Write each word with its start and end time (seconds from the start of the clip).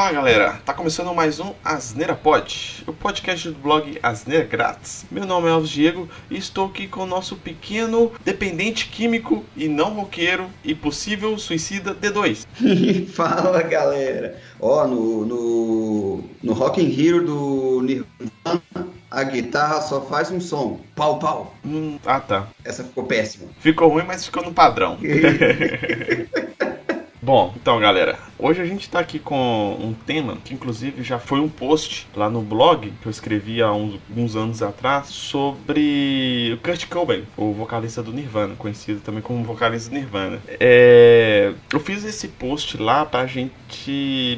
Fala 0.00 0.12
galera, 0.12 0.58
tá 0.64 0.72
começando 0.72 1.14
mais 1.14 1.38
um 1.40 1.52
Asneira 1.62 2.14
Pod, 2.14 2.82
o 2.86 2.92
podcast 2.94 3.50
do 3.50 3.58
blog 3.58 3.98
Asneira 4.02 4.46
Grátis. 4.46 5.04
Meu 5.10 5.26
nome 5.26 5.46
é 5.46 5.50
Alves 5.50 5.68
Diego 5.68 6.08
e 6.30 6.38
estou 6.38 6.68
aqui 6.68 6.88
com 6.88 7.02
o 7.02 7.06
nosso 7.06 7.36
pequeno 7.36 8.10
dependente 8.24 8.88
químico 8.88 9.44
e 9.54 9.68
não 9.68 9.92
roqueiro 9.92 10.48
e 10.64 10.74
possível 10.74 11.36
suicida 11.36 11.94
D2. 11.94 12.46
Fala 13.12 13.60
galera, 13.62 14.40
ó, 14.58 14.86
no, 14.86 15.26
no, 15.26 16.24
no 16.42 16.52
Rock 16.54 16.80
in 16.80 16.88
Rio 16.88 17.22
do 17.22 17.82
Nirvana 17.82 18.62
a 19.10 19.22
guitarra 19.24 19.82
só 19.82 20.00
faz 20.00 20.30
um 20.30 20.40
som. 20.40 20.80
Pau, 20.94 21.18
pau. 21.18 21.54
Hum, 21.62 21.98
ah, 22.06 22.20
tá. 22.20 22.46
Essa 22.64 22.84
ficou 22.84 23.04
péssima. 23.04 23.48
Ficou 23.58 23.88
ruim, 23.88 24.04
mas 24.06 24.24
ficou 24.24 24.42
no 24.42 24.54
padrão. 24.54 24.96
Bom, 27.30 27.54
então 27.54 27.78
galera, 27.78 28.18
hoje 28.36 28.60
a 28.60 28.64
gente 28.64 28.80
está 28.80 28.98
aqui 28.98 29.20
com 29.20 29.76
um 29.80 29.94
tema 29.94 30.36
que 30.44 30.52
inclusive 30.52 31.04
já 31.04 31.16
foi 31.16 31.38
um 31.38 31.48
post 31.48 32.08
lá 32.12 32.28
no 32.28 32.42
blog 32.42 32.92
que 33.00 33.06
eu 33.06 33.10
escrevi 33.10 33.62
há 33.62 33.72
uns, 33.72 34.00
uns 34.16 34.34
anos 34.34 34.64
atrás 34.64 35.06
sobre 35.06 36.50
o 36.52 36.58
Kurt 36.58 36.88
Cobain, 36.88 37.22
o 37.36 37.52
vocalista 37.52 38.02
do 38.02 38.12
Nirvana, 38.12 38.56
conhecido 38.56 39.00
também 39.00 39.22
como 39.22 39.44
vocalista 39.44 39.90
do 39.90 39.94
Nirvana. 39.94 40.42
É, 40.58 41.52
eu 41.72 41.78
fiz 41.78 42.04
esse 42.04 42.26
post 42.26 42.76
lá 42.78 43.06
pra 43.06 43.24
gente 43.28 43.52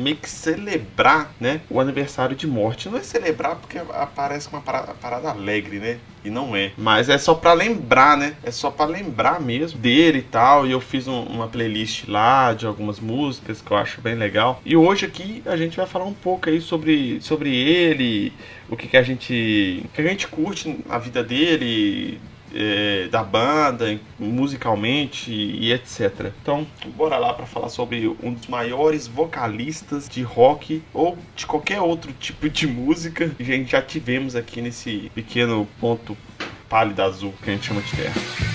meio 0.00 0.16
que 0.16 0.28
celebrar, 0.28 1.32
né, 1.40 1.60
o 1.70 1.80
aniversário 1.80 2.36
de 2.36 2.46
morte. 2.46 2.88
Não 2.88 2.98
é 2.98 3.02
celebrar 3.02 3.56
porque 3.56 3.78
aparece 3.78 4.48
uma 4.48 4.60
parada, 4.60 4.94
parada 4.94 5.30
alegre, 5.30 5.78
né? 5.78 5.98
E 6.24 6.30
não 6.30 6.54
é. 6.54 6.72
Mas 6.76 7.08
é 7.08 7.18
só 7.18 7.34
para 7.34 7.52
lembrar, 7.52 8.16
né? 8.16 8.36
É 8.42 8.50
só 8.50 8.70
para 8.70 8.90
lembrar 8.90 9.40
mesmo 9.40 9.78
dele 9.78 10.18
e 10.18 10.22
tal. 10.22 10.66
E 10.66 10.70
eu 10.70 10.80
fiz 10.80 11.08
um, 11.08 11.22
uma 11.22 11.48
playlist 11.48 12.06
lá 12.06 12.52
de 12.52 12.66
algumas 12.66 13.00
músicas 13.00 13.60
que 13.60 13.70
eu 13.70 13.76
acho 13.76 14.00
bem 14.00 14.14
legal. 14.14 14.60
E 14.64 14.76
hoje 14.76 15.06
aqui 15.06 15.42
a 15.46 15.56
gente 15.56 15.76
vai 15.76 15.86
falar 15.86 16.04
um 16.04 16.14
pouco 16.14 16.48
aí 16.48 16.60
sobre, 16.60 17.20
sobre 17.20 17.54
ele, 17.54 18.32
o 18.68 18.76
que, 18.76 18.86
que 18.86 18.96
a 18.96 19.02
gente. 19.02 19.82
O 19.84 19.88
que 19.88 20.00
a 20.00 20.04
gente 20.04 20.28
curte 20.28 20.78
a 20.88 20.98
vida 20.98 21.22
dele, 21.24 22.20
é, 22.54 23.08
da 23.08 23.22
banda, 23.22 23.98
musicalmente 24.18 25.32
e 25.32 25.72
etc. 25.72 26.32
Então, 26.42 26.66
bora 26.96 27.18
lá 27.18 27.32
para 27.34 27.46
falar 27.46 27.68
sobre 27.68 28.08
um 28.22 28.32
dos 28.32 28.46
maiores 28.46 29.06
vocalistas 29.06 30.08
de 30.08 30.22
rock 30.22 30.82
ou 30.92 31.16
de 31.34 31.46
qualquer 31.46 31.80
outro 31.80 32.12
tipo 32.18 32.48
de 32.48 32.66
música 32.66 33.28
que 33.28 33.42
a 33.42 33.46
gente 33.46 33.72
já 33.72 33.82
tivemos 33.82 34.36
aqui 34.36 34.60
nesse 34.60 35.10
pequeno 35.14 35.66
ponto 35.80 36.16
pálido 36.68 37.02
azul 37.02 37.34
que 37.42 37.50
a 37.50 37.52
gente 37.52 37.66
chama 37.66 37.82
de 37.82 37.96
Terra. 37.96 38.51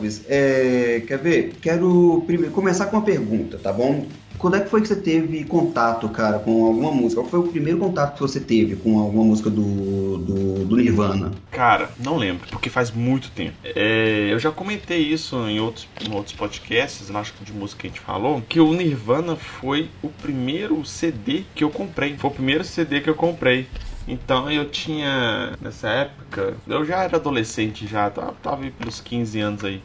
Elvis, 0.00 0.24
é, 0.28 1.02
quer 1.06 1.18
ver? 1.18 1.52
Quero 1.60 2.24
primeiro 2.26 2.54
começar 2.54 2.86
com 2.86 2.96
uma 2.96 3.04
pergunta, 3.04 3.58
tá 3.58 3.72
bom? 3.72 4.06
Quando 4.38 4.56
é 4.56 4.60
que 4.60 4.70
foi 4.70 4.80
que 4.80 4.88
você 4.88 4.96
teve 4.96 5.44
contato, 5.44 6.08
cara, 6.08 6.38
com 6.38 6.64
alguma 6.64 6.90
música? 6.90 7.20
Qual 7.20 7.30
foi 7.30 7.40
o 7.40 7.48
primeiro 7.48 7.78
contato 7.78 8.14
que 8.14 8.20
você 8.20 8.40
teve 8.40 8.74
com 8.76 8.98
alguma 8.98 9.22
música 9.22 9.50
do, 9.50 10.16
do, 10.16 10.64
do 10.64 10.76
Nirvana? 10.76 11.30
Cara, 11.50 11.90
não 12.02 12.16
lembro, 12.16 12.48
porque 12.50 12.70
faz 12.70 12.90
muito 12.90 13.30
tempo. 13.32 13.52
É, 13.62 14.28
eu 14.32 14.38
já 14.38 14.50
comentei 14.50 15.00
isso 15.00 15.36
em 15.46 15.60
outros, 15.60 15.86
em 16.00 16.10
outros 16.10 16.34
podcasts, 16.34 17.14
acho 17.14 17.34
que 17.34 17.44
de 17.44 17.52
música 17.52 17.82
que 17.82 17.88
a 17.88 17.90
gente 17.90 18.00
falou, 18.00 18.40
que 18.48 18.58
o 18.58 18.72
Nirvana 18.72 19.36
foi 19.36 19.90
o 20.02 20.08
primeiro 20.08 20.82
CD 20.86 21.44
que 21.54 21.62
eu 21.62 21.68
comprei. 21.68 22.16
Foi 22.16 22.30
o 22.30 22.32
primeiro 22.32 22.64
CD 22.64 23.02
que 23.02 23.10
eu 23.10 23.14
comprei. 23.14 23.68
Então 24.10 24.50
eu 24.50 24.68
tinha, 24.68 25.56
nessa 25.60 25.88
época, 25.88 26.56
eu 26.66 26.84
já 26.84 27.04
era 27.04 27.16
adolescente 27.16 27.86
já, 27.86 28.10
tava, 28.10 28.32
tava 28.42 28.70
pelos 28.70 29.00
15 29.00 29.38
anos 29.40 29.64
aí. 29.64 29.80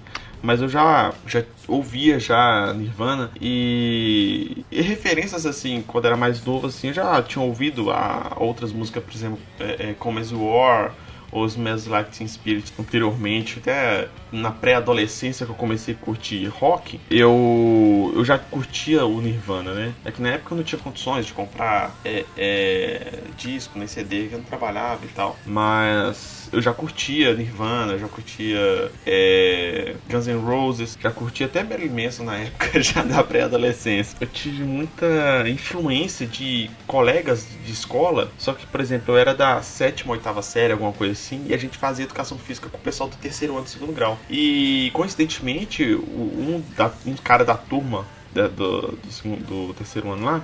Mas 0.46 0.62
eu 0.62 0.70
já, 0.70 1.12
já 1.26 1.44
ouvia 1.68 2.20
já 2.20 2.72
Nirvana 2.74 3.32
e, 3.42 4.64
e 4.72 4.82
referências 4.82 5.44
assim, 5.46 5.84
quando 5.86 6.06
era 6.06 6.16
mais 6.16 6.46
novo 6.46 6.68
assim, 6.68 6.90
eu 6.90 6.94
já 6.94 7.22
tinha 7.24 7.44
ouvido 7.44 7.90
a 7.90 8.38
outras 8.38 8.72
músicas, 8.72 9.04
por 9.04 9.14
exemplo, 9.14 9.40
é, 9.60 9.90
é, 9.90 9.94
Come 9.96 10.22
As 10.22 10.32
War, 10.32 10.94
os 11.32 11.54
Smells 11.54 11.90
Like 11.90 12.16
Teen 12.16 12.28
Spirit 12.28 12.72
anteriormente, 12.80 13.60
até 13.60 14.08
na 14.32 14.52
pré-adolescência 14.52 15.46
que 15.46 15.52
eu 15.52 15.56
comecei 15.56 15.94
a 15.94 15.98
curtir 15.98 16.46
rock, 16.46 17.00
eu, 17.10 18.14
eu 18.16 18.24
já 18.24 18.38
curtia 18.38 19.06
o 19.06 19.22
Nirvana, 19.22 19.74
né? 19.74 19.94
É 20.04 20.12
que 20.12 20.22
na 20.22 20.30
época 20.30 20.54
eu 20.54 20.58
não 20.58 20.64
tinha 20.64 20.80
condições 20.80 21.26
de 21.26 21.34
comprar 21.34 21.96
é, 22.06 22.26
é, 22.38 23.24
disco, 23.38 23.78
nem 23.78 23.88
CD, 23.88 24.28
que 24.28 24.36
eu 24.36 24.40
não 24.40 24.46
trabalhava 24.46 25.06
e 25.06 25.10
tal. 25.10 25.38
Mas 25.46 26.45
eu 26.56 26.62
já 26.62 26.74
curtia 26.74 27.34
Nirvana, 27.34 27.98
já 27.98 28.08
curtia 28.08 28.90
é, 29.06 29.96
Guns 30.10 30.26
N' 30.28 30.40
Roses, 30.40 30.98
já 30.98 31.12
curtia 31.12 31.48
até 31.48 31.62
Marilyn 31.64 32.06
Manson 32.06 32.24
na 32.24 32.38
época 32.38 32.80
já 32.82 33.04
da 33.04 33.22
pré-adolescência. 33.22 34.16
Eu 34.22 34.28
tive 34.28 34.64
muita 34.64 35.44
influência 35.50 36.26
de 36.26 36.72
colegas 36.88 37.46
de 37.66 37.72
escola, 37.72 38.32
só 38.38 38.54
que, 38.54 38.66
por 38.66 38.80
exemplo, 38.80 39.14
eu 39.14 39.18
era 39.18 39.36
da 39.36 39.62
sétima, 39.62 40.14
oitava 40.14 40.42
série, 40.42 40.72
alguma 40.72 40.94
coisa 40.94 41.12
assim, 41.12 41.46
e 41.46 41.54
a 41.54 41.58
gente 41.58 41.78
fazia 41.78 42.06
educação 42.06 42.38
física 42.38 42.70
com 42.70 42.78
o 42.78 42.82
pessoal 42.82 43.10
do 43.10 43.18
terceiro 43.18 43.54
ano 43.56 43.64
do 43.64 43.70
segundo 43.70 43.92
grau. 43.92 44.18
E 44.30 44.90
coincidentemente, 44.94 45.84
um, 45.94 46.64
da, 46.78 46.90
um 47.06 47.16
cara 47.16 47.44
da 47.44 47.56
turma 47.56 48.06
do, 48.32 48.98
do, 48.98 49.68
do 49.68 49.74
terceiro 49.74 50.10
ano 50.12 50.26
lá, 50.26 50.42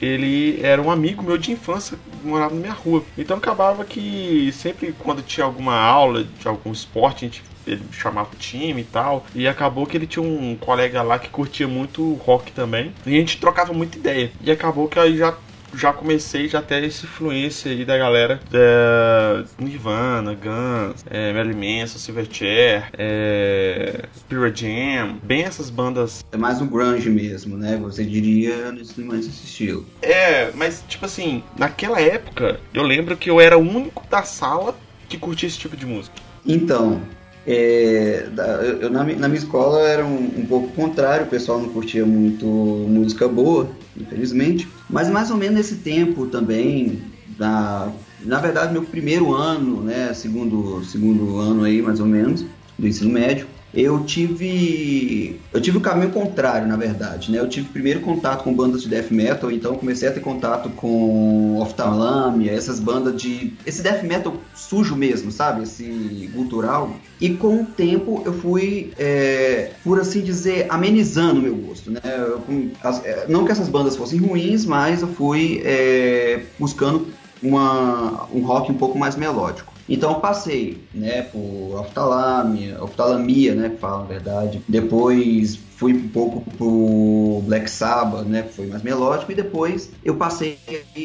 ele 0.00 0.60
era 0.62 0.80
um 0.80 0.90
amigo 0.90 1.22
meu 1.22 1.38
de 1.38 1.52
infância, 1.52 1.98
morava 2.22 2.54
na 2.54 2.60
minha 2.60 2.72
rua. 2.72 3.02
Então 3.16 3.36
acabava 3.36 3.84
que 3.84 4.50
sempre 4.52 4.92
quando 4.92 5.22
tinha 5.22 5.44
alguma 5.44 5.76
aula 5.76 6.24
de 6.24 6.48
algum 6.48 6.72
esporte, 6.72 7.24
a 7.24 7.28
gente 7.28 7.42
ele 7.66 7.82
chamava 7.90 8.30
o 8.32 8.36
time 8.36 8.82
e 8.82 8.84
tal. 8.84 9.26
E 9.34 9.48
acabou 9.48 9.86
que 9.86 9.96
ele 9.96 10.06
tinha 10.06 10.22
um 10.22 10.56
colega 10.56 11.02
lá 11.02 11.18
que 11.18 11.28
curtia 11.28 11.66
muito 11.66 12.14
rock 12.14 12.52
também. 12.52 12.92
E 13.04 13.16
a 13.16 13.18
gente 13.18 13.38
trocava 13.38 13.72
muita 13.72 13.98
ideia. 13.98 14.30
E 14.40 14.50
acabou 14.50 14.88
que 14.88 14.98
aí 14.98 15.16
já 15.16 15.36
já 15.76 15.92
comecei 15.92 16.48
já 16.48 16.62
ter 16.62 16.84
essa 16.84 17.04
influência 17.04 17.70
aí 17.70 17.84
da 17.84 17.96
galera 17.96 18.40
da 18.50 19.44
Nirvana, 19.58 20.34
Guns, 20.34 21.04
é, 21.10 21.32
Marilyn 21.32 21.80
Manson, 21.80 21.98
Silverchair, 21.98 22.88
é, 22.96 24.04
Spirit 24.16 24.60
Jam, 24.60 25.18
bem 25.22 25.42
essas 25.42 25.70
bandas. 25.70 26.24
É 26.32 26.36
mais 26.36 26.60
um 26.60 26.66
grunge 26.66 27.10
mesmo, 27.10 27.56
né? 27.56 27.76
Você 27.82 28.04
diria 28.04 28.72
nesse 28.72 29.00
mais 29.02 29.26
esse 29.26 29.44
estilo. 29.44 29.86
É, 30.00 30.50
mas 30.54 30.82
tipo 30.88 31.04
assim, 31.04 31.42
naquela 31.58 32.00
época 32.00 32.58
eu 32.72 32.82
lembro 32.82 33.16
que 33.16 33.30
eu 33.30 33.40
era 33.40 33.58
o 33.58 33.60
único 33.60 34.04
da 34.08 34.22
sala 34.22 34.74
que 35.08 35.18
curtia 35.18 35.46
esse 35.48 35.58
tipo 35.58 35.76
de 35.76 35.86
música. 35.86 36.16
Então, 36.44 37.02
é, 37.46 38.28
eu, 38.80 38.90
na, 38.90 39.04
na, 39.04 39.28
minha 39.28 39.34
escola 39.34 39.80
era 39.80 40.04
um, 40.04 40.32
um, 40.36 40.46
pouco 40.46 40.68
contrário, 40.72 41.26
o 41.26 41.28
pessoal 41.28 41.60
não 41.60 41.68
curtia 41.68 42.04
muito 42.04 42.44
música 42.44 43.28
boa, 43.28 43.68
infelizmente. 43.98 44.68
Mas 44.88 45.08
mais 45.08 45.30
ou 45.30 45.36
menos 45.36 45.56
nesse 45.56 45.76
tempo 45.76 46.26
também, 46.26 47.00
na, 47.38 47.92
na 48.24 48.38
verdade, 48.38 48.72
meu 48.72 48.82
primeiro 48.82 49.34
ano, 49.34 49.82
né, 49.82 50.12
segundo, 50.14 50.84
segundo 50.84 51.38
ano 51.38 51.64
aí, 51.64 51.82
mais 51.82 52.00
ou 52.00 52.06
menos, 52.06 52.44
do 52.78 52.86
ensino 52.86 53.10
médio, 53.10 53.46
eu 53.76 54.02
tive 54.04 55.38
eu 55.52 55.60
tive 55.60 55.76
o 55.76 55.80
caminho 55.82 56.10
contrário, 56.10 56.66
na 56.66 56.76
verdade, 56.76 57.30
né? 57.30 57.38
Eu 57.38 57.48
tive 57.48 57.68
primeiro 57.68 58.00
contato 58.00 58.42
com 58.42 58.54
bandas 58.54 58.82
de 58.82 58.88
death 58.88 59.10
metal, 59.10 59.50
então 59.50 59.76
comecei 59.76 60.08
a 60.08 60.12
ter 60.12 60.20
contato 60.20 60.70
com 60.70 61.58
Oftalmia, 61.60 62.52
essas 62.52 62.80
bandas 62.80 63.20
de 63.20 63.52
esse 63.66 63.82
death 63.82 64.02
metal 64.02 64.34
sujo 64.54 64.96
mesmo, 64.96 65.30
sabe? 65.30 65.64
Esse 65.64 66.30
cultural. 66.34 66.96
E 67.20 67.30
com 67.30 67.62
o 67.62 67.66
tempo 67.66 68.22
eu 68.24 68.32
fui, 68.32 68.92
é, 68.98 69.72
por 69.84 70.00
assim 70.00 70.22
dizer, 70.22 70.66
amenizando 70.70 71.40
o 71.40 71.42
meu 71.42 71.54
gosto, 71.54 71.90
né? 71.90 72.00
Eu, 72.04 72.42
as, 72.82 73.04
é, 73.04 73.26
não 73.28 73.44
que 73.44 73.52
essas 73.52 73.68
bandas 73.68 73.94
fossem 73.94 74.18
ruins, 74.18 74.64
mas 74.64 75.02
eu 75.02 75.08
fui 75.08 75.60
é, 75.64 76.44
buscando 76.58 77.08
uma, 77.42 78.26
um 78.32 78.40
rock 78.40 78.72
um 78.72 78.76
pouco 78.76 78.98
mais 78.98 79.16
melódico. 79.16 79.75
Então 79.88 80.20
passei, 80.20 80.78
né, 80.92 81.22
por 81.22 81.80
oftalamia, 81.80 82.82
oftalamia, 82.82 83.54
né, 83.54 83.68
que 83.70 83.76
fala 83.76 84.02
a 84.02 84.06
verdade. 84.06 84.62
Depois 84.68 85.56
fui 85.76 85.92
um 85.92 86.08
pouco 86.08 86.42
pro 86.56 87.42
Black 87.44 87.70
Sabbath, 87.70 88.26
né, 88.26 88.42
que 88.42 88.54
foi 88.54 88.66
mais 88.66 88.82
melódico, 88.82 89.30
e 89.30 89.34
depois 89.34 89.90
eu 90.04 90.16
passei 90.16 90.58
a 90.68 90.98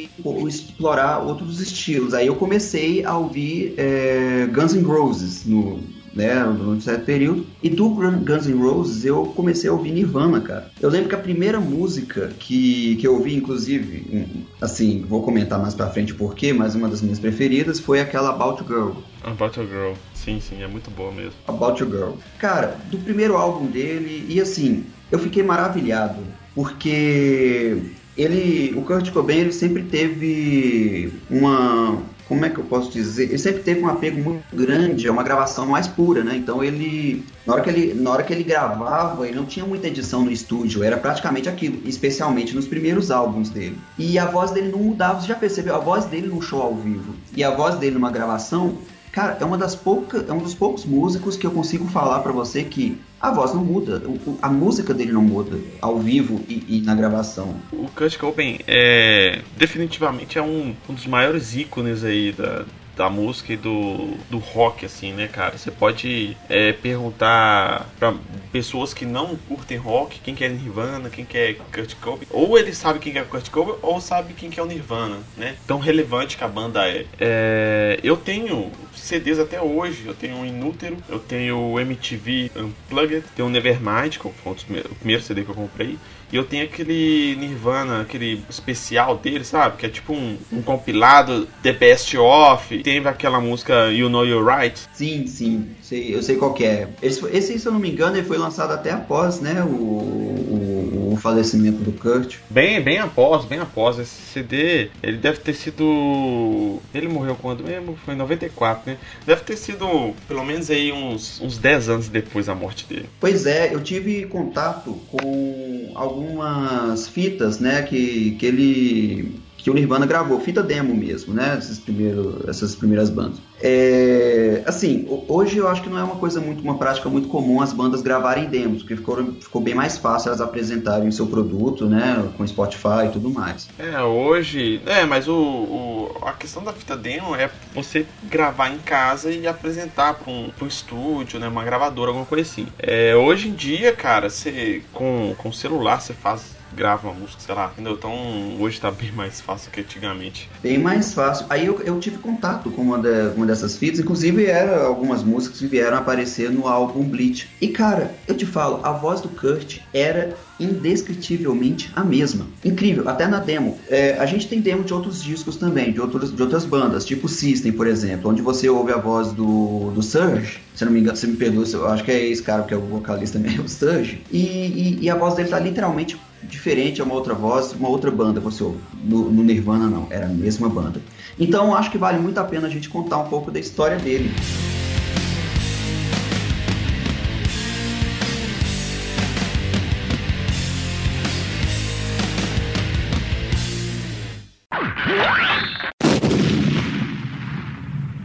explorar 0.48 1.20
outros 1.20 1.60
estilos. 1.60 2.14
Aí 2.14 2.28
eu 2.28 2.36
comecei 2.36 3.04
a 3.04 3.16
ouvir 3.18 3.74
é, 3.78 4.48
Guns 4.52 4.74
N' 4.74 4.84
Roses 4.84 5.46
no 5.46 5.80
né, 6.14 6.36
durante 6.44 6.78
um 6.78 6.82
certo 6.82 7.06
período. 7.06 7.46
E 7.62 7.70
do 7.70 7.90
Guns 7.90 8.48
N' 8.48 8.62
Roses 8.62 9.06
eu 9.06 9.26
comecei 9.28 9.70
a 9.70 9.74
ouvir 9.74 9.92
Nirvana, 9.92 10.42
cara. 10.42 10.72
Eu 10.82 10.90
lembro 10.90 11.10
que 11.10 11.16
a 11.16 11.20
primeira 11.20 11.60
música 11.60 12.32
que, 12.40 12.96
que 12.98 13.08
eu 13.08 13.16
ouvi, 13.16 13.36
inclusive, 13.36 14.46
assim, 14.60 15.06
vou 15.08 15.24
comentar 15.24 15.60
mais 15.60 15.74
pra 15.74 15.90
frente 15.90 16.14
porquê, 16.14 16.54
mas 16.54 16.76
uma 16.76 16.88
das 16.88 17.02
minhas 17.02 17.20
preferidas 17.20 17.80
foi 17.80 18.00
aquela 18.00 18.30
About 18.30 18.64
Girl. 18.68 18.92
About 19.24 19.60
a 19.60 19.64
Girl, 19.64 19.94
sim, 20.14 20.40
sim, 20.40 20.62
é 20.62 20.68
muito 20.68 20.90
boa 20.92 21.12
mesmo. 21.12 21.34
About 21.48 21.82
a 21.82 21.86
Girl. 21.86 22.12
Cara, 22.40 22.78
do 22.90 22.98
primeiro 23.00 23.36
álbum 23.38 23.68
dele, 23.68 24.26
e 24.28 24.42
assim, 24.42 24.86
eu 25.12 25.20
fiquei 25.20 25.44
maravilhado, 25.44 26.22
porque 26.56 27.78
ele, 28.18 28.74
o 28.76 28.82
Kurt 28.82 29.12
Cobain, 29.12 29.40
ele 29.40 29.52
sempre 29.52 29.84
teve 29.84 31.14
uma 31.30 32.02
como 32.32 32.46
é 32.46 32.50
que 32.50 32.60
eu 32.60 32.64
posso 32.64 32.90
dizer? 32.90 33.26
Ele 33.26 33.38
sempre 33.38 33.62
teve 33.62 33.82
um 33.82 33.90
apego 33.90 34.24
muito 34.24 34.56
grande 34.56 35.06
a 35.06 35.12
uma 35.12 35.22
gravação 35.22 35.66
mais 35.66 35.86
pura, 35.86 36.24
né? 36.24 36.38
Então 36.38 36.64
ele 36.64 37.26
na 37.46 37.52
hora 37.52 37.62
que 37.62 37.70
ele 37.70 37.94
na 37.94 38.10
hora 38.10 38.24
que 38.24 38.32
ele 38.32 38.46
gravava, 38.46 39.28
ele 39.28 39.36
não 39.36 39.46
tinha 39.46 39.66
muita 39.66 39.88
edição 39.88 40.24
no 40.24 40.32
estúdio, 40.32 40.82
era 40.82 40.96
praticamente 40.96 41.50
aquilo, 41.50 41.82
especialmente 41.86 42.56
nos 42.56 42.66
primeiros 42.66 43.12
álbuns 43.12 43.50
dele. 43.50 43.78
E 43.98 44.18
a 44.18 44.26
voz 44.28 44.52
dele 44.52 44.72
não 44.72 44.80
mudava, 44.80 45.20
você 45.20 45.28
já 45.28 45.36
percebeu? 45.36 45.76
A 45.76 45.80
voz 45.80 46.06
dele 46.06 46.28
num 46.28 46.42
show 46.42 46.62
ao 46.62 46.74
vivo 46.74 47.14
e 47.36 47.44
a 47.44 47.52
voz 47.52 47.76
dele 47.76 47.96
numa 47.96 48.10
gravação 48.10 48.78
Cara, 49.12 49.38
é 49.40 49.46
uma 49.46 49.58
das 49.58 49.76
poucas, 49.76 50.28
é 50.28 50.32
um 50.32 50.40
dos 50.40 50.54
poucos 50.54 50.86
músicos 50.86 51.36
que 51.36 51.46
eu 51.46 51.52
consigo 51.52 51.88
falar 51.88 52.20
para 52.20 52.32
você 52.32 52.64
que 52.64 52.98
a 53.20 53.30
voz 53.32 53.54
não 53.54 53.64
muda, 53.64 54.02
a 54.42 54.50
música 54.50 54.94
dele 54.94 55.12
não 55.12 55.22
muda 55.22 55.60
ao 55.82 56.00
vivo 56.00 56.42
e, 56.48 56.78
e 56.78 56.82
na 56.82 56.96
gravação. 56.96 57.56
O 57.72 57.88
Kurt 57.90 58.18
Cobain 58.18 58.60
é 58.68 59.42
definitivamente 59.58 60.38
é 60.38 60.42
um, 60.42 60.74
um 60.90 60.94
dos 60.94 61.06
maiores 61.06 61.56
ícones 61.56 62.04
aí 62.04 62.32
da, 62.32 62.66
da 62.96 63.10
música 63.10 63.54
e 63.54 63.58
do, 63.58 64.16
do 64.30 64.38
rock, 64.38 64.86
assim, 64.86 65.14
né, 65.14 65.28
cara? 65.28 65.58
Você 65.58 65.72
pode 65.72 66.38
é, 66.50 66.74
perguntar 66.74 67.90
para 67.98 68.14
pessoas 68.52 68.94
que 68.94 69.06
não 69.06 69.36
curtem 69.36 69.78
rock 69.78 70.20
quem 70.20 70.36
que 70.36 70.44
é 70.44 70.50
Nirvana, 70.50 71.10
quem 71.10 71.26
que 71.26 71.38
é 71.38 71.54
Kurt 71.54 71.96
Cobain. 71.96 72.28
Ou 72.30 72.58
ele 72.58 72.74
sabe 72.74 73.00
quem 73.00 73.12
que 73.12 73.20
é 73.20 73.24
Kurt 73.24 73.50
Cobain, 73.50 73.76
ou 73.82 74.00
sabe 74.02 74.34
quem 74.34 74.50
que 74.50 74.60
é 74.60 74.64
o 74.64 74.66
Nirvana, 74.66 75.18
né? 75.38 75.56
Tão 75.66 75.80
relevante 75.80 76.38
que 76.38 76.44
a 76.44 76.48
banda 76.48 76.88
é. 76.88 77.06
é 77.20 78.00
eu 78.04 78.18
tenho 78.18 78.72
CDs 79.02 79.40
até 79.40 79.62
hoje. 79.62 80.04
Eu 80.06 80.14
tenho 80.14 80.42
o 80.42 80.46
Inútero, 80.46 80.98
eu 81.10 81.20
tenho 81.20 81.58
o 81.58 81.80
MTV 81.80 82.52
Unplugged, 82.56 83.24
tenho 83.36 83.48
o 83.48 83.52
Nevermind, 83.52 84.18
que 84.18 84.30
foi 84.30 84.54
o 84.54 84.96
primeiro 84.96 85.24
CD 85.24 85.44
que 85.44 85.50
eu 85.50 85.56
comprei. 85.56 85.98
E 86.32 86.38
eu 86.38 86.46
tenho 86.46 86.64
aquele 86.64 87.36
Nirvana, 87.36 88.02
aquele 88.02 88.42
especial 88.50 89.18
dele, 89.18 89.44
sabe? 89.44 89.76
Que 89.76 89.86
é 89.86 89.90
tipo 89.90 90.14
um, 90.14 90.38
um 90.52 90.62
compilado 90.62 91.46
The 91.62 91.74
Best 91.74 92.18
Of. 92.18 92.82
Teve 92.84 93.10
aquela 93.10 93.42
música 93.42 93.92
You 93.92 94.08
Know 94.08 94.26
You're 94.26 94.50
Right. 94.50 94.80
Sim, 94.94 95.28
sim. 95.28 95.68
Sei, 95.82 96.16
eu 96.16 96.24
sei 96.24 96.38
qual 96.38 96.56
é. 96.62 96.88
Esse, 97.02 97.26
esse, 97.36 97.60
se 97.60 97.66
eu 97.66 97.74
não 97.74 97.80
me 97.80 97.92
engano, 97.92 98.16
ele 98.16 98.26
foi 98.26 98.38
lançado 98.38 98.72
até 98.72 98.92
após, 98.92 99.42
né? 99.42 99.62
O, 99.62 99.68
o, 99.68 101.11
o 101.12 101.18
falecimento 101.18 101.84
do 101.84 101.92
Kurt. 101.92 102.38
Bem, 102.50 102.82
bem 102.82 102.98
após, 102.98 103.44
bem 103.46 103.60
após. 103.60 104.00
Esse 104.00 104.22
CD, 104.34 104.90
ele 105.04 105.18
deve 105.18 105.40
ter 105.40 105.54
sido. 105.54 106.80
Ele 106.94 107.08
morreu 107.08 107.36
quando 107.36 107.64
mesmo? 107.64 107.98
Foi 108.06 108.14
em 108.14 108.18
94, 108.18 108.90
né? 108.90 108.98
Deve 109.26 109.42
ter 109.42 109.58
sido 109.58 110.14
pelo 110.28 110.46
menos 110.46 110.70
aí 110.70 110.92
uns, 110.92 111.42
uns 111.42 111.58
10 111.58 111.90
anos 111.90 112.08
depois 112.08 112.46
da 112.46 112.56
morte 112.56 112.86
dele. 112.88 113.10
Pois 113.20 113.46
é, 113.46 113.74
eu 113.74 113.82
tive 113.82 114.26
contato 114.26 114.94
com 115.12 115.92
algumas 115.96 117.08
fitas, 117.08 117.60
né, 117.60 117.82
que, 117.82 118.32
que 118.40 118.46
ele 118.46 119.42
que 119.62 119.70
o 119.70 119.74
Nirvana 119.74 120.06
gravou, 120.06 120.40
fita 120.40 120.64
demo 120.64 120.96
mesmo, 120.96 121.34
né? 121.34 121.56
Esses 121.58 121.78
primeiros, 121.78 122.48
essas 122.50 122.76
primeiras 122.76 123.10
bandas. 123.10 123.40
É, 123.62 124.64
assim, 124.66 125.06
hoje 125.28 125.58
eu 125.58 125.68
acho 125.68 125.84
que 125.84 125.90
não 125.90 126.00
é 126.00 126.04
uma 126.04 126.16
coisa 126.16 126.40
muito, 126.40 126.64
uma 126.64 126.78
prática 126.78 127.08
muito 127.10 127.28
comum 127.28 127.62
as 127.62 127.72
bandas 127.72 128.02
gravarem 128.02 128.46
demos, 128.46 128.82
porque 128.82 128.96
ficou, 128.96 129.34
ficou 129.40 129.62
bem 129.62 129.76
mais 129.76 129.98
fácil 129.98 130.30
elas 130.30 130.42
apresentarem 130.42 131.08
o 131.08 131.12
seu 131.12 131.28
produto, 131.28 131.86
né? 131.86 132.28
Com 132.36 132.48
Spotify 132.48 133.06
e 133.06 133.10
tudo 133.10 133.30
mais. 133.30 133.70
É, 133.78 134.02
hoje. 134.02 134.82
É, 134.86 135.06
mas 135.06 135.28
o, 135.28 135.36
o 135.36 135.92
a 136.24 136.34
questão 136.34 136.64
da 136.64 136.74
fita 136.74 136.98
demo 136.98 137.36
é 137.36 137.50
você 137.74 138.06
gravar 138.24 138.70
em 138.70 138.80
casa 138.80 139.32
e 139.32 139.48
apresentar 139.48 140.16
para 140.16 140.32
um, 140.32 140.52
um 140.62 140.68
estúdio, 140.68 141.40
né? 141.40 141.48
Uma 141.48 141.64
gravadora, 141.64 142.10
alguma 142.10 142.26
coisa 142.26 142.50
assim. 142.50 142.68
É, 142.80 143.16
hoje 143.16 143.50
em 143.50 143.54
dia, 143.54 143.94
cara, 143.94 144.30
você 144.30 144.82
com, 144.94 145.36
com 145.38 145.52
celular 145.52 146.02
você 146.02 146.14
faz 146.14 146.61
grava 146.76 147.08
uma 147.08 147.20
música, 147.20 147.42
sei 147.42 147.56
lá, 147.56 147.72
entendeu? 147.74 147.94
Então 147.94 148.14
hoje 148.60 148.80
tá 148.80 148.92
bem 148.92 149.12
mais 149.12 149.42
fácil 149.42 149.72
que 149.72 149.82
antigamente. 149.82 150.50
Bem 150.62 150.78
mais 150.78 151.14
fácil. 151.14 151.46
Aí 151.50 151.66
eu, 151.66 151.82
eu 151.82 152.00
tive 152.00 152.18
contato 152.18 152.70
com 152.72 152.82
uma, 152.82 152.98
de, 152.98 153.34
uma 153.36 153.46
dessas 153.46 153.78
fitas, 153.78 154.00
inclusive 154.00 154.46
era 154.46 154.84
algumas 154.84 155.24
músicas 155.24 155.60
que 155.60 155.68
vieram 155.68 155.98
aparecer 155.98 156.50
no 156.50 156.68
álbum 156.68 157.04
Bleach. 157.04 157.50
E 157.60 157.68
cara, 157.68 158.14
eu 158.28 158.36
te 158.36 158.46
falo, 158.46 158.80
a 158.84 158.92
voz 158.92 159.22
do 159.22 159.30
Kurt 159.30 159.80
era 159.94 160.36
indescritivelmente 160.62 161.92
a 161.96 162.04
mesma. 162.04 162.46
Incrível, 162.64 163.10
até 163.10 163.28
na 163.28 163.40
demo. 163.40 163.80
É, 163.90 164.18
a 164.20 164.26
gente 164.26 164.48
tem 164.48 164.62
demo 164.62 164.84
de 164.84 164.94
outros 164.94 165.24
discos 165.24 165.56
também, 165.56 165.92
de, 165.92 166.00
outros, 166.00 166.34
de 166.34 166.42
outras 166.42 166.66
bandas, 166.66 167.04
tipo 167.04 167.28
System, 167.28 167.72
por 167.72 167.88
exemplo, 167.88 168.30
onde 168.30 168.42
você 168.42 168.70
ouve 168.70 168.92
a 168.92 168.98
voz 168.98 169.32
do, 169.32 169.92
do 169.92 170.04
Surge, 170.04 170.60
se 170.76 170.86
não 170.86 170.92
me 170.92 171.00
engano, 171.00 171.18
se 171.18 171.26
me 171.26 171.36
perdoa, 171.36 171.66
eu 171.74 171.88
acho 171.88 172.04
que 172.04 172.12
é 172.12 172.28
esse 172.28 172.44
cara 172.44 172.64
que 172.64 172.74
é 172.74 172.78
o 172.78 172.82
vocalista 172.82 173.40
mesmo, 173.40 173.66
o 173.66 173.70
Surge, 173.70 174.22
e, 174.32 174.40
e, 174.40 175.00
e 175.02 175.10
a 175.10 175.16
voz 175.16 175.34
dele 175.34 175.50
tá 175.50 175.60
literalmente 175.60 176.18
diferente, 176.44 177.02
é 177.02 177.04
uma 177.04 177.14
outra 177.14 177.34
voz, 177.34 177.74
uma 177.74 177.90
outra 177.90 178.12
banda, 178.12 178.40
você 178.40 178.64
ouve. 178.64 178.80
No, 179.04 179.32
no 179.32 179.44
Nirvana 179.44 179.88
não, 179.88 180.08
era 180.10 180.26
a 180.26 180.30
mesma 180.30 180.70
banda. 180.70 181.02
Então 181.40 181.76
acho 181.76 181.92
que 181.92 181.98
vale 181.98 182.20
muito 182.20 182.38
a 182.38 182.44
pena 182.44 182.68
a 182.68 182.70
gente 182.70 182.90
contar 182.90 183.18
um 183.18 183.28
pouco 183.28 183.52
da 183.52 183.60
história 183.60 183.98
dele. 183.98 184.32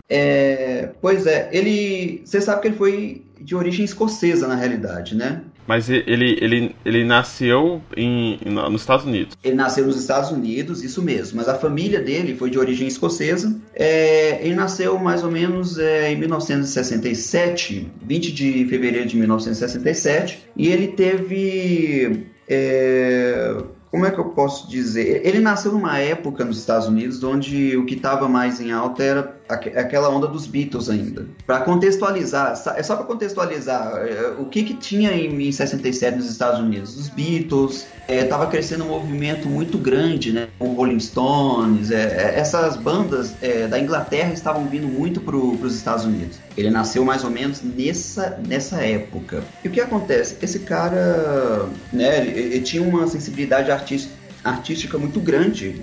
É, 0.08 0.90
pois 1.00 1.26
é, 1.26 1.48
ele. 1.52 2.22
Você 2.24 2.40
sabe 2.40 2.62
que 2.62 2.69
ele 2.69 2.76
foi 2.76 3.24
de 3.40 3.54
origem 3.54 3.84
escocesa 3.84 4.46
na 4.48 4.54
realidade, 4.54 5.14
né? 5.14 5.42
Mas 5.66 5.90
ele, 5.90 6.38
ele, 6.40 6.76
ele 6.84 7.04
nasceu 7.04 7.82
em, 7.96 8.38
nos 8.44 8.82
Estados 8.82 9.04
Unidos. 9.04 9.36
Ele 9.42 9.56
nasceu 9.56 9.86
nos 9.86 9.98
Estados 9.98 10.30
Unidos, 10.30 10.82
isso 10.82 11.02
mesmo. 11.02 11.36
Mas 11.38 11.48
a 11.48 11.54
família 11.54 12.00
dele 12.00 12.36
foi 12.36 12.50
de 12.50 12.58
origem 12.58 12.86
escocesa. 12.86 13.54
É, 13.74 14.44
ele 14.44 14.54
nasceu 14.54 14.98
mais 14.98 15.24
ou 15.24 15.30
menos 15.30 15.78
é, 15.78 16.12
em 16.12 16.16
1967, 16.16 17.90
20 18.02 18.32
de 18.32 18.66
fevereiro 18.66 19.08
de 19.08 19.16
1967. 19.16 20.44
E 20.56 20.68
ele 20.68 20.88
teve. 20.88 22.26
É, 22.48 23.56
como 23.90 24.04
é 24.04 24.10
que 24.10 24.19
eu 24.19 24.26
posso 24.26 24.69
dizer? 24.69 25.22
Ele 25.24 25.40
nasceu 25.40 25.72
numa 25.72 25.98
época 25.98 26.44
nos 26.44 26.58
Estados 26.58 26.86
Unidos 26.86 27.22
onde 27.24 27.76
o 27.76 27.86
que 27.86 27.94
estava 27.94 28.28
mais 28.28 28.60
em 28.60 28.70
alta 28.70 29.02
era 29.02 29.35
aquela 29.48 30.08
onda 30.08 30.26
dos 30.26 30.46
Beatles 30.46 30.88
ainda. 30.88 31.26
Para 31.46 31.60
contextualizar, 31.60 32.60
é 32.76 32.82
só 32.82 32.96
para 32.96 33.04
contextualizar 33.04 33.96
é, 34.06 34.34
o 34.38 34.46
que, 34.46 34.62
que 34.62 34.75
tinha 34.75 35.12
em 35.12 35.50
67 35.50 36.16
nos 36.16 36.31
Estados 36.31 36.60
Unidos. 36.60 36.96
Os 36.96 37.08
Beatles, 37.08 37.87
estava 38.08 38.44
é, 38.44 38.46
crescendo 38.48 38.84
um 38.84 38.88
movimento 38.88 39.48
muito 39.48 39.78
grande, 39.78 40.32
né? 40.32 40.48
Com 40.58 40.75
Rolling 40.75 41.00
Stones, 41.00 41.90
é, 41.90 42.34
é 42.34 42.38
essas 42.38 42.76
bandas 42.76 43.34
é, 43.41 43.67
da 43.67 43.79
Inglaterra 43.79 44.32
estavam 44.32 44.67
vindo 44.67 44.86
muito 44.86 45.20
para 45.20 45.36
os 45.36 45.74
Estados 45.74 46.05
Unidos. 46.05 46.38
Ele 46.56 46.70
nasceu 46.70 47.05
mais 47.05 47.22
ou 47.24 47.31
menos 47.31 47.62
nessa, 47.62 48.41
nessa 48.46 48.76
época. 48.84 49.44
E 49.65 49.69
o 49.69 49.70
que 49.70 49.81
acontece? 49.81 50.36
Esse 50.43 50.60
cara, 50.60 51.69
né? 51.93 52.20
Ele, 52.20 52.38
ele 52.38 52.60
tinha 52.60 52.82
uma 52.82 53.06
sensibilidade 53.06 53.70
artística 53.70 54.26
artística 54.46 54.96
muito 54.96 55.20
grande. 55.20 55.82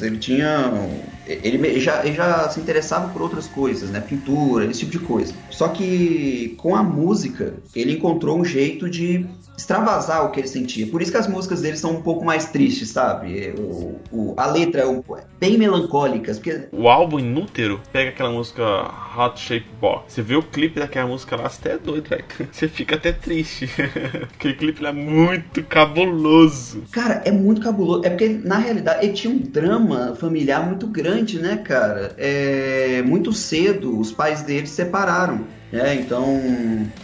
Ele 0.00 0.18
tinha. 0.18 0.72
Ele 1.26 1.80
já, 1.80 2.04
ele 2.04 2.14
já 2.14 2.48
se 2.48 2.60
interessava 2.60 3.08
por 3.08 3.22
outras 3.22 3.46
coisas, 3.46 3.90
né? 3.90 4.00
Pintura, 4.00 4.66
esse 4.66 4.80
tipo 4.80 4.92
de 4.92 4.98
coisa. 4.98 5.32
Só 5.50 5.68
que 5.68 6.54
com 6.58 6.74
a 6.74 6.82
música, 6.82 7.54
ele 7.74 7.94
encontrou 7.94 8.38
um 8.38 8.44
jeito 8.44 8.88
de 8.88 9.26
extravasar 9.56 10.24
o 10.24 10.30
que 10.30 10.40
ele 10.40 10.48
sentia. 10.48 10.86
Por 10.86 11.00
isso 11.00 11.10
que 11.10 11.16
as 11.16 11.28
músicas 11.28 11.60
dele 11.62 11.76
são 11.76 11.92
um 11.92 12.02
pouco 12.02 12.24
mais 12.24 12.46
tristes, 12.46 12.90
sabe? 12.90 13.54
O, 13.56 14.00
o, 14.10 14.34
a 14.36 14.46
letra 14.46 14.82
é 14.82 14.86
um, 14.86 15.02
bem 15.38 15.56
melancólicas. 15.56 16.38
Porque... 16.38 16.68
O 16.72 16.88
álbum 16.88 17.18
Inútero 17.18 17.80
pega 17.92 18.10
aquela 18.10 18.30
música 18.30 18.62
Hot 19.16 19.40
Shape 19.40 19.66
Box. 19.80 20.12
Você 20.12 20.22
vê 20.22 20.36
o 20.36 20.42
clipe 20.42 20.80
daquela 20.80 21.08
música 21.08 21.36
lá, 21.36 21.48
você 21.48 21.60
até 21.60 21.74
é 21.74 21.78
doido, 21.78 22.08
velho. 22.08 22.24
Você 22.50 22.68
fica 22.68 22.96
até 22.96 23.12
triste. 23.12 23.68
Aquele 24.34 24.54
clipe 24.54 24.84
é 24.84 24.92
muito 24.92 25.62
cabuloso. 25.64 26.82
Cara, 26.90 27.22
é 27.24 27.30
muito 27.30 27.60
cabuloso. 27.60 28.04
É 28.04 28.10
porque, 28.10 28.28
na 28.28 28.58
realidade, 28.58 29.04
ele 29.04 29.12
tinha 29.12 29.32
um 29.32 29.38
drama 29.38 30.14
familiar 30.16 30.66
muito 30.66 30.86
grande, 30.86 31.13
né, 31.38 31.56
cara? 31.56 32.14
É... 32.18 33.02
Muito 33.02 33.32
cedo, 33.32 33.98
os 33.98 34.12
pais 34.12 34.42
dele 34.42 34.66
se 34.66 34.74
separaram. 34.74 35.46
É, 35.72 35.94
então, 35.94 36.40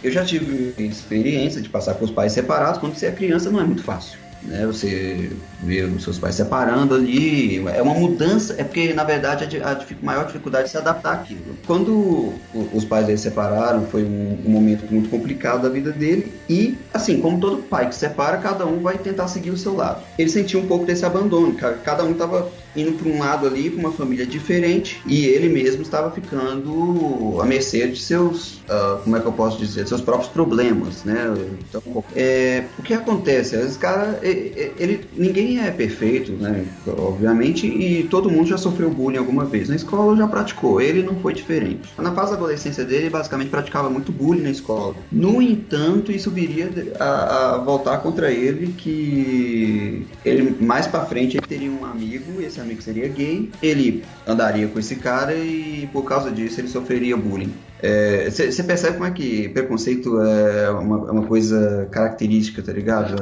eu 0.01 0.11
já 0.11 0.23
tive 0.23 0.73
experiência 0.81 1.61
de 1.61 1.67
passar 1.67 1.95
com 1.95 2.05
os 2.05 2.11
pais 2.11 2.31
separados. 2.31 2.79
Quando 2.79 2.95
você 2.95 3.07
é 3.07 3.11
criança, 3.11 3.49
não 3.49 3.59
é 3.59 3.63
muito 3.65 3.83
fácil. 3.83 4.17
Né? 4.43 4.65
Você 4.65 5.29
vê 5.61 5.83
os 5.83 6.03
seus 6.03 6.17
pais 6.17 6.35
separando 6.35 6.95
ali, 6.95 7.57
é 7.67 7.81
uma 7.81 7.93
mudança, 7.93 8.55
é 8.57 8.63
porque 8.63 8.93
na 8.93 9.03
verdade 9.03 9.61
a, 9.61 9.71
a 9.71 9.85
maior 10.01 10.25
dificuldade 10.25 10.65
é 10.65 10.67
se 10.67 10.77
adaptar 10.77 11.13
àquilo. 11.13 11.55
Quando 11.71 12.33
os 12.73 12.83
pais 12.83 13.05
dele 13.05 13.17
separaram, 13.17 13.85
foi 13.85 14.03
um, 14.03 14.37
um, 14.45 14.49
momento 14.49 14.83
muito 14.91 15.09
complicado 15.09 15.61
da 15.61 15.69
vida 15.69 15.89
dele. 15.89 16.29
E, 16.49 16.77
assim, 16.93 17.21
como 17.21 17.39
todo 17.39 17.63
pai 17.63 17.87
que 17.87 17.95
separa, 17.95 18.39
cada 18.39 18.65
um 18.65 18.81
vai 18.81 18.97
tentar 18.97 19.29
seguir 19.29 19.51
o 19.51 19.57
seu 19.57 19.73
lado. 19.77 20.03
Ele 20.19 20.29
sentiu 20.29 20.59
um 20.59 20.67
pouco 20.67 20.85
desse 20.85 21.05
abandono, 21.05 21.53
cada 21.53 22.03
um 22.03 22.11
estava 22.11 22.51
indo 22.75 22.93
para 22.93 23.09
um 23.09 23.19
lado 23.19 23.47
ali, 23.47 23.69
para 23.69 23.79
uma 23.79 23.91
família 23.91 24.25
diferente, 24.25 25.01
e 25.05 25.25
ele 25.25 25.49
mesmo 25.49 25.81
estava 25.81 26.11
ficando 26.11 27.39
à 27.41 27.45
mercê 27.45 27.87
de 27.87 27.99
seus, 27.99 28.55
uh, 28.61 29.01
como 29.03 29.17
é 29.17 29.19
que 29.19 29.25
eu 29.25 29.31
posso 29.31 29.57
dizer, 29.57 29.87
seus 29.87 30.01
próprios 30.01 30.29
problemas, 30.29 31.03
né? 31.03 31.33
Então, 31.69 32.03
é, 32.15 32.63
o 32.79 32.81
que 32.81 32.93
acontece? 32.93 33.55
Esse 33.55 33.77
cara, 33.77 34.19
ele, 34.21 35.01
ninguém 35.15 35.59
é 35.59 35.71
perfeito, 35.71 36.31
né? 36.33 36.65
Obviamente, 36.87 37.67
e 37.67 38.03
todo 38.03 38.29
mundo 38.29 38.47
já 38.47 38.57
sofreu 38.57 38.89
bullying 38.89 39.17
alguma 39.17 39.45
vez. 39.45 39.69
Na 39.69 39.75
escola 39.75 40.15
já 40.15 40.27
praticou, 40.27 40.81
ele 40.81 41.03
não 41.03 41.15
foi 41.15 41.33
diferente. 41.33 41.60
Na 41.97 42.13
fase 42.13 42.31
da 42.31 42.37
adolescência 42.37 42.83
dele, 42.83 43.09
basicamente 43.09 43.49
praticava 43.49 43.89
muito 43.89 44.11
bullying 44.11 44.41
na 44.41 44.49
escola. 44.49 44.95
No 45.11 45.41
entanto, 45.41 46.11
isso 46.11 46.29
viria 46.31 46.69
a, 46.99 47.55
a 47.55 47.57
voltar 47.57 47.97
contra 47.99 48.31
ele, 48.31 48.73
que 48.73 50.07
ele 50.25 50.55
mais 50.59 50.87
para 50.87 51.05
frente 51.05 51.37
ele 51.37 51.45
teria 51.45 51.71
um 51.71 51.85
amigo, 51.85 52.41
esse 52.41 52.59
amigo 52.59 52.81
seria 52.81 53.07
gay, 53.07 53.49
ele 53.61 54.03
andaria 54.27 54.67
com 54.67 54.79
esse 54.79 54.95
cara 54.95 55.35
e 55.35 55.89
por 55.91 56.03
causa 56.03 56.31
disso 56.31 56.59
ele 56.59 56.67
sofreria 56.67 57.15
bullying. 57.17 57.53
Você 57.81 58.61
é, 58.61 58.63
percebe 58.63 58.93
como 58.93 59.07
é 59.07 59.11
que 59.11 59.49
preconceito 59.49 60.19
é 60.21 60.69
uma, 60.69 61.07
é 61.07 61.11
uma, 61.11 61.25
coisa 61.25 61.87
característica, 61.91 62.61
tá 62.61 62.71
ligado? 62.71 63.15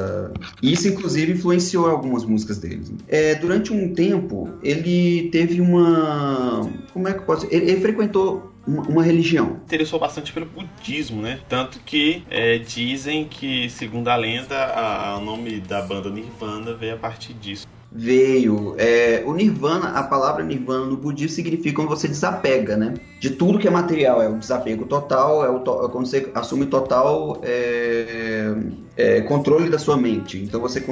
Isso, 0.61 0.87
inclusive, 0.87 1.33
influenciou 1.33 1.87
algumas 1.87 2.25
músicas 2.25 2.57
dele. 2.57 2.83
É, 3.07 3.35
durante 3.35 3.71
um 3.71 3.93
tempo, 3.93 4.49
ele 4.61 5.29
teve 5.31 5.61
uma. 5.61 6.69
Como 6.91 7.07
é 7.07 7.13
que 7.13 7.21
pode 7.21 7.41
ser? 7.41 7.53
Ele, 7.53 7.71
ele 7.71 7.81
frequentou 7.81 8.51
uma, 8.67 8.83
uma, 8.83 9.03
religião. 9.03 9.61
Interessou 9.65 9.99
bastante 9.99 10.33
pelo 10.33 10.45
budismo, 10.45 11.21
né? 11.21 11.39
Tanto 11.47 11.79
que 11.79 12.23
é, 12.29 12.57
dizem 12.57 13.25
que, 13.25 13.69
segundo 13.69 14.09
a 14.09 14.15
lenda, 14.15 15.15
o 15.17 15.21
nome 15.21 15.61
da 15.61 15.81
banda 15.81 16.09
Nirvana 16.09 16.73
veio 16.73 16.95
a 16.95 16.97
partir 16.97 17.33
disso 17.33 17.65
veio. 17.91 18.75
É, 18.77 19.23
o 19.25 19.33
nirvana, 19.33 19.89
a 19.89 20.03
palavra 20.03 20.43
nirvana 20.43 20.85
no 20.85 20.97
budismo 20.97 21.35
significa 21.35 21.75
quando 21.75 21.89
você 21.89 22.07
desapega, 22.07 22.77
né? 22.77 22.93
De 23.19 23.31
tudo 23.31 23.59
que 23.59 23.67
é 23.67 23.71
material. 23.71 24.21
É 24.21 24.29
o 24.29 24.37
desapego 24.37 24.85
total, 24.85 25.43
é, 25.45 25.49
o 25.49 25.59
to, 25.59 25.85
é 25.85 25.89
quando 25.89 26.05
você 26.05 26.29
assume 26.35 26.67
total 26.67 27.39
é, 27.43 28.53
é, 28.99 29.21
controle 29.21 29.69
da 29.69 29.79
sua 29.79 29.95
mente. 29.95 30.37
Então 30.37 30.59
você, 30.59 30.83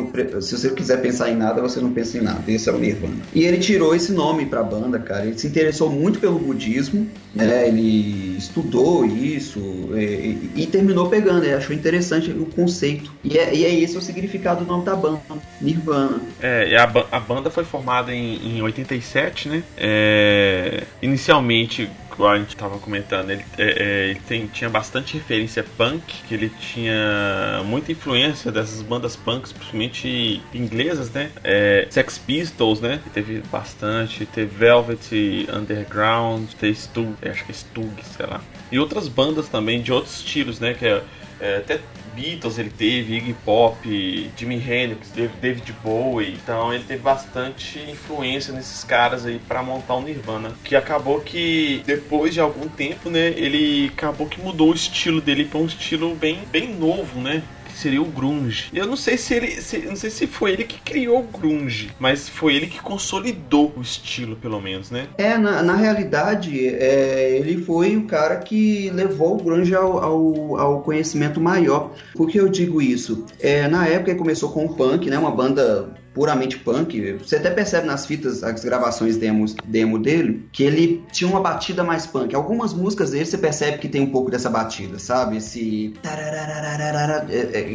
se 0.42 0.58
você 0.58 0.70
quiser 0.70 1.02
pensar 1.02 1.30
em 1.30 1.36
nada, 1.36 1.62
você 1.62 1.82
não 1.82 1.92
pensa 1.92 2.18
em 2.18 2.22
nada. 2.22 2.42
Esse 2.48 2.70
é 2.70 2.72
o 2.72 2.78
nirvana. 2.78 3.18
E 3.36 3.44
ele 3.44 3.58
tirou 3.58 3.94
esse 3.94 4.14
nome 4.14 4.46
pra 4.46 4.64
banda, 4.64 4.98
cara. 4.98 5.26
Ele 5.26 5.38
se 5.38 5.46
interessou 5.46 5.90
muito 5.90 6.18
pelo 6.18 6.40
budismo, 6.40 7.08
né? 7.36 7.68
Ele 7.68 8.38
estudou 8.38 9.06
isso 9.06 9.60
e, 9.94 10.50
e, 10.56 10.64
e 10.64 10.66
terminou 10.68 11.10
pegando. 11.10 11.44
Ele 11.44 11.54
achou 11.54 11.76
interessante 11.76 12.32
o 12.32 12.46
conceito. 12.46 13.12
E 13.24 13.38
é, 13.38 13.54
e 13.54 13.66
é 13.66 13.74
esse 13.78 13.98
o 13.98 14.02
significado 14.02 14.64
do 14.64 14.72
nome 14.72 14.86
da 14.86 14.96
banda, 14.96 15.20
Nirvana. 15.60 16.22
É, 16.42 16.78
a 16.78 16.88
a, 17.12 17.20
banda 17.20 17.50
foi 17.50 17.66
formada 17.66 18.14
em, 18.14 18.58
em 18.58 18.62
87, 18.62 19.50
né? 19.50 19.64
É, 19.78 20.84
inicialmente, 21.02 21.90
igual 22.18 22.32
a 22.32 22.40
gente 22.40 22.50
estava 22.50 22.80
comentando, 22.80 23.30
ele, 23.30 23.46
é, 23.58 23.64
é, 23.64 24.10
ele 24.10 24.20
tem, 24.22 24.48
tinha 24.48 24.70
bastante 24.70 25.14
referência 25.14 25.64
punk, 25.64 26.02
que 26.28 26.34
ele 26.34 26.50
tinha 26.50 27.62
muita 27.64 27.92
influência 27.92 28.52
dessas 28.52 28.82
bandas 28.82 29.16
punks, 29.16 29.54
principalmente 29.54 30.42
inglesas, 30.52 31.12
né? 31.12 31.30
É, 31.44 31.88
Sex 31.92 32.18
Pistols, 32.18 32.82
né? 32.82 33.00
Teve 33.14 33.44
bastante, 33.52 34.26
teve 34.26 34.48
Velvet 34.48 35.48
Underground, 35.54 36.50
teve 36.60 36.76
Stug, 36.76 37.14
acho 37.24 37.46
que 37.46 37.52
é 37.52 37.56
Stug, 37.56 37.94
sei 38.04 38.26
lá. 38.26 38.42
E 38.72 38.80
outras 38.80 39.08
bandas 39.08 39.48
também 39.48 39.82
de 39.82 39.94
outros 39.94 40.18
estilos, 40.18 40.60
né? 40.60 40.74
Que 40.74 40.88
é, 40.88 41.04
é 41.40 41.58
até 41.58 41.80
Beatles 42.18 42.58
ele 42.58 42.72
teve, 42.72 43.16
Iggy 43.16 43.34
Pop, 43.46 44.32
Jimi 44.36 44.56
Hendrix, 44.56 45.12
David 45.12 45.72
Bowie, 45.84 46.34
então 46.34 46.74
ele 46.74 46.84
teve 46.84 47.04
bastante 47.04 47.80
influência 47.80 48.52
nesses 48.52 48.84
caras 48.84 49.26
aí 49.26 49.40
para 49.40 49.62
montar 49.62 49.94
o 49.94 50.02
Nirvana, 50.02 50.54
que 50.64 50.76
acabou 50.76 51.22
que 51.22 51.84
depois 51.86 52.34
de 52.34 52.42
algum 52.42 52.68
tempo, 52.68 53.10
né, 53.10 53.28
ele 53.38 53.92
acabou 53.94 54.28
que 54.28 54.42
mudou 54.42 54.72
o 54.72 54.76
estilo 54.76 55.22
dele 55.22 55.46
para 55.46 55.60
um 55.60 55.66
estilo 55.66 56.16
bem, 56.16 56.40
bem 56.52 56.74
novo, 56.74 57.20
né? 57.20 57.44
Seria 57.78 58.02
o 58.02 58.06
grunge. 58.06 58.70
Eu 58.74 58.88
não 58.88 58.96
sei 58.96 59.18
se 59.18 59.34
ele, 59.34 59.62
se, 59.62 59.78
não 59.80 59.96
sei 59.96 60.10
se 60.10 60.28
foi 60.28 60.54
ele 60.54 60.64
que 60.64 60.80
criou 60.80 61.20
o 61.20 61.38
grunge, 61.40 61.92
mas 62.00 62.28
foi 62.28 62.56
ele 62.56 62.68
que 62.68 62.82
consolidou 62.82 63.74
o 63.76 63.82
estilo, 63.82 64.36
pelo 64.36 64.60
menos, 64.62 64.92
né? 64.92 65.08
É, 65.18 65.38
na, 65.38 65.62
na 65.62 65.76
realidade, 65.76 66.68
é, 66.68 67.38
ele 67.38 67.64
foi 67.64 67.96
o 67.96 68.06
cara 68.06 68.38
que 68.38 68.90
levou 68.90 69.36
o 69.36 69.44
grunge 69.44 69.76
ao, 69.76 69.98
ao, 70.00 70.58
ao 70.58 70.82
conhecimento 70.82 71.40
maior. 71.40 71.92
Por 72.16 72.28
que 72.28 72.40
eu 72.40 72.50
digo 72.50 72.82
isso? 72.82 73.26
É, 73.40 73.68
na 73.68 73.88
época 73.88 74.12
ele 74.12 74.20
começou 74.20 74.50
com 74.50 74.66
o 74.66 74.74
punk, 74.74 75.10
né? 75.10 75.18
Uma 75.18 75.32
banda 75.32 75.94
puramente 76.18 76.58
punk. 76.58 77.20
Você 77.20 77.36
até 77.36 77.52
percebe 77.52 77.86
nas 77.86 78.08
fitas, 78.08 78.44
as 78.44 78.64
gravações 78.64 79.18
demos, 79.18 79.54
demo 79.64 80.00
dele, 80.00 80.48
que 80.52 80.64
ele 80.64 81.04
tinha 81.12 81.30
uma 81.30 81.40
batida 81.40 81.84
mais 81.84 82.08
punk. 82.08 82.34
Algumas 82.36 82.74
músicas 82.74 83.12
dele 83.12 83.26
você 83.26 83.38
percebe 83.38 83.78
que 83.78 83.88
tem 83.88 84.02
um 84.02 84.10
pouco 84.10 84.32
dessa 84.32 84.50
batida, 84.50 84.98
sabe? 84.98 85.38
Esse. 85.38 85.94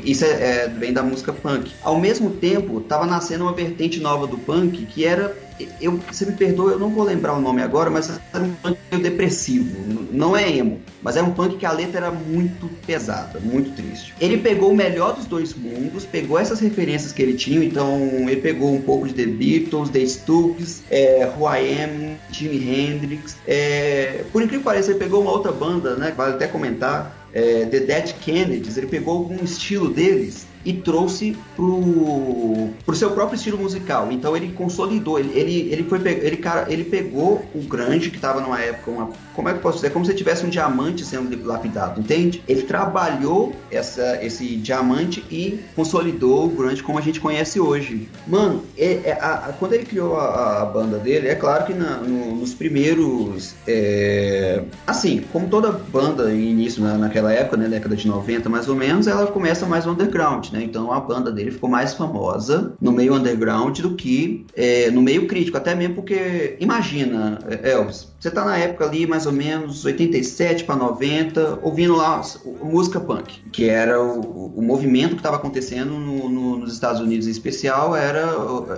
Isso 0.05 0.25
é, 0.25 0.65
é, 0.65 0.69
vem 0.69 0.93
da 0.93 1.05
música 1.05 1.33
punk. 1.33 1.71
Ao 1.83 1.97
mesmo 2.01 2.31
tempo, 2.31 2.81
tava 2.81 3.07
nascendo 3.07 3.45
uma 3.45 3.53
vertente 3.53 4.01
nova 4.01 4.27
do 4.27 4.37
punk 4.37 4.87
que 4.87 5.05
era 5.05 5.37
eu, 5.81 6.01
você 6.11 6.27
me 6.27 6.33
perdoa, 6.33 6.73
eu 6.73 6.79
não 6.79 6.91
vou 6.91 7.05
lembrar 7.05 7.35
o 7.35 7.41
nome 7.41 7.63
agora, 7.63 7.91
mas 7.91 8.21
era 8.33 8.43
um 8.43 8.55
punk 8.55 8.79
depressivo. 9.01 9.77
Não 10.11 10.37
é 10.37 10.51
emo, 10.51 10.81
mas 11.03 11.17
era 11.17 11.25
um 11.25 11.33
punk 11.33 11.57
que 11.57 11.67
a 11.67 11.73
letra 11.73 11.99
era 11.99 12.11
muito 12.11 12.69
pesada, 12.87 13.41
muito 13.41 13.71
triste. 13.73 14.15
Ele 14.21 14.39
pegou 14.39 14.71
o 14.71 14.77
melhor 14.77 15.15
dos 15.15 15.27
dois 15.27 15.55
mundos, 15.55 16.05
pegou 16.05 16.39
essas 16.39 16.61
referências 16.61 17.13
que 17.13 17.23
ele 17.23 17.35
tinha, 17.35 17.65
então 17.65 17.99
ele 18.29 18.41
pegou 18.41 18.75
um 18.75 18.81
pouco 18.81 19.09
de 19.09 19.15
The 19.15 19.27
Beatles, 19.27 19.91
The 19.91 20.07
Stooges, 20.07 20.83
é, 20.91 21.31
Who 21.37 21.49
I 21.49 21.83
Am, 21.83 22.17
Jimi 22.31 22.69
Hendrix. 22.69 23.37
É, 23.47 24.25
por 24.33 24.43
incrível 24.43 24.61
que 24.61 24.65
pareça, 24.65 24.91
ele 24.91 24.99
pegou 24.99 25.23
uma 25.23 25.33
outra 25.33 25.53
banda, 25.53 25.97
né, 25.97 26.13
vale 26.17 26.35
até 26.35 26.47
comentar, 26.47 27.29
é, 27.33 27.65
The 27.67 27.81
Dead 27.81 28.13
Kennedys, 28.21 28.77
ele 28.77 28.87
pegou 28.87 29.19
algum 29.19 29.43
estilo 29.43 29.89
deles 29.89 30.47
e 30.65 30.73
trouxe 30.73 31.37
pro, 31.57 32.71
pro 32.85 32.95
seu 32.95 33.11
próprio 33.11 33.37
estilo 33.37 33.59
musical. 33.59 34.11
Então 34.13 34.37
ele 34.37 34.53
consolidou, 34.53 35.19
ele, 35.19 35.33
ele, 35.39 35.73
ele 35.73 35.85
foi 35.85 36.01
ele, 36.07 36.37
cara, 36.37 36.73
ele 36.73 36.85
pegou 36.85 37.45
o 37.55 37.61
grande 37.63 38.11
que 38.11 38.17
estava 38.17 38.41
numa 38.41 38.61
época, 38.61 38.91
uma, 38.91 39.11
como 39.35 39.49
é 39.49 39.53
que 39.53 39.59
eu 39.59 39.63
posso 39.63 39.77
dizer, 39.77 39.91
como 39.91 40.05
se 40.05 40.15
tivesse 40.15 40.45
um 40.45 40.49
diamante 40.49 41.05
sendo 41.05 41.45
lapidado, 41.47 42.01
entende? 42.01 42.43
Ele 42.49 42.63
trabalhou 42.63 43.55
essa, 43.71 44.19
esse 44.23 44.57
diamante 44.57 45.25
e 45.31 45.61
consolidou 45.75 46.47
o 46.47 46.49
grande 46.49 46.83
como 46.83 46.99
a 46.99 47.03
gente 47.03 47.21
conhece 47.21 47.61
hoje. 47.61 48.09
Mano, 48.27 48.63
é, 48.77 49.01
é, 49.05 49.19
a, 49.21 49.35
a, 49.35 49.53
quando 49.53 49.75
ele 49.75 49.85
criou 49.85 50.17
a, 50.17 50.63
a, 50.63 50.67
banda 50.67 50.99
dele, 50.99 51.29
é 51.29 51.35
claro 51.35 51.65
que 51.65 51.75
na, 51.75 51.99
no, 51.99 52.37
nos 52.37 52.55
primeiros, 52.55 53.55
é, 53.67 54.63
assim, 54.87 55.25
como 55.33 55.49
toda 55.49 55.73
banda 55.73 56.33
início 56.33 56.83
na, 56.83 56.97
naquela 56.99 57.33
época, 57.33 57.57
né, 57.57 57.69
década 57.69 57.97
de 57.97 58.07
90 58.07 58.49
mais 58.49 58.69
ou 58.69 58.75
menos, 58.75 59.07
ela 59.07 59.27
começa 59.27 59.67
mais 59.67 59.87
underground 59.87 60.33
né? 60.51 60.63
Então 60.63 60.93
a 60.93 61.01
banda 61.01 61.31
dele 61.31 61.51
ficou 61.51 61.69
mais 61.69 61.95
famosa 61.95 62.75
no 62.81 62.93
meio 62.93 63.15
underground 63.15 63.79
do 63.81 63.95
que 63.95 64.47
é, 64.55 64.91
no 64.91 65.03
meio 65.03 65.27
crítico, 65.27 65.57
até 65.57 65.75
mesmo 65.75 65.95
porque, 65.95 66.57
imagina, 66.61 67.39
é, 67.49 67.73
Elvis, 67.73 68.12
você 68.23 68.31
tá 68.31 68.45
na 68.45 68.57
época 68.57 68.85
ali 68.85 69.05
mais 69.05 69.27
ou 69.27 69.33
menos 69.33 69.85
87 69.85 70.63
para 70.63 70.77
90, 70.77 71.59
ouvindo 71.61 71.97
lá 71.97 72.23
música 72.63 73.01
punk, 73.01 73.43
que 73.51 73.69
era 73.69 74.01
o, 74.01 74.47
o 74.57 74.63
movimento 74.63 75.11
que 75.11 75.17
estava 75.17 75.35
acontecendo 75.35 75.95
no, 75.95 76.29
no, 76.29 76.57
nos 76.59 76.73
Estados 76.73 77.01
Unidos 77.01 77.27
em 77.27 77.33
especial, 77.33 77.97
era, 77.97 78.25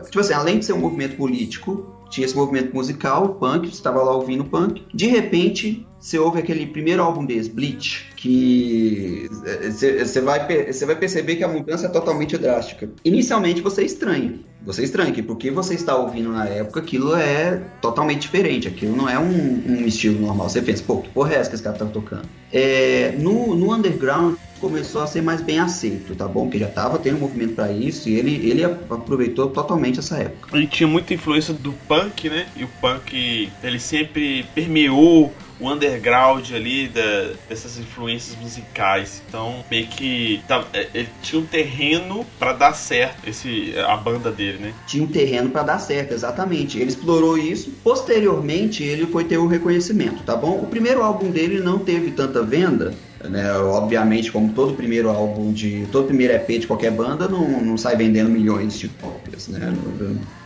tipo 0.04 0.20
assim, 0.20 0.32
além 0.32 0.60
de 0.60 0.64
ser 0.64 0.72
um 0.72 0.78
movimento 0.78 1.18
político, 1.18 1.94
tinha 2.08 2.24
esse 2.24 2.34
movimento 2.34 2.74
musical, 2.74 3.34
punk, 3.34 3.68
você 3.68 3.74
estava 3.74 4.02
lá 4.02 4.12
ouvindo 4.14 4.44
punk, 4.46 4.82
de 4.94 5.08
repente 5.08 5.86
você 6.00 6.18
ouve 6.18 6.38
aquele 6.38 6.66
primeiro 6.66 7.02
álbum 7.02 7.26
deles, 7.26 7.48
Bleach, 7.48 8.12
que 8.16 9.28
você 9.30 10.20
vai, 10.22 10.46
vai 10.86 10.96
perceber 10.96 11.36
que 11.36 11.44
a 11.44 11.48
mudança 11.48 11.86
é 11.86 11.90
totalmente 11.90 12.38
drástica. 12.38 12.90
Inicialmente 13.04 13.60
você 13.60 13.82
é 13.82 13.84
estranha. 13.84 14.40
Você 14.64 14.80
é 14.82 14.84
estranha, 14.84 15.22
porque 15.22 15.50
você 15.50 15.74
está 15.74 15.94
ouvindo 15.96 16.30
na 16.30 16.46
época, 16.46 16.80
aquilo 16.80 17.14
é 17.14 17.62
totalmente 17.80 18.22
diferente. 18.22 18.66
Aquilo 18.66 18.96
não 18.96 19.08
é 19.08 19.18
um, 19.18 19.62
um 19.66 19.86
estilo 19.86 20.20
normal. 20.20 20.48
Você 20.48 20.62
pensa, 20.62 20.82
pô, 20.82 20.98
que 20.98 21.08
porra 21.10 21.34
é 21.34 21.36
essa 21.36 21.50
que 21.50 21.56
esse 21.56 21.62
cara 21.62 21.76
tá 21.76 21.84
tocando? 21.84 22.28
É, 22.52 23.14
no, 23.18 23.54
no 23.54 23.74
underground 23.74 24.36
começou 24.60 25.02
a 25.02 25.06
ser 25.06 25.20
mais 25.20 25.42
bem 25.42 25.58
aceito, 25.58 26.14
tá 26.14 26.26
bom? 26.26 26.44
Porque 26.44 26.58
já 26.58 26.68
tava 26.68 26.98
tendo 26.98 27.18
movimento 27.18 27.54
para 27.54 27.70
isso 27.70 28.08
e 28.08 28.14
ele, 28.14 28.48
ele 28.48 28.64
aproveitou 28.64 29.48
totalmente 29.50 29.98
essa 29.98 30.16
época. 30.16 30.56
Ele 30.56 30.66
tinha 30.66 30.86
muita 30.86 31.12
influência 31.12 31.52
do 31.52 31.72
punk, 31.86 32.30
né? 32.30 32.46
E 32.56 32.64
o 32.64 32.68
punk, 32.80 33.52
ele 33.62 33.78
sempre 33.78 34.44
permeou 34.54 35.34
o 35.60 35.70
underground 35.70 36.50
ali 36.52 36.88
da, 36.88 37.32
dessas 37.48 37.78
influências 37.78 38.36
musicais. 38.38 39.22
Então, 39.28 39.64
meio 39.70 39.86
que 39.86 40.42
tá, 40.48 40.64
é, 40.72 40.88
ele 40.94 41.08
tinha 41.22 41.40
um 41.40 41.46
terreno 41.46 42.26
para 42.38 42.52
dar 42.52 42.74
certo 42.74 43.28
esse 43.28 43.74
a 43.86 43.96
banda 43.96 44.30
dele, 44.30 44.58
né? 44.58 44.74
Tinha 44.86 45.04
um 45.04 45.06
terreno 45.06 45.50
para 45.50 45.62
dar 45.62 45.78
certo, 45.78 46.12
exatamente. 46.12 46.78
Ele 46.78 46.88
explorou 46.88 47.38
isso. 47.38 47.72
Posteriormente, 47.82 48.82
ele 48.82 49.06
foi 49.06 49.24
ter 49.24 49.38
o 49.38 49.46
reconhecimento, 49.46 50.22
tá 50.22 50.36
bom? 50.36 50.60
O 50.60 50.66
primeiro 50.66 51.02
álbum 51.02 51.30
dele 51.30 51.60
não 51.60 51.78
teve 51.78 52.10
tanta 52.10 52.42
venda, 52.42 52.94
né? 53.22 53.52
Obviamente, 53.58 54.30
como 54.32 54.52
todo 54.52 54.74
primeiro 54.74 55.08
álbum 55.08 55.52
de. 55.52 55.86
todo 55.92 56.06
primeiro 56.06 56.34
EP 56.34 56.60
de 56.60 56.66
qualquer 56.66 56.90
banda, 56.90 57.28
não, 57.28 57.62
não 57.62 57.78
sai 57.78 57.96
vendendo 57.96 58.30
milhões 58.30 58.78
de 58.78 58.88
cópias. 58.88 59.48
Né? 59.48 59.74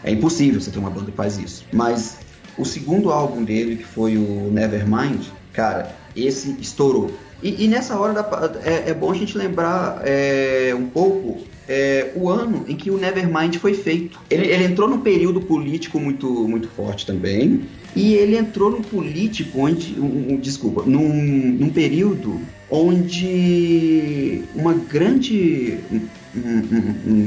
É 0.04 0.10
impossível 0.10 0.60
você 0.60 0.70
ter 0.70 0.78
uma 0.78 0.90
banda 0.90 1.10
que 1.10 1.16
faz 1.16 1.38
isso. 1.38 1.64
Mas 1.72 2.18
o 2.58 2.64
segundo 2.64 3.10
álbum 3.10 3.44
dele, 3.44 3.76
que 3.76 3.84
foi 3.84 4.16
o 4.16 4.50
Nevermind, 4.52 5.26
cara, 5.52 5.94
esse 6.14 6.56
estourou. 6.60 7.10
E, 7.42 7.64
e 7.64 7.68
nessa 7.68 7.96
hora 7.96 8.12
da, 8.12 8.60
é, 8.64 8.90
é, 8.90 8.94
bom 8.94 9.12
a 9.12 9.14
gente 9.14 9.38
lembrar 9.38 10.02
é, 10.04 10.74
um 10.76 10.86
pouco 10.86 11.38
é, 11.68 12.12
o 12.16 12.28
ano 12.28 12.64
em 12.66 12.74
que 12.74 12.90
o 12.90 12.98
Nevermind 12.98 13.56
foi 13.56 13.74
feito. 13.74 14.18
Ele, 14.28 14.46
ele, 14.46 14.64
entrou 14.64 14.88
num 14.88 15.00
período 15.00 15.40
político 15.40 16.00
muito, 16.00 16.26
muito 16.48 16.68
forte 16.68 17.06
também. 17.06 17.62
E 17.94 18.14
ele 18.14 18.36
entrou 18.36 18.70
num 18.70 18.82
político 18.82 19.60
onde. 19.60 19.98
Um, 19.98 20.34
um, 20.34 20.36
desculpa, 20.36 20.82
num, 20.84 21.08
num 21.08 21.70
período 21.70 22.40
onde 22.70 24.42
uma 24.54 24.74
grande 24.74 25.78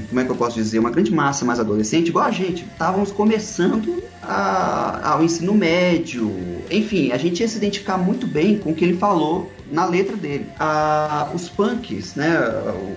como 0.10 0.20
é 0.20 0.24
que 0.24 0.32
eu 0.32 0.36
posso 0.36 0.56
dizer, 0.56 0.80
uma 0.80 0.92
grande 0.92 1.12
massa 1.12 1.44
mais 1.44 1.60
adolescente, 1.60 2.10
igual 2.10 2.26
a 2.26 2.32
gente, 2.32 2.64
estávamos 2.64 3.12
começando 3.12 4.02
a, 4.24 5.13
ao 5.13 5.24
ensino 5.24 5.54
médio, 5.54 6.32
enfim, 6.70 7.12
a 7.12 7.18
gente 7.18 7.42
ia 7.42 7.48
se 7.48 7.58
identificar 7.58 7.98
muito 7.98 8.28
bem 8.28 8.58
com 8.58 8.72
o 8.72 8.75
que 8.75 8.86
ele 8.86 8.98
falou 8.98 9.51
na 9.72 9.86
letra 9.86 10.16
dele. 10.16 10.48
Ah, 10.60 11.30
os 11.34 11.48
punks, 11.48 12.16
né, 12.16 12.38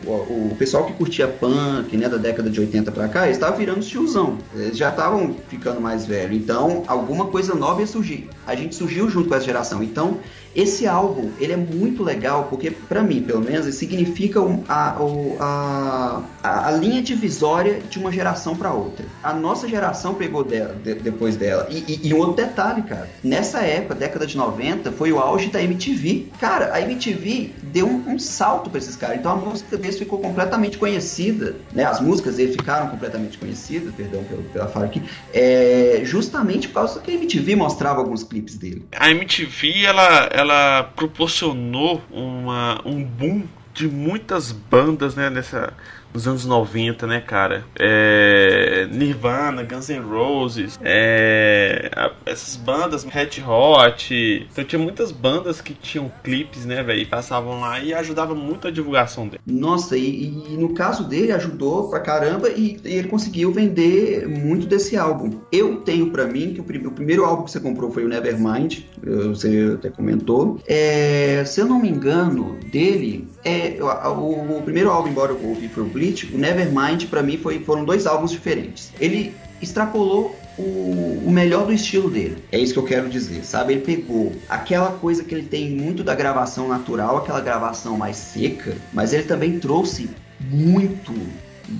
o, 0.05 0.11
o, 0.11 0.57
pessoal 0.59 0.85
que 0.85 0.93
curtia 0.93 1.29
punk, 1.29 1.97
né, 1.97 2.09
da 2.09 2.17
década 2.17 2.51
de 2.51 2.61
80 2.61 2.91
para 2.91 3.09
cá, 3.09 3.31
estava 3.31 3.57
virando 3.57 3.81
tiozão, 3.81 4.39
eles 4.55 4.77
já 4.77 4.91
estavam 4.91 5.37
ficando 5.49 5.81
mais 5.81 6.05
velhos, 6.05 6.37
então 6.37 6.83
alguma 6.87 7.27
coisa 7.27 7.55
nova 7.55 7.81
ia 7.81 7.87
surgir. 7.87 8.29
A 8.47 8.55
gente 8.55 8.75
surgiu 8.75 9.09
junto 9.09 9.29
com 9.29 9.35
essa 9.35 9.45
geração, 9.45 9.83
então 9.83 10.19
esse 10.55 10.87
álbum, 10.87 11.31
ele 11.41 11.53
é 11.53 11.57
muito 11.57 12.03
legal 12.03 12.45
porque, 12.45 12.71
para 12.71 13.03
mim, 13.03 13.23
pelo 13.23 13.41
menos, 13.41 13.67
ele 13.67 13.73
significa 13.73 14.41
a, 14.69 14.97
a, 15.41 16.23
a, 16.43 16.69
a 16.69 16.71
linha 16.71 17.03
divisória 17.03 17.81
de 17.91 17.99
uma 17.99 18.13
geração 18.13 18.55
para 18.55 18.73
outra. 18.73 19.05
A 19.23 19.33
nossa 19.33 19.69
geração 19.69 20.15
pegou 20.15 20.45
dela, 20.45 20.77
de, 20.83 20.95
depois 20.95 21.37
dela. 21.37 21.67
E, 21.71 21.79
e, 21.89 22.09
e, 22.09 22.15
um 22.15 22.19
outro 22.19 22.37
detalhe, 22.37 22.83
cara. 22.83 23.09
Nessa 23.23 23.61
época, 23.61 23.95
década 23.95 24.27
de 24.27 24.37
90, 24.37 24.93
foi 24.93 25.13
o 25.13 25.19
auge 25.19 25.49
da 25.49 25.63
MTV. 25.63 26.29
Cara, 26.39 26.73
a 26.73 26.81
MTV 26.81 27.53
deu 27.63 27.87
um, 27.87 28.15
um 28.15 28.19
salto 28.19 28.71
para 28.71 28.79
esses 28.79 28.95
caras. 28.95 29.19
Então 29.19 29.33
a 29.33 29.37
música 29.37 29.77
deles 29.77 29.99
ficou 29.99 30.19
completamente 30.19 30.79
conhecida. 30.79 31.57
Né? 31.73 31.85
As 31.85 32.01
músicas 32.01 32.37
deles 32.37 32.55
ficaram 32.55 32.89
completamente 32.89 33.39
conhecidas, 33.39 33.93
perdão 33.95 34.23
pela, 34.25 34.43
pela 34.43 34.69
fala 34.69 34.87
aqui, 34.87 35.03
é, 35.33 36.03
justamente 36.05 36.69
por 36.69 36.75
causa 36.75 37.01
que 37.01 37.11
a 37.11 37.15
MTV 37.15 37.57
mostrava 37.57 38.01
alguns 38.01 38.23
clipes 38.23 38.57
dele. 38.57 38.85
A 38.97 39.11
MTV, 39.11 39.85
ela, 39.85 40.29
ela 40.33 40.44
ela 40.45 40.85
proporcionou 40.95 42.03
uma, 42.11 42.81
um 42.85 43.03
boom 43.03 43.45
de 43.73 43.89
muitas 43.89 44.53
bandas 44.53 45.17
né, 45.17 45.29
nessa, 45.29 45.73
nos 46.15 46.29
anos 46.29 46.47
90, 46.47 47.07
né, 47.09 47.21
cara? 47.21 47.65
É, 47.77 48.87
Nirvana, 48.93 49.65
Guns 49.65 49.89
N' 49.89 49.99
Roses, 50.01 50.79
é, 50.81 51.91
essas 52.25 52.55
bandas, 52.57 53.03
Red 53.03 53.43
Hot. 53.45 54.47
Então 54.51 54.65
tinha 54.65 54.81
muitas 54.81 55.11
bandas 55.11 55.61
que 55.61 55.75
tinham 55.75 56.11
clipes, 56.23 56.65
né, 56.65 56.83
velho? 56.85 57.01
E 57.01 57.05
passavam 57.05 57.61
lá 57.61 57.81
e 57.81 57.93
ajudava 57.93 58.35
muito 58.35 58.69
a 58.69 58.71
divulgação 58.71 59.27
dele. 59.27 59.43
Nossa, 59.45 59.97
e, 59.97 60.29
e 60.51 60.57
no 60.57 60.73
caso 60.73 61.05
dele 61.05 61.33
ajudou 61.33 61.91
pra 61.91 61.99
caramba 61.99 62.49
e, 62.49 62.81
e, 62.85 62.95
ele 62.95 63.09
conseguiu 63.09 63.51
vender 63.51 64.29
muito 64.29 64.67
desse 64.67 64.97
álbum. 64.97 65.41
Eu 65.51 65.81
tenho 65.81 66.11
para 66.11 66.27
mim 66.27 66.55
que 66.55 66.61
o, 66.61 66.89
o, 66.89 66.93
primeiro 66.93 67.25
álbum 67.25 67.43
que 67.43 67.51
você 67.51 67.59
comprou 67.59 67.91
foi 67.91 68.05
o 68.05 68.09
Nevermind, 68.09 68.81
você 69.03 69.73
até 69.75 69.91
comentou. 69.91 70.61
É, 70.67 71.43
se 71.45 71.61
eu 71.61 71.67
não 71.67 71.81
me 71.81 71.89
engano, 71.89 72.57
dele, 72.71 73.27
é, 73.45 73.77
o, 73.81 74.59
o 74.59 74.63
primeiro 74.63 74.91
álbum, 74.91 75.09
embora 75.09 75.33
eu 75.33 75.49
ouvi 75.49 75.69
foi 75.69 75.83
o 76.33 76.39
Nevermind 76.39 77.07
para 77.07 77.23
mim 77.23 77.39
foi, 77.39 77.61
foram 77.61 77.85
dois 77.85 78.07
álbuns 78.07 78.31
diferentes. 78.31 78.93
Ele 79.01 79.35
extrapolou 79.61 80.37
o, 80.59 81.23
o, 81.25 81.31
melhor 81.31 81.67
do 81.67 81.73
estilo 81.73 82.11
dele. 82.11 82.37
É 82.53 82.59
isso 82.59 82.73
que 82.73 82.79
eu 82.79 82.85
quero 82.85 83.09
dizer, 83.09 83.45
sabe? 83.45 83.75
Ele 83.75 83.83
pegou 83.83 84.33
aquela 84.49 84.93
coisa 84.93 85.25
que 85.25 85.35
ele 85.35 85.47
tem 85.47 85.71
muito 85.71 86.05
da 86.05 86.15
gravação 86.15 86.69
natural, 86.69 87.17
aquela 87.17 87.41
gravação 87.41 87.97
mais 87.97 88.17
seca, 88.17 88.77
mas 88.93 89.13
ele 89.13 89.25
também 89.25 89.59
trouxe 89.59 90.09
muito 90.41 91.13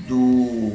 do 0.09 0.73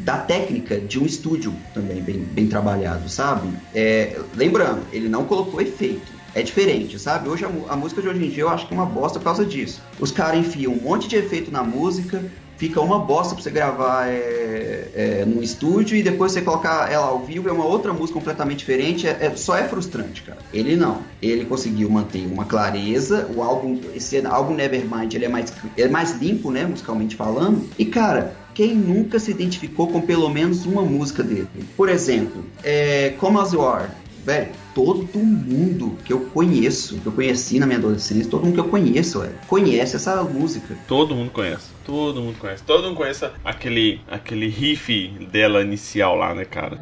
da 0.00 0.16
técnica 0.16 0.80
de 0.80 0.98
um 0.98 1.06
estúdio 1.06 1.54
também 1.72 2.02
bem, 2.02 2.18
bem 2.18 2.46
trabalhado, 2.48 3.08
sabe? 3.08 3.48
É, 3.74 4.18
lembrando, 4.34 4.82
ele 4.92 5.08
não 5.08 5.24
colocou 5.24 5.60
efeito 5.60 6.20
é 6.34 6.42
diferente, 6.42 6.98
sabe? 6.98 7.28
Hoje 7.28 7.44
a, 7.44 7.48
a, 7.72 7.76
música 7.76 8.00
de 8.00 8.08
hoje 8.08 8.24
em 8.24 8.30
dia 8.30 8.42
eu 8.44 8.48
acho 8.48 8.66
que 8.66 8.74
é 8.74 8.76
uma 8.76 8.86
bosta 8.86 9.18
por 9.18 9.24
causa 9.24 9.44
disso. 9.44 9.82
Os 9.98 10.12
caras 10.12 10.38
enfiam 10.38 10.72
um 10.72 10.80
monte 10.80 11.08
de 11.08 11.16
efeito 11.16 11.50
na 11.50 11.62
música, 11.62 12.22
fica 12.60 12.78
uma 12.78 12.98
bosta 12.98 13.34
pra 13.34 13.42
você 13.42 13.50
gravar 13.50 14.06
é, 14.06 14.88
é, 14.94 15.24
no 15.24 15.42
estúdio 15.42 15.96
e 15.96 16.02
depois 16.02 16.32
você 16.32 16.42
colocar 16.42 16.92
ela 16.92 17.06
ao 17.06 17.20
vivo 17.20 17.48
é 17.48 17.52
uma 17.52 17.64
outra 17.64 17.90
música 17.90 18.18
completamente 18.18 18.58
diferente. 18.58 19.08
É, 19.08 19.16
é, 19.18 19.34
só 19.34 19.56
é 19.56 19.66
frustrante, 19.66 20.20
cara. 20.22 20.36
Ele 20.52 20.76
não. 20.76 20.98
Ele 21.22 21.46
conseguiu 21.46 21.88
manter 21.88 22.26
uma 22.26 22.44
clareza. 22.44 23.26
O 23.34 23.42
álbum, 23.42 23.80
esse 23.94 24.24
álbum 24.26 24.52
Nevermind, 24.52 25.14
ele 25.14 25.24
é 25.24 25.28
mais, 25.28 25.50
é 25.74 25.88
mais 25.88 26.20
limpo, 26.20 26.50
né, 26.50 26.66
musicalmente 26.66 27.16
falando. 27.16 27.66
E 27.78 27.86
cara, 27.86 28.36
quem 28.52 28.74
nunca 28.74 29.18
se 29.18 29.30
identificou 29.30 29.86
com 29.86 30.02
pelo 30.02 30.28
menos 30.28 30.66
uma 30.66 30.82
música 30.82 31.22
dele? 31.22 31.48
Por 31.78 31.88
exemplo, 31.88 32.44
é, 32.62 33.14
Come 33.18 33.38
As 33.38 33.54
You 33.54 33.66
Are 33.66 33.88
velho, 34.30 34.52
todo 34.74 35.18
mundo 35.18 35.98
que 36.04 36.12
eu 36.12 36.20
conheço, 36.26 37.00
que 37.00 37.06
eu 37.06 37.12
conheci 37.12 37.58
na 37.58 37.66
minha 37.66 37.78
adolescência, 37.78 38.30
todo 38.30 38.44
mundo 38.44 38.54
que 38.54 38.60
eu 38.60 38.68
conheço, 38.68 39.20
velho, 39.20 39.34
conhece 39.48 39.96
essa 39.96 40.22
música. 40.22 40.76
Todo 40.86 41.14
mundo 41.16 41.30
conhece. 41.32 41.70
Todo 41.84 42.20
mundo 42.20 42.38
conhece. 42.38 42.62
Todo 42.62 42.84
mundo 42.84 42.96
conhece 42.96 43.28
aquele, 43.44 44.00
aquele 44.08 44.48
riff 44.48 45.08
dela 45.32 45.62
inicial 45.62 46.14
lá, 46.14 46.32
né, 46.32 46.44
cara? 46.44 46.78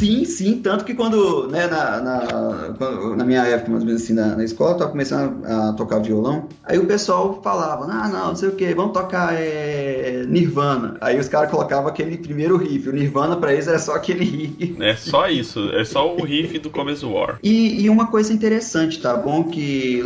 Sim, 0.00 0.24
sim, 0.24 0.62
tanto 0.62 0.82
que 0.82 0.94
quando, 0.94 1.46
né, 1.48 1.66
na, 1.66 2.00
na, 2.00 3.16
na 3.16 3.22
minha 3.22 3.44
época, 3.44 3.70
mais 3.70 3.82
ou 3.82 3.86
menos 3.86 4.02
assim, 4.02 4.14
na, 4.14 4.34
na 4.34 4.42
escola, 4.42 4.70
eu 4.70 4.78
tava 4.78 4.90
começando 4.92 5.44
a, 5.44 5.74
tocar 5.74 5.98
violão, 5.98 6.48
aí 6.64 6.78
o 6.78 6.86
pessoal 6.86 7.38
falava, 7.44 7.84
ah, 7.84 8.08
não, 8.08 8.28
não 8.28 8.34
sei 8.34 8.48
o 8.48 8.56
que, 8.56 8.72
vamos 8.72 8.94
tocar 8.94 9.34
é, 9.34 10.24
Nirvana. 10.26 10.96
Aí 11.02 11.18
os 11.18 11.28
caras 11.28 11.50
colocavam 11.50 11.86
aquele 11.86 12.16
primeiro 12.16 12.56
riff, 12.56 12.88
o 12.88 12.92
Nirvana 12.94 13.36
pra 13.36 13.52
eles 13.52 13.68
era 13.68 13.78
só 13.78 13.94
aquele 13.94 14.24
riff. 14.24 14.76
É 14.80 14.96
só 14.96 15.28
isso, 15.28 15.68
é 15.74 15.84
só 15.84 16.16
o 16.16 16.24
riff 16.24 16.58
do 16.60 16.70
Começo 16.70 17.06
War. 17.10 17.38
E, 17.42 17.82
e 17.82 17.90
uma 17.90 18.06
coisa 18.06 18.32
interessante, 18.32 19.02
tá 19.02 19.14
bom, 19.14 19.44
que, 19.44 20.02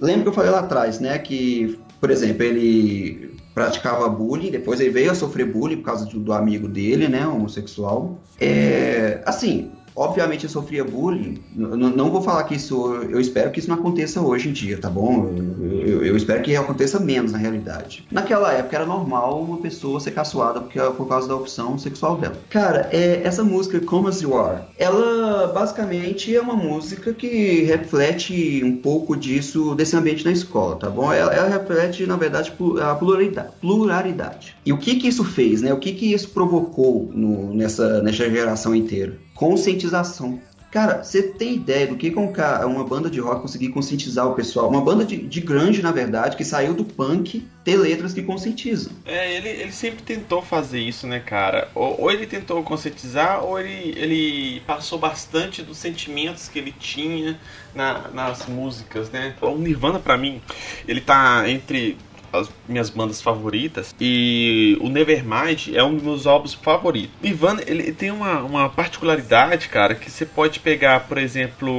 lembra 0.00 0.22
que 0.22 0.28
eu 0.28 0.32
falei 0.32 0.52
lá 0.52 0.60
atrás, 0.60 1.00
né, 1.00 1.18
que, 1.18 1.80
por 2.00 2.12
exemplo, 2.12 2.44
ele 2.44 3.32
praticava 3.54 4.08
bullying, 4.08 4.50
depois 4.50 4.80
ele 4.80 4.90
veio 4.90 5.10
a 5.10 5.14
sofrer 5.14 5.46
bullying 5.46 5.76
por 5.76 5.84
causa 5.84 6.06
do, 6.06 6.18
do 6.18 6.32
amigo 6.32 6.68
dele, 6.68 7.08
né, 7.08 7.26
homossexual. 7.26 8.18
É, 8.40 9.22
assim, 9.26 9.70
Obviamente 9.94 10.44
eu 10.44 10.50
sofria 10.50 10.84
bullying. 10.84 11.38
Não, 11.54 12.10
vou 12.10 12.22
falar 12.22 12.44
que 12.44 12.54
isso. 12.54 12.94
Eu 13.10 13.20
espero 13.20 13.50
que 13.50 13.60
isso 13.60 13.68
não 13.68 13.76
aconteça 13.76 14.20
hoje 14.20 14.48
em 14.48 14.52
dia, 14.52 14.78
tá 14.78 14.88
bom? 14.88 15.32
Eu, 15.36 15.86
eu, 15.86 16.04
eu, 16.04 16.16
espero 16.16 16.42
que 16.42 16.56
aconteça 16.56 16.98
menos 16.98 17.32
na 17.32 17.38
realidade. 17.38 18.06
Naquela 18.10 18.52
época 18.52 18.76
era 18.76 18.86
normal 18.86 19.42
uma 19.42 19.58
pessoa 19.58 20.00
ser 20.00 20.12
caçoada 20.12 20.60
porque, 20.60 20.78
por 20.96 21.06
causa 21.08 21.28
da 21.28 21.36
opção 21.36 21.78
sexual 21.78 22.16
dela. 22.16 22.36
Cara, 22.48 22.88
é, 22.92 23.20
essa 23.24 23.44
música 23.44 23.80
Come 23.80 24.08
As 24.08 24.22
You 24.22 24.36
Are, 24.38 24.62
ela 24.78 25.48
basicamente 25.48 26.34
é 26.34 26.40
uma 26.40 26.56
música 26.56 27.12
que 27.12 27.62
reflete 27.62 28.62
um 28.64 28.76
pouco 28.76 29.16
disso, 29.16 29.74
desse 29.74 29.96
ambiente 29.96 30.24
na 30.24 30.32
escola, 30.32 30.76
tá 30.76 30.88
bom? 30.88 31.12
Ela, 31.12 31.34
ela 31.34 31.48
reflete, 31.48 32.06
na 32.06 32.16
verdade, 32.16 32.52
a 32.82 32.94
pluralidade, 32.94 33.48
pluralidade. 33.60 34.56
E 34.64 34.72
o 34.72 34.78
que 34.78 34.96
que 34.96 35.08
isso 35.08 35.24
fez, 35.24 35.62
né? 35.62 35.72
O 35.72 35.78
que 35.78 35.92
que 35.92 36.12
isso 36.12 36.30
provocou 36.30 37.10
no, 37.12 37.54
nessa, 37.54 38.02
nessa 38.02 38.28
geração 38.30 38.74
inteira? 38.74 39.18
Conscientização. 39.42 40.40
Cara, 40.70 41.02
você 41.02 41.22
tem 41.22 41.56
ideia 41.56 41.86
do 41.86 41.96
que 41.96 42.08
uma 42.64 42.82
banda 42.82 43.10
de 43.10 43.20
rock 43.20 43.42
conseguir 43.42 43.68
conscientizar 43.68 44.26
o 44.26 44.34
pessoal? 44.34 44.70
Uma 44.70 44.80
banda 44.80 45.04
de, 45.04 45.18
de 45.18 45.40
na 45.82 45.92
verdade, 45.92 46.34
que 46.34 46.44
saiu 46.44 46.72
do 46.72 46.82
punk, 46.82 47.46
ter 47.62 47.76
letras 47.76 48.14
que 48.14 48.22
conscientizam. 48.22 48.90
É, 49.04 49.36
ele, 49.36 49.50
ele 49.50 49.72
sempre 49.72 50.02
tentou 50.02 50.40
fazer 50.40 50.80
isso, 50.80 51.06
né, 51.06 51.20
cara? 51.20 51.68
Ou, 51.74 52.00
ou 52.00 52.10
ele 52.10 52.26
tentou 52.26 52.62
conscientizar, 52.62 53.44
ou 53.44 53.60
ele, 53.60 53.92
ele 53.98 54.62
passou 54.66 54.98
bastante 54.98 55.62
dos 55.62 55.76
sentimentos 55.76 56.48
que 56.48 56.58
ele 56.58 56.72
tinha 56.72 57.38
na, 57.74 58.08
nas 58.08 58.46
músicas, 58.46 59.10
né? 59.10 59.34
O 59.42 59.58
Nirvana, 59.58 59.98
para 59.98 60.16
mim, 60.16 60.40
ele 60.88 61.02
tá 61.02 61.44
entre 61.50 61.98
as 62.32 62.50
minhas 62.68 62.88
bandas 62.88 63.20
favoritas 63.20 63.94
e 64.00 64.76
o 64.80 64.88
Nevermind 64.88 65.68
é 65.74 65.82
um 65.82 65.94
dos 65.94 66.02
meus 66.02 66.26
álbuns 66.26 66.54
favoritos. 66.54 67.10
O 67.20 67.26
Nirvana, 67.26 67.62
ele 67.66 67.92
tem 67.92 68.10
uma, 68.10 68.40
uma 68.42 68.68
particularidade, 68.68 69.68
cara, 69.68 69.94
que 69.94 70.10
você 70.10 70.24
pode 70.24 70.60
pegar, 70.60 71.00
por 71.00 71.18
exemplo, 71.18 71.70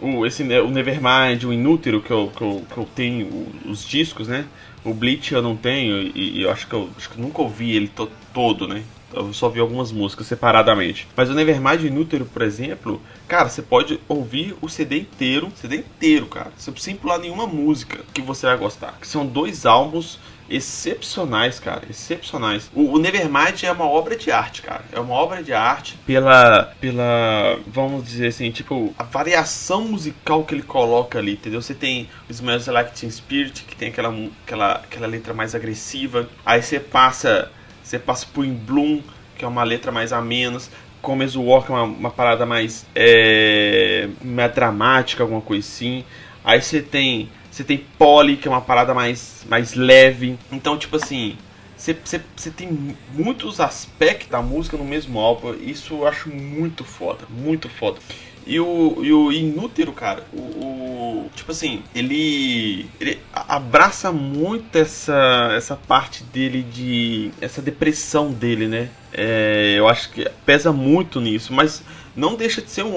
o, 0.00 0.26
esse, 0.26 0.42
o 0.42 0.70
Nevermind, 0.70 1.44
o 1.44 1.52
Inútero, 1.52 2.00
que 2.00 2.10
eu, 2.10 2.32
que 2.34 2.42
eu, 2.42 2.64
que 2.72 2.78
eu 2.78 2.88
tenho 2.94 3.48
os 3.66 3.86
discos, 3.86 4.28
né? 4.28 4.46
O 4.84 4.94
Bleach 4.94 5.34
eu 5.34 5.42
não 5.42 5.56
tenho 5.56 6.00
e, 6.00 6.38
e 6.38 6.42
eu 6.42 6.50
acho 6.50 6.66
que 6.66 6.74
eu 6.74 6.88
acho 6.96 7.10
que 7.10 7.20
nunca 7.20 7.42
ouvi 7.42 7.74
ele 7.74 7.88
to, 7.88 8.10
todo, 8.32 8.68
né? 8.68 8.82
Eu 9.12 9.32
só 9.32 9.48
vi 9.48 9.60
algumas 9.60 9.92
músicas 9.92 10.26
separadamente. 10.26 11.08
Mas 11.16 11.30
o 11.30 11.34
Nevermind 11.34 11.82
Inútero, 11.84 12.24
por 12.26 12.42
exemplo, 12.42 13.00
cara, 13.28 13.48
você 13.48 13.62
pode 13.62 14.00
ouvir 14.08 14.56
o 14.60 14.68
CD 14.68 15.00
inteiro, 15.00 15.50
CD 15.54 15.78
inteiro, 15.78 16.26
cara. 16.26 16.50
Precisa 16.50 16.96
pular 16.96 17.18
nenhuma 17.18 17.46
música 17.46 18.04
que 18.12 18.20
você 18.20 18.46
vai 18.46 18.56
gostar. 18.56 18.98
Que 19.00 19.06
são 19.06 19.26
dois 19.26 19.64
álbuns 19.64 20.18
excepcionais, 20.48 21.58
cara, 21.58 21.82
excepcionais. 21.90 22.70
O, 22.74 22.94
o, 22.94 22.98
Nevermind 22.98 23.62
é 23.64 23.72
uma 23.72 23.86
obra 23.86 24.16
de 24.16 24.30
arte, 24.30 24.62
cara. 24.62 24.84
É 24.92 25.00
uma 25.00 25.14
obra 25.14 25.42
de 25.42 25.52
arte 25.52 25.98
pela, 26.06 26.72
pela, 26.80 27.58
vamos 27.66 28.04
dizer 28.04 28.28
assim, 28.28 28.50
tipo 28.50 28.94
a 28.98 29.02
variação 29.02 29.82
musical 29.82 30.44
que 30.44 30.54
ele 30.54 30.62
coloca 30.62 31.18
ali, 31.18 31.32
entendeu? 31.32 31.60
Você 31.60 31.74
tem 31.74 32.08
o 32.28 32.32
Smells 32.32 32.70
Like 32.70 32.98
Teen 32.98 33.10
Spirit, 33.10 33.64
que 33.64 33.76
tem 33.76 33.88
aquela, 33.88 34.14
aquela, 34.44 34.72
aquela 34.72 35.06
letra 35.06 35.34
mais 35.34 35.54
agressiva. 35.54 36.28
Aí 36.44 36.62
você 36.62 36.78
passa 36.78 37.50
você 37.86 37.98
passa 38.00 38.26
por 38.32 38.44
In 38.44 38.54
Bloom, 38.54 39.00
que 39.36 39.44
é 39.44 39.48
uma 39.48 39.62
letra 39.62 39.92
mais 39.92 40.12
a 40.12 40.20
menos. 40.20 40.70
Comes 41.00 41.36
Walk 41.36 41.70
é 41.70 41.74
uma, 41.74 41.84
uma 41.84 42.10
parada 42.10 42.44
mais, 42.44 42.84
é, 42.94 44.08
mais 44.24 44.52
dramática, 44.52 45.22
alguma 45.22 45.40
coisa 45.40 45.66
assim. 45.66 46.04
Aí 46.44 46.60
você 46.60 46.82
tem 46.82 47.30
você 47.48 47.64
tem 47.64 47.78
Polly, 47.96 48.36
que 48.36 48.46
é 48.46 48.50
uma 48.50 48.60
parada 48.60 48.92
mais, 48.92 49.46
mais 49.48 49.72
leve. 49.74 50.38
Então, 50.52 50.76
tipo 50.76 50.96
assim, 50.96 51.38
você, 51.74 51.94
você, 51.94 52.20
você 52.36 52.50
tem 52.50 52.96
muitos 53.14 53.60
aspectos 53.60 54.28
da 54.28 54.42
música 54.42 54.76
no 54.76 54.84
mesmo 54.84 55.18
álbum. 55.18 55.54
Isso 55.54 55.94
eu 55.94 56.06
acho 56.06 56.28
muito 56.28 56.84
foda, 56.84 57.24
muito 57.30 57.68
foda. 57.68 57.98
E 58.46 58.60
o, 58.60 59.04
e 59.04 59.12
o 59.12 59.32
Inútero, 59.32 59.92
cara, 59.92 60.24
o, 60.32 60.38
o, 60.38 61.30
Tipo 61.34 61.52
assim, 61.52 61.82
ele. 61.94 62.88
Ele 62.98 63.20
abraça 63.32 64.10
muito 64.10 64.76
essa, 64.76 65.52
essa 65.56 65.76
parte 65.76 66.24
dele 66.24 66.62
de. 66.62 67.30
Essa 67.40 67.60
depressão 67.60 68.32
dele, 68.32 68.66
né? 68.66 68.88
É, 69.12 69.74
eu 69.76 69.88
acho 69.88 70.10
que 70.10 70.28
pesa 70.44 70.72
muito 70.72 71.20
nisso, 71.20 71.52
mas 71.52 71.82
não 72.14 72.34
deixa 72.34 72.62
de 72.62 72.70
ser 72.70 72.84
um 72.84 72.94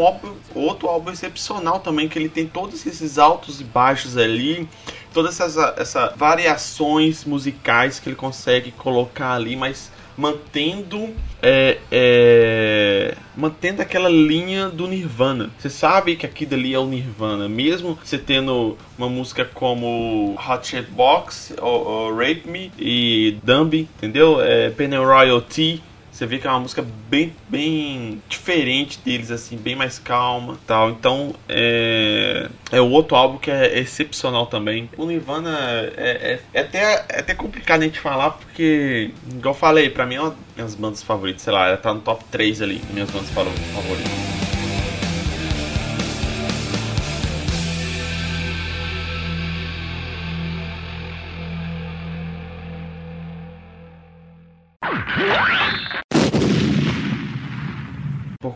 outro 0.56 0.88
álbum 0.88 1.12
excepcional 1.12 1.80
também, 1.80 2.08
que 2.08 2.18
ele 2.18 2.30
tem 2.30 2.48
todos 2.48 2.86
esses 2.86 3.18
altos 3.18 3.60
e 3.60 3.64
baixos 3.64 4.18
ali, 4.18 4.68
todas 5.14 5.40
essas, 5.40 5.78
essas 5.78 6.16
variações 6.16 7.26
musicais 7.26 8.00
que 8.00 8.10
ele 8.10 8.16
consegue 8.16 8.72
colocar 8.72 9.34
ali, 9.34 9.56
mas 9.56 9.92
mantendo 10.20 11.16
é, 11.42 11.78
é, 11.90 13.16
mantendo 13.38 13.82
aquela 13.82 14.10
linha 14.10 14.68
do 14.68 14.86
Nirvana. 14.86 15.50
Você 15.58 15.70
sabe 15.70 16.18
que 16.18 16.26
aquilo 16.26 16.56
ali 16.56 16.74
é 16.74 16.80
o 16.80 16.86
Nirvana, 16.86 17.48
mesmo 17.48 17.98
você 18.04 18.18
tendo 18.18 18.78
uma 18.98 19.08
música 19.08 19.46
como 19.46 20.36
Hot 20.36 20.68
Shit 20.68 20.92
Box 20.92 21.56
ou, 21.62 21.88
ou 21.88 22.16
Rape 22.16 22.44
Me 22.46 22.70
e 22.78 23.38
Dumby, 23.42 23.88
entendeu? 23.98 24.42
É, 24.42 24.70
Penny 24.72 24.98
Royalty 24.98 25.82
você 26.20 26.26
vê 26.26 26.38
que 26.38 26.46
é 26.46 26.50
uma 26.50 26.60
música 26.60 26.86
bem, 27.10 27.34
bem 27.48 28.22
diferente 28.28 29.00
deles, 29.00 29.32
assim, 29.32 29.56
bem 29.56 29.74
mais 29.74 29.98
calma 29.98 30.60
tal. 30.68 30.90
Então 30.90 31.34
é, 31.48 32.50
é 32.74 32.82
o 32.82 32.90
outro 32.90 33.16
álbum 33.16 33.38
que 33.38 33.50
é 33.50 33.80
excepcional 33.80 34.46
também. 34.48 34.90
O 34.98 35.06
Nirvana 35.06 35.58
é, 35.96 36.34
é, 36.34 36.40
é 36.54 36.62
até, 36.62 37.06
é 37.08 37.20
até 37.22 37.34
complicado 37.34 37.84
a 37.84 37.86
gente 37.86 38.02
falar, 38.02 38.32
porque, 38.32 39.12
igual 39.32 39.56
eu 39.56 39.60
falei, 39.60 39.90
pra 39.90 40.06
mim 40.06 40.16
é 40.16 40.22
uma 40.22 40.30
das 40.32 40.56
minhas 40.58 40.76
bandas 40.76 41.04
favoritas, 41.04 41.42
sei 41.42 41.54
lá, 41.54 41.70
ela 41.70 41.78
tá 41.78 41.94
no 41.94 42.02
top 42.02 42.22
3 42.30 42.62
ali, 42.62 42.82
minhas 42.92 43.10
bandas 43.10 43.30
favoritas. 43.30 44.59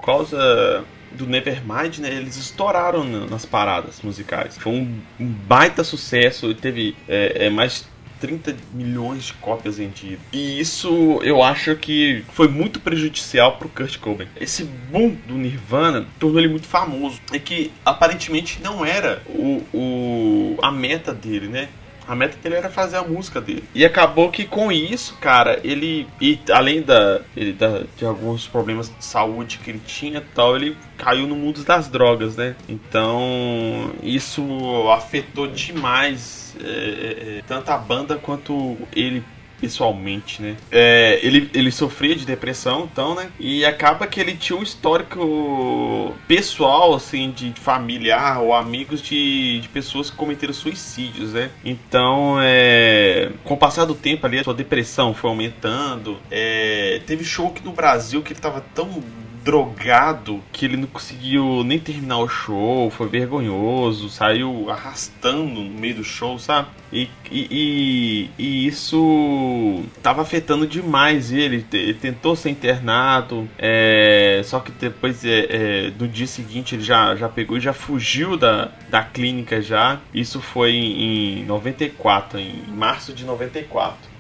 Causa 0.06 0.86
do 1.12 1.28
Nevermind, 1.28 2.00
né, 2.00 2.10
eles 2.14 2.38
estouraram 2.38 3.04
nas 3.04 3.46
paradas 3.46 4.02
musicais. 4.02 4.58
Foi 4.58 4.72
um, 4.72 5.00
baita 5.20 5.84
sucesso, 5.84 6.54
teve 6.56 6.96
é, 7.08 7.46
é, 7.46 7.50
mais 7.50 7.86
30 8.20 8.56
milhões 8.74 9.26
de 9.26 9.34
cópias 9.34 9.78
vendidas. 9.78 10.20
E 10.32 10.60
isso 10.60 11.20
eu 11.24 11.44
acho 11.44 11.76
que 11.76 12.24
foi 12.30 12.48
muito 12.48 12.80
prejudicial 12.80 13.58
pro 13.58 13.68
Kurt 13.68 13.98
Cobain. 14.00 14.28
Esse 14.40 14.64
boom 14.64 15.18
do 15.28 15.36
Nirvana 15.36 16.08
tornou 16.20 16.40
ele 16.40 16.48
muito 16.48 16.66
famoso. 16.66 17.20
É 17.34 17.40
que 17.40 17.72
aparentemente 17.86 18.62
não 18.62 18.86
era 18.86 19.22
o, 19.28 19.62
o 19.74 20.58
a 20.62 20.72
meta 20.72 21.14
dele, 21.14 21.48
né? 21.48 21.68
A 22.08 22.16
meta 22.16 22.38
dele 22.38 22.56
era 22.56 22.70
fazer 22.70 22.98
a 22.98 23.04
música 23.04 23.40
dele. 23.40 23.64
E 23.74 23.86
acabou 23.86 24.30
que 24.30 24.46
com 24.46 24.72
isso, 24.72 25.18
cara, 25.20 25.60
ele. 25.64 26.08
E 26.20 26.40
além 26.52 26.82
da, 26.82 27.22
ele, 27.36 27.54
da, 27.54 27.84
de 27.98 28.06
alguns 28.06 28.48
problemas 28.48 28.90
de 28.90 29.04
saúde 29.04 29.60
que 29.60 29.70
ele 29.70 29.82
tinha 29.86 30.24
tal, 30.34 30.56
ele 30.56 30.78
caiu 30.98 31.28
no 31.28 31.36
mundo 31.36 31.64
das 31.64 31.88
drogas, 31.88 32.36
né? 32.36 32.56
Então 32.68 33.92
isso 34.02 34.44
afetou 34.92 35.48
demais 35.48 36.56
é, 36.62 36.68
é, 36.68 37.38
é 37.38 37.42
tanto 37.48 37.70
a 37.70 37.78
banda 37.78 38.16
quanto 38.18 38.78
ele 38.96 39.24
pessoalmente, 39.64 40.42
né? 40.42 40.58
É, 40.70 41.22
ele, 41.24 41.50
ele 41.54 41.72
sofria 41.72 42.14
de 42.14 42.26
depressão, 42.26 42.90
então, 42.92 43.16
né? 43.16 43.30
E 43.40 43.64
acaba 43.64 44.06
que 44.06 44.20
ele 44.20 44.36
tinha 44.36 44.60
um 44.60 44.62
histórico 44.62 46.14
pessoal, 46.28 46.94
assim, 46.94 47.32
de 47.32 47.54
familiar 47.54 48.42
ou 48.42 48.54
amigos 48.54 49.02
de, 49.02 49.62
de 49.62 49.70
pessoas 49.70 50.10
que 50.10 50.18
cometeram 50.18 50.54
suicídios, 50.54 51.32
né? 51.32 51.50
Então, 51.64 52.36
é, 52.42 53.32
com 53.46 53.54
o 53.54 53.58
passar 53.58 53.86
do 53.86 53.96
tempo 53.96 54.26
ali, 54.26 54.38
a 54.38 54.44
sua 54.44 54.54
depressão 54.54 55.14
foi 55.14 55.30
aumentando. 55.30 56.20
É, 56.30 57.02
teve 57.06 57.24
show 57.24 57.48
aqui 57.48 57.64
no 57.64 57.72
Brasil 57.72 58.22
que 58.22 58.34
ele 58.34 58.42
tava 58.42 58.60
tão 58.76 59.02
drogado 59.44 60.42
que 60.52 60.66
ele 60.66 60.78
não 60.78 60.88
conseguiu 60.88 61.64
nem 61.64 61.78
terminar 61.78 62.20
o 62.20 62.28
show, 62.28 62.90
foi 62.90 63.08
vergonhoso, 63.08 64.10
saiu 64.10 64.70
arrastando 64.70 65.44
no 65.44 65.64
meio 65.64 65.96
do 65.96 66.04
show, 66.04 66.40
sabe? 66.40 66.70
E, 66.92 67.10
e, 67.32 68.30
e, 68.38 68.68
isso 68.68 69.84
tava 70.02 70.22
afetando 70.22 70.68
demais 70.68 71.32
ele. 71.32 71.66
Ele 71.74 71.94
tentou 71.96 72.36
ser 72.36 72.52
internado, 72.52 73.50
é, 73.58 74.42
só 74.46 74.60
que 74.60 74.72
depois, 74.72 75.26
é, 75.26 75.48
é, 75.50 75.92
no 76.00 76.08
dia 76.08 76.28
seguinte, 76.28 76.76
ele 76.76 76.84
já, 76.84 77.16
já 77.16 77.28
pegou 77.28 77.58
e 77.58 77.60
já 77.60 77.74
fugiu 77.74 78.38
da, 78.38 78.72
da 78.90 79.04
clínica 79.04 79.62
já. 79.62 80.00
Isso 80.14 80.40
foi 80.40 80.72
em, 80.72 81.42
em 81.42 81.46
94, 81.46 82.40
em 82.40 82.64
março 82.68 83.12
de 83.12 83.26
94. 83.26 84.13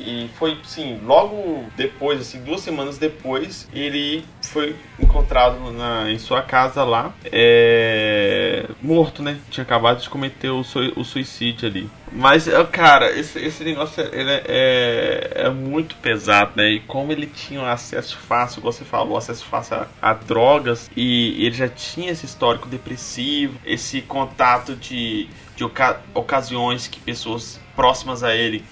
E 0.00 0.28
foi, 0.38 0.58
sim, 0.64 1.00
logo 1.04 1.64
depois, 1.76 2.20
assim, 2.20 2.42
duas 2.42 2.60
semanas 2.60 2.98
depois, 2.98 3.68
ele 3.72 4.24
foi 4.42 4.76
encontrado 4.98 5.70
na, 5.72 6.10
em 6.10 6.18
sua 6.18 6.42
casa 6.42 6.84
lá, 6.84 7.12
é, 7.24 8.68
morto, 8.80 9.22
né? 9.22 9.38
Tinha 9.50 9.64
acabado 9.64 10.00
de 10.00 10.08
cometer 10.08 10.50
o, 10.50 10.60
o 10.60 11.04
suicídio 11.04 11.68
ali. 11.68 11.90
Mas, 12.12 12.48
é, 12.48 12.64
cara, 12.64 13.10
esse, 13.18 13.38
esse 13.38 13.64
negócio 13.64 14.02
ele 14.12 14.30
é, 14.30 15.32
é, 15.34 15.50
muito 15.50 15.96
pesado, 15.96 16.52
né? 16.56 16.70
E 16.70 16.80
como 16.80 17.12
ele 17.12 17.26
tinha 17.26 17.70
acesso 17.70 18.16
fácil, 18.16 18.60
como 18.60 18.72
você 18.72 18.84
falou, 18.84 19.16
acesso 19.16 19.44
fácil 19.44 19.76
a, 19.76 19.88
a 20.00 20.14
drogas, 20.14 20.90
e 20.96 21.44
ele 21.44 21.54
já 21.54 21.68
tinha 21.68 22.10
esse 22.12 22.24
histórico 22.24 22.68
depressivo, 22.68 23.58
esse 23.64 24.00
contato 24.02 24.74
de, 24.76 25.28
de 25.56 25.64
oca 25.64 26.00
ocasiões 26.14 26.86
que 26.86 27.00
pessoas 27.00 27.60
próximas 27.74 28.22
a 28.22 28.34
ele 28.34 28.64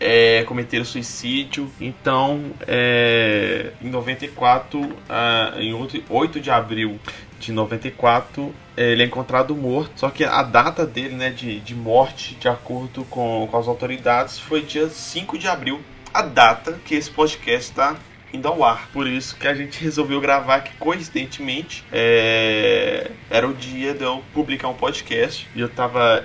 é, 0.00 0.42
cometeram 0.44 0.84
suicídio. 0.84 1.70
Então, 1.78 2.52
é, 2.66 3.72
em 3.82 3.90
94, 3.90 4.96
ah, 5.08 5.54
em 5.58 5.74
8 6.08 6.40
de 6.40 6.50
abril 6.50 6.98
de 7.38 7.52
94, 7.52 8.52
é, 8.76 8.92
ele 8.92 9.02
é 9.02 9.06
encontrado 9.06 9.54
morto. 9.54 9.92
Só 9.96 10.08
que 10.10 10.24
a 10.24 10.42
data 10.42 10.86
dele 10.86 11.14
né, 11.14 11.30
de, 11.30 11.60
de 11.60 11.74
morte, 11.74 12.34
de 12.34 12.48
acordo 12.48 13.04
com, 13.04 13.46
com 13.50 13.56
as 13.56 13.68
autoridades, 13.68 14.38
foi 14.38 14.62
dia 14.62 14.88
5 14.88 15.38
de 15.38 15.46
abril. 15.46 15.80
A 16.12 16.22
data 16.22 16.80
que 16.84 16.94
esse 16.94 17.10
podcast 17.10 17.70
está 17.70 17.96
indo 18.32 18.48
ao 18.48 18.64
ar. 18.64 18.88
Por 18.92 19.06
isso 19.06 19.36
que 19.36 19.46
a 19.46 19.54
gente 19.54 19.80
resolveu 19.84 20.20
gravar 20.20 20.60
que 20.60 20.74
coincidentemente 20.76 21.84
é, 21.92 23.10
era 23.28 23.46
o 23.46 23.52
dia 23.52 23.94
de 23.94 24.02
eu 24.02 24.22
publicar 24.32 24.68
um 24.68 24.74
podcast. 24.74 25.48
E 25.54 25.60
eu 25.60 25.68
tava 25.68 26.24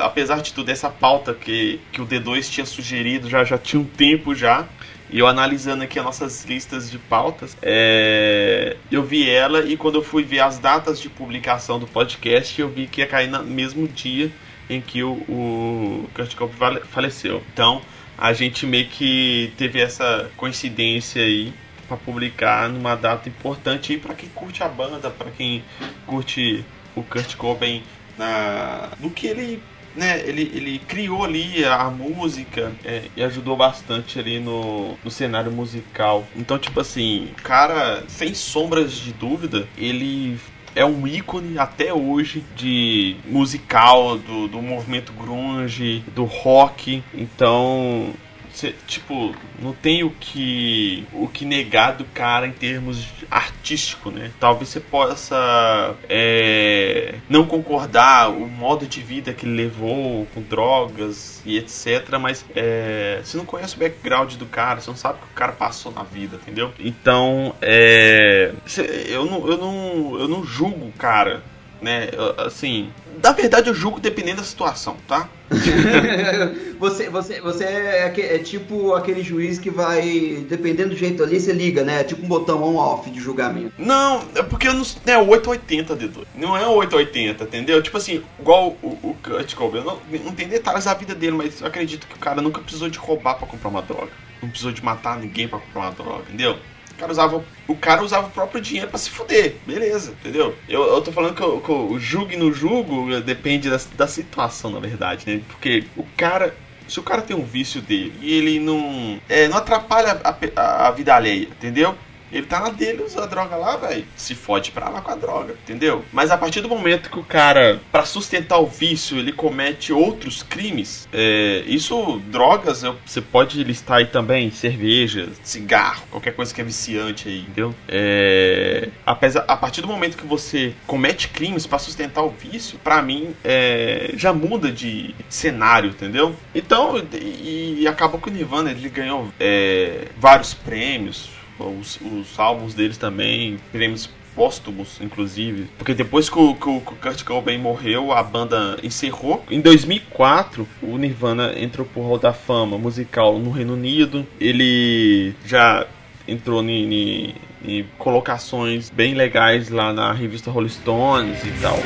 apesar 0.00 0.40
de 0.40 0.52
tudo, 0.52 0.70
essa 0.70 0.90
pauta 0.90 1.34
que, 1.34 1.80
que 1.92 2.00
o 2.00 2.06
D2 2.06 2.50
tinha 2.50 2.66
sugerido 2.66 3.28
já, 3.28 3.44
já 3.44 3.58
tinha 3.58 3.80
um 3.80 3.84
tempo 3.84 4.34
já. 4.34 4.66
E 5.08 5.20
eu 5.20 5.26
analisando 5.28 5.84
aqui 5.84 5.98
as 5.98 6.04
nossas 6.04 6.44
listas 6.44 6.90
de 6.90 6.98
pautas, 6.98 7.56
é... 7.62 8.76
eu 8.90 9.04
vi 9.04 9.30
ela 9.30 9.60
e 9.64 9.76
quando 9.76 9.94
eu 9.94 10.02
fui 10.02 10.24
ver 10.24 10.40
as 10.40 10.58
datas 10.58 11.00
de 11.00 11.08
publicação 11.08 11.78
do 11.78 11.86
podcast, 11.86 12.60
eu 12.60 12.68
vi 12.68 12.88
que 12.88 13.00
ia 13.00 13.06
cair 13.06 13.28
no 13.28 13.44
mesmo 13.44 13.86
dia 13.86 14.32
em 14.68 14.80
que 14.80 15.04
o, 15.04 15.12
o 15.28 16.10
Kurt 16.12 16.34
Cobain 16.34 16.80
faleceu. 16.90 17.40
Então 17.52 17.80
a 18.18 18.32
gente 18.32 18.66
meio 18.66 18.88
que 18.88 19.52
teve 19.56 19.80
essa 19.80 20.28
coincidência 20.36 21.22
aí 21.22 21.52
para 21.86 21.96
publicar 21.96 22.68
numa 22.68 22.96
data 22.96 23.28
importante 23.28 23.92
aí 23.92 23.98
para 23.98 24.14
quem 24.14 24.28
curte 24.30 24.62
a 24.62 24.68
banda, 24.68 25.08
para 25.08 25.30
quem 25.30 25.62
curte 26.04 26.64
o 26.96 27.02
Kurt 27.02 27.36
Cobain 27.36 27.82
na 28.18 28.90
no 28.98 29.10
que 29.10 29.26
ele 29.26 29.62
né, 29.96 30.20
ele, 30.26 30.42
ele 30.54 30.78
criou 30.78 31.24
ali 31.24 31.64
a 31.64 31.90
música 31.90 32.72
é, 32.84 33.02
e 33.16 33.22
ajudou 33.22 33.56
bastante 33.56 34.18
ali 34.18 34.38
no, 34.38 34.96
no 35.02 35.10
cenário 35.10 35.50
musical. 35.50 36.26
Então, 36.36 36.58
tipo 36.58 36.78
assim, 36.80 37.30
cara, 37.42 38.04
sem 38.08 38.34
sombras 38.34 38.92
de 38.92 39.12
dúvida, 39.12 39.66
ele 39.76 40.38
é 40.74 40.84
um 40.84 41.06
ícone 41.06 41.58
até 41.58 41.92
hoje 41.92 42.44
de 42.54 43.16
musical 43.24 44.18
do, 44.18 44.46
do 44.46 44.60
movimento 44.60 45.12
grunge, 45.14 46.04
do 46.14 46.24
rock. 46.24 47.02
Então, 47.14 48.12
Cê, 48.56 48.74
tipo, 48.86 49.34
não 49.58 49.74
tem 49.74 50.02
o 50.02 50.08
que 50.08 51.06
o 51.12 51.28
que 51.28 51.44
negar 51.44 51.92
do 51.92 52.06
cara 52.06 52.46
em 52.46 52.52
termos 52.52 53.06
artístico, 53.30 54.10
né? 54.10 54.32
Talvez 54.40 54.70
você 54.70 54.80
possa 54.80 55.94
é, 56.08 57.16
não 57.28 57.44
concordar 57.44 58.30
o 58.30 58.48
modo 58.48 58.86
de 58.86 59.02
vida 59.02 59.34
que 59.34 59.44
ele 59.44 59.54
levou 59.54 60.26
com 60.32 60.40
drogas 60.40 61.42
e 61.44 61.58
etc, 61.58 62.18
mas 62.18 62.46
é, 62.56 63.20
você 63.22 63.36
não 63.36 63.44
conhece 63.44 63.76
o 63.76 63.78
background 63.78 64.36
do 64.36 64.46
cara, 64.46 64.80
você 64.80 64.88
não 64.88 64.96
sabe 64.96 65.18
o 65.18 65.26
que 65.26 65.32
o 65.32 65.34
cara 65.34 65.52
passou 65.52 65.92
na 65.92 66.02
vida, 66.02 66.36
entendeu? 66.36 66.72
Então, 66.78 67.54
é, 67.60 68.54
cê, 68.64 69.04
eu, 69.10 69.26
não, 69.26 69.46
eu, 69.46 69.58
não, 69.58 70.18
eu 70.18 70.28
não 70.28 70.42
julgo 70.42 70.86
o 70.86 70.92
cara 70.92 71.42
né? 71.80 72.08
Assim, 72.38 72.90
na 73.22 73.32
verdade 73.32 73.68
eu 73.68 73.74
julgo 73.74 74.00
dependendo 74.00 74.38
da 74.38 74.44
situação, 74.44 74.96
tá? 75.06 75.28
você, 76.78 77.08
você, 77.08 77.40
você 77.40 77.64
é, 77.64 78.12
é, 78.18 78.38
tipo 78.38 78.94
aquele 78.94 79.22
juiz 79.22 79.58
que 79.58 79.70
vai, 79.70 80.44
dependendo 80.48 80.90
do 80.90 80.96
jeito 80.96 81.22
ali, 81.22 81.40
você 81.40 81.52
liga, 81.52 81.84
né? 81.84 82.00
É 82.00 82.04
tipo 82.04 82.24
um 82.24 82.28
botão 82.28 82.62
on-off 82.62 83.08
de 83.10 83.20
julgamento. 83.20 83.72
Não, 83.78 84.22
é 84.34 84.42
porque 84.42 84.66
eu 84.66 84.74
não, 84.74 84.84
é 85.06 85.18
880, 85.18 85.94
Dedo. 85.94 86.26
Não 86.34 86.56
é 86.56 86.66
880, 86.66 87.44
entendeu? 87.44 87.82
Tipo 87.82 87.96
assim, 87.96 88.22
igual 88.40 88.76
o, 88.82 88.88
o 89.02 89.16
Kurt 89.22 89.54
Cobain, 89.54 89.84
não, 89.84 89.98
não 90.24 90.32
tem 90.32 90.48
detalhes 90.48 90.84
da 90.84 90.94
vida 90.94 91.14
dele, 91.14 91.36
mas 91.36 91.60
eu 91.60 91.66
acredito 91.66 92.06
que 92.06 92.14
o 92.16 92.18
cara 92.18 92.42
nunca 92.42 92.60
precisou 92.60 92.88
de 92.88 92.98
roubar 92.98 93.34
para 93.34 93.46
comprar 93.46 93.68
uma 93.68 93.82
droga. 93.82 94.10
Não 94.42 94.48
precisou 94.48 94.72
de 94.72 94.84
matar 94.84 95.18
ninguém 95.18 95.48
para 95.48 95.58
comprar 95.58 95.80
uma 95.80 95.92
droga, 95.92 96.24
entendeu? 96.28 96.58
O 96.96 96.98
cara 96.98 97.12
usava, 97.12 97.44
o 97.68 97.76
cara 97.76 98.02
usava 98.02 98.26
o 98.26 98.30
próprio 98.30 98.60
dinheiro 98.60 98.88
para 98.88 98.98
se 98.98 99.10
fuder. 99.10 99.56
Beleza, 99.66 100.12
entendeu? 100.12 100.56
Eu, 100.66 100.82
eu 100.82 101.02
tô 101.02 101.12
falando 101.12 101.34
que, 101.34 101.42
eu, 101.42 101.60
que 101.60 101.70
o 101.70 101.98
julgo 101.98 102.32
e 102.32 102.36
no 102.36 102.50
julgo 102.52 103.20
depende 103.20 103.68
da, 103.68 103.78
da 103.94 104.06
situação, 104.06 104.70
na 104.70 104.80
verdade, 104.80 105.24
né? 105.26 105.42
Porque 105.46 105.84
o 105.94 106.04
cara 106.16 106.54
se 106.88 107.00
o 107.00 107.02
cara 107.02 107.20
tem 107.20 107.36
um 107.36 107.44
vício 107.44 107.82
dele 107.82 108.14
e 108.20 108.32
ele 108.32 108.60
não 108.60 109.20
é, 109.28 109.48
não 109.48 109.56
atrapalha 109.58 110.20
a, 110.22 110.36
a, 110.56 110.86
a, 110.86 110.90
vida 110.92 111.14
alheia, 111.14 111.48
entendeu? 111.48 111.96
Ele 112.32 112.46
tá 112.46 112.60
na 112.60 112.70
dele, 112.70 113.02
usa 113.02 113.22
a 113.22 113.26
droga 113.26 113.56
lá, 113.56 113.76
velho. 113.76 114.04
Se 114.16 114.34
fode 114.34 114.72
pra 114.72 114.88
lá 114.88 115.00
com 115.00 115.10
a 115.10 115.16
droga, 115.16 115.54
entendeu? 115.62 116.04
Mas 116.12 116.30
a 116.30 116.36
partir 116.36 116.60
do 116.60 116.68
momento 116.68 117.10
que 117.10 117.18
o 117.18 117.24
cara, 117.24 117.80
para 117.90 118.04
sustentar 118.04 118.58
o 118.58 118.66
vício, 118.66 119.18
ele 119.18 119.32
comete 119.32 119.92
outros 119.92 120.42
crimes, 120.42 121.08
é, 121.12 121.62
isso, 121.66 122.20
drogas, 122.26 122.82
você 123.04 123.20
pode 123.20 123.62
listar 123.62 123.98
aí 123.98 124.06
também, 124.06 124.50
cerveja, 124.50 125.28
cigarro, 125.42 126.04
qualquer 126.10 126.32
coisa 126.32 126.52
que 126.54 126.60
é 126.60 126.64
viciante 126.64 127.28
aí, 127.28 127.40
entendeu? 127.40 127.74
É, 127.88 128.88
apesar, 129.04 129.44
a 129.48 129.56
partir 129.56 129.80
do 129.80 129.88
momento 129.88 130.16
que 130.16 130.26
você 130.26 130.74
comete 130.86 131.28
crimes 131.28 131.66
para 131.66 131.78
sustentar 131.78 132.22
o 132.22 132.30
vício, 132.30 132.78
para 132.82 133.00
mim, 133.02 133.34
é, 133.44 134.10
já 134.14 134.32
muda 134.32 134.70
de 134.70 135.14
cenário, 135.28 135.90
entendeu? 135.90 136.34
Então, 136.54 137.02
e, 137.12 137.78
e 137.80 137.88
acabou 137.88 138.20
que 138.20 138.28
o 138.28 138.32
Nirvana 138.32 138.70
ele 138.70 138.88
ganhou 138.88 139.28
é, 139.38 140.08
vários 140.18 140.54
prêmios, 140.54 141.35
os, 141.58 141.98
os 142.00 142.38
álbuns 142.38 142.74
deles 142.74 142.96
também, 142.96 143.58
prêmios 143.72 144.08
póstumos, 144.36 145.00
inclusive. 145.00 145.66
Porque 145.78 145.94
depois 145.94 146.28
que 146.28 146.38
o, 146.38 146.54
que 146.54 146.68
o 146.68 146.80
Kurt 146.80 147.24
Cobain 147.24 147.58
morreu, 147.58 148.12
a 148.12 148.22
banda 148.22 148.78
encerrou. 148.82 149.42
Em 149.50 149.60
2004, 149.60 150.68
o 150.82 150.98
Nirvana 150.98 151.54
entrou 151.58 151.86
pro 151.86 152.02
Hall 152.02 152.18
da 152.18 152.34
Fama 152.34 152.76
musical 152.76 153.38
no 153.38 153.50
Reino 153.50 153.72
Unido. 153.72 154.26
Ele 154.38 155.34
já 155.44 155.86
entrou 156.28 156.62
em, 156.62 157.34
em 157.64 157.84
colocações 157.96 158.90
bem 158.90 159.14
legais 159.14 159.70
lá 159.70 159.92
na 159.92 160.12
revista 160.12 160.50
Rolling 160.50 160.68
Stones 160.68 161.42
e 161.42 161.50
tal. 161.62 161.78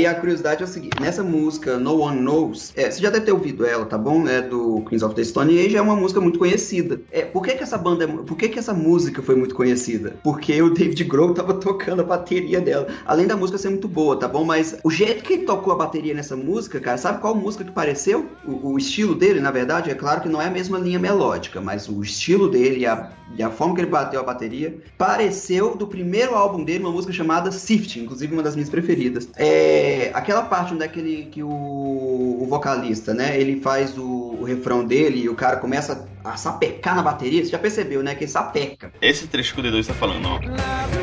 Aí 0.00 0.06
a 0.06 0.14
curiosidade 0.14 0.62
é 0.62 0.64
o 0.64 0.68
seguinte: 0.68 0.98
nessa 0.98 1.22
música 1.22 1.76
No 1.76 2.00
One 2.00 2.20
Knows, 2.20 2.72
é, 2.74 2.90
você 2.90 3.02
já 3.02 3.10
deve 3.10 3.26
ter 3.26 3.32
ouvido 3.32 3.66
ela, 3.66 3.84
tá 3.84 3.98
bom? 3.98 4.26
É 4.26 4.40
do 4.40 4.82
Queens 4.88 5.02
of 5.02 5.14
the 5.14 5.22
Stone 5.22 5.60
Age, 5.60 5.76
é 5.76 5.82
uma 5.82 5.94
música 5.94 6.22
muito 6.22 6.38
conhecida. 6.38 7.02
É, 7.12 7.20
por 7.20 7.42
que, 7.42 7.54
que 7.54 7.62
essa 7.62 7.76
banda, 7.76 8.08
por 8.08 8.34
que, 8.34 8.48
que 8.48 8.58
essa 8.58 8.72
música 8.72 9.20
foi 9.20 9.34
muito 9.34 9.54
conhecida? 9.54 10.16
Porque 10.24 10.62
o 10.62 10.70
David 10.72 11.04
Grohl 11.04 11.34
tava 11.34 11.52
tocando 11.52 12.00
a 12.00 12.04
bateria 12.04 12.62
dela. 12.62 12.86
Além 13.04 13.26
da 13.26 13.36
música 13.36 13.58
ser 13.58 13.68
muito 13.68 13.88
boa, 13.88 14.16
tá 14.16 14.26
bom? 14.26 14.42
Mas 14.42 14.78
o 14.82 14.90
jeito 14.90 15.22
que 15.22 15.34
ele 15.34 15.42
tocou 15.44 15.74
a 15.74 15.76
bateria 15.76 16.14
nessa 16.14 16.34
música, 16.34 16.80
cara, 16.80 16.96
sabe 16.96 17.20
qual 17.20 17.34
música 17.34 17.62
que 17.62 17.72
pareceu? 17.72 18.24
O, 18.46 18.72
o 18.72 18.78
estilo 18.78 19.14
dele, 19.14 19.38
na 19.38 19.50
verdade, 19.50 19.90
é 19.90 19.94
claro 19.94 20.22
que 20.22 20.30
não 20.30 20.40
é 20.40 20.46
a 20.46 20.50
mesma 20.50 20.78
linha 20.78 20.98
melódica, 20.98 21.60
mas 21.60 21.90
o 21.90 22.02
estilo 22.02 22.48
dele 22.48 22.80
e 22.80 22.86
a, 22.86 23.10
e 23.36 23.42
a 23.42 23.50
forma 23.50 23.74
que 23.74 23.82
ele 23.82 23.90
bateu 23.90 24.18
a 24.18 24.24
bateria 24.24 24.78
pareceu 24.96 25.76
do 25.76 25.86
primeiro 25.86 26.34
álbum 26.34 26.64
dele, 26.64 26.84
uma 26.84 26.92
música 26.92 27.12
chamada 27.12 27.52
Sift, 27.52 28.00
inclusive 28.00 28.32
uma 28.32 28.42
das 28.42 28.54
minhas 28.54 28.70
preferidas. 28.70 29.28
É 29.36 29.89
é, 29.90 30.10
aquela 30.14 30.42
parte 30.42 30.72
onde 30.72 30.84
é 30.84 30.88
que, 30.88 31.00
ele, 31.00 31.28
que 31.30 31.42
o, 31.42 31.48
o 31.48 32.46
vocalista, 32.48 33.12
né, 33.12 33.38
ele 33.40 33.60
faz 33.60 33.98
o, 33.98 34.36
o, 34.40 34.44
refrão 34.44 34.84
dele 34.84 35.22
e 35.22 35.28
o 35.28 35.34
cara 35.34 35.56
começa 35.56 36.08
a 36.24 36.36
sapecar 36.36 36.94
na 36.94 37.02
bateria, 37.02 37.44
você 37.44 37.50
já 37.50 37.58
percebeu, 37.58 38.02
né, 38.02 38.14
que 38.14 38.24
ele 38.24 38.30
sapeca. 38.30 38.92
Esse 39.02 39.26
trecho 39.26 39.54
que 39.54 39.60
o 39.60 39.64
D2 39.64 39.80
está 39.80 39.94
falando, 39.94 40.28
ó. 40.28 40.99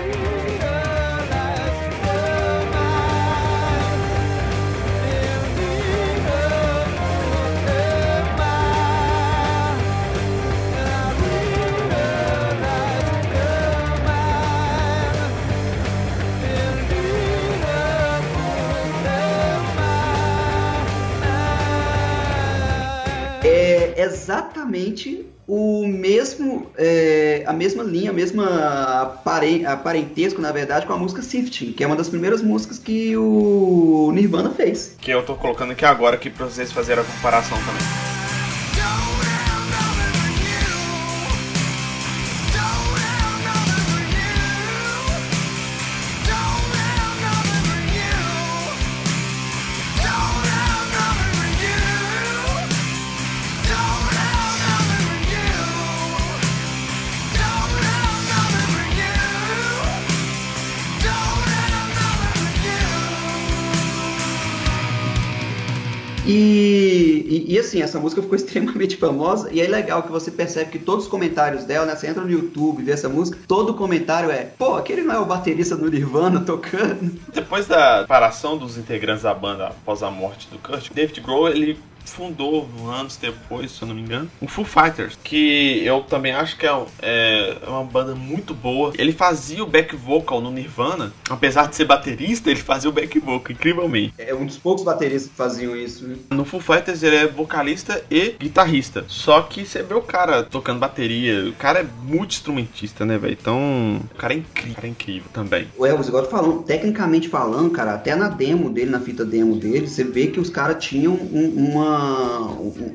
Exatamente 24.27 25.25
o 25.47 25.87
mesmo, 25.87 26.69
é, 26.77 27.43
a 27.47 27.53
mesma 27.53 27.81
linha, 27.81 28.09
a 28.09 28.13
mesma 28.13 29.21
parentesco, 29.23 30.41
na 30.41 30.51
verdade, 30.51 30.85
com 30.85 30.91
a 30.91 30.97
música 30.97 31.21
Sifting, 31.21 31.71
que 31.71 31.81
é 31.81 31.87
uma 31.87 31.95
das 31.95 32.09
primeiras 32.09 32.41
músicas 32.41 32.77
que 32.77 33.15
o 33.15 34.11
Nirvana 34.13 34.49
fez. 34.49 34.97
Que 34.99 35.11
eu 35.11 35.23
tô 35.23 35.35
colocando 35.35 35.71
aqui 35.71 35.85
agora 35.85 36.17
aqui 36.17 36.29
pra 36.29 36.45
vocês 36.45 36.73
fazerem 36.73 37.01
a 37.01 37.07
comparação 37.07 37.57
também. 37.59 38.16
E, 66.27 67.45
e, 67.47 67.53
e, 67.53 67.59
assim, 67.59 67.81
essa 67.81 67.99
música 67.99 68.21
ficou 68.21 68.35
extremamente 68.37 68.97
famosa 68.97 69.49
e 69.51 69.61
é 69.61 69.67
legal 69.67 70.03
que 70.03 70.11
você 70.11 70.29
percebe 70.29 70.71
que 70.71 70.79
todos 70.79 71.05
os 71.05 71.09
comentários 71.09 71.63
dela, 71.63 71.85
né? 71.85 71.95
Você 71.95 72.07
entra 72.07 72.23
no 72.23 72.29
YouTube 72.29 72.81
e 72.81 72.83
vê 72.83 72.91
essa 72.91 73.07
música, 73.07 73.37
todo 73.47 73.73
comentário 73.73 74.29
é, 74.29 74.49
pô, 74.57 74.75
aquele 74.75 75.03
não 75.03 75.15
é 75.15 75.19
o 75.19 75.25
baterista 75.25 75.75
do 75.75 75.89
Nirvana 75.89 76.41
tocando. 76.45 77.17
Depois 77.33 77.67
da 77.67 78.01
separação 78.01 78.57
dos 78.57 78.77
integrantes 78.77 79.23
da 79.23 79.33
banda 79.33 79.67
após 79.67 80.03
a 80.03 80.11
morte 80.11 80.49
do 80.49 80.59
Kurt, 80.59 80.91
David 80.91 81.21
Grohl, 81.21 81.49
ele 81.49 81.79
fundou 82.11 82.67
anos 82.87 83.17
depois, 83.17 83.71
se 83.71 83.81
eu 83.81 83.87
não 83.87 83.95
me 83.95 84.01
engano, 84.01 84.29
o 84.41 84.47
Foo 84.47 84.65
Fighters, 84.65 85.17
que 85.23 85.81
eu 85.83 86.01
também 86.01 86.33
acho 86.33 86.57
que 86.57 86.65
é, 86.65 86.85
é, 87.01 87.57
uma 87.67 87.83
banda 87.83 88.15
muito 88.15 88.53
boa. 88.53 88.93
Ele 88.97 89.11
fazia 89.11 89.63
o 89.63 89.67
back 89.67 89.95
vocal 89.95 90.41
no 90.41 90.51
Nirvana, 90.51 91.11
apesar 91.29 91.67
de 91.67 91.75
ser 91.75 91.85
baterista, 91.85 92.49
ele 92.49 92.59
fazia 92.59 92.89
o 92.89 92.93
back 92.93 93.19
vocal, 93.19 93.51
incrivelmente. 93.51 94.13
É 94.17 94.33
um 94.33 94.45
dos 94.45 94.57
poucos 94.57 94.83
bateristas 94.83 95.29
que 95.29 95.37
faziam 95.37 95.75
isso, 95.75 96.07
né? 96.07 96.15
No 96.31 96.45
Foo 96.45 96.59
Fighters 96.59 97.03
ele 97.03 97.15
é 97.15 97.27
vocalista 97.27 98.03
e 98.09 98.35
guitarrista. 98.39 99.05
Só 99.07 99.41
que 99.41 99.65
você 99.65 99.83
vê 99.83 99.93
o 99.93 100.01
cara 100.01 100.43
tocando 100.43 100.79
bateria, 100.79 101.49
o 101.49 101.53
cara 101.53 101.79
é 101.79 101.85
muito 102.03 102.31
instrumentista, 102.31 103.05
né, 103.05 103.17
velho? 103.17 103.37
Então, 103.39 104.01
o 104.13 104.17
cara 104.17 104.33
é 104.33 104.37
incrível, 104.37 104.75
cara 104.75 104.87
é 104.87 104.89
incrível 104.89 105.29
também. 105.33 105.67
O 105.77 105.85
Elvis, 105.85 106.07
agora 106.07 106.25
falando, 106.27 106.63
tecnicamente 106.63 107.27
falando, 107.27 107.69
cara, 107.71 107.95
até 107.95 108.15
na 108.15 108.29
demo 108.29 108.69
dele, 108.69 108.91
na 108.91 108.99
fita 108.99 109.25
demo 109.25 109.55
dele, 109.55 109.87
você 109.87 110.03
vê 110.03 110.27
que 110.27 110.39
os 110.39 110.49
caras 110.49 110.83
tinham 110.83 111.13
um, 111.13 111.71
uma, 111.71 111.96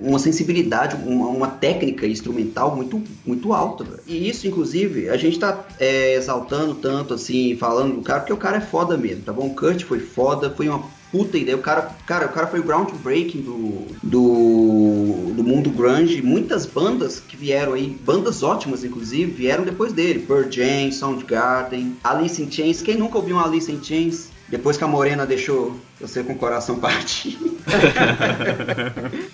uma 0.01 0.19
sensibilidade, 0.19 0.97
uma, 1.07 1.29
uma, 1.29 1.49
técnica 1.49 2.07
instrumental 2.07 2.75
muito, 2.75 3.03
muito 3.25 3.53
alta. 3.53 3.85
Véio. 3.85 4.01
E 4.07 4.29
isso, 4.29 4.47
inclusive, 4.47 5.09
a 5.09 5.17
gente 5.17 5.39
tá 5.39 5.65
é, 5.79 6.15
exaltando 6.15 6.75
tanto, 6.75 7.15
assim, 7.15 7.57
falando 7.57 7.97
do 7.97 8.03
cara, 8.03 8.21
porque 8.21 8.33
o 8.33 8.37
cara 8.37 8.59
é 8.59 8.61
foda 8.61 8.97
mesmo, 8.97 9.23
tá 9.23 9.33
bom? 9.33 9.47
O 9.47 9.55
Kurt 9.55 9.83
foi 9.83 10.01
foda, 10.01 10.51
foi 10.51 10.69
uma 10.69 10.83
puta 11.13 11.37
ideia. 11.37 11.57
O 11.57 11.61
cara, 11.61 11.91
cara, 12.07 12.27
o 12.27 12.31
cara 12.31 12.47
foi 12.47 12.61
o 12.61 12.63
groundbreaking 12.63 13.43
do, 13.43 13.87
do, 14.03 15.33
do 15.35 15.45
mundo 15.45 15.71
grunge. 15.71 16.23
Muitas 16.23 16.65
bandas 16.65 17.21
que 17.21 17.37
vieram 17.37 17.75
aí, 17.75 17.89
bandas 18.05 18.43
ótimas 18.43 18.83
inclusive, 18.83 19.31
vieram 19.31 19.63
depois 19.63 19.93
dele. 19.93 20.21
Pearl 20.21 20.51
Jam, 20.51 20.91
Soundgarden, 20.91 21.97
Alice 22.03 22.43
in 22.43 22.51
Chains. 22.51 22.81
Quem 22.81 22.97
nunca 22.97 23.19
ouviu 23.19 23.37
uma 23.37 23.45
Alice 23.45 23.71
in 23.71 23.85
Chains? 23.85 24.31
Depois 24.49 24.77
que 24.77 24.85
a 24.85 24.87
Morena 24.87 25.25
deixou 25.25 25.77
você 26.01 26.23
com 26.23 26.33
o 26.33 26.37
coração 26.37 26.79
partido. 26.79 27.57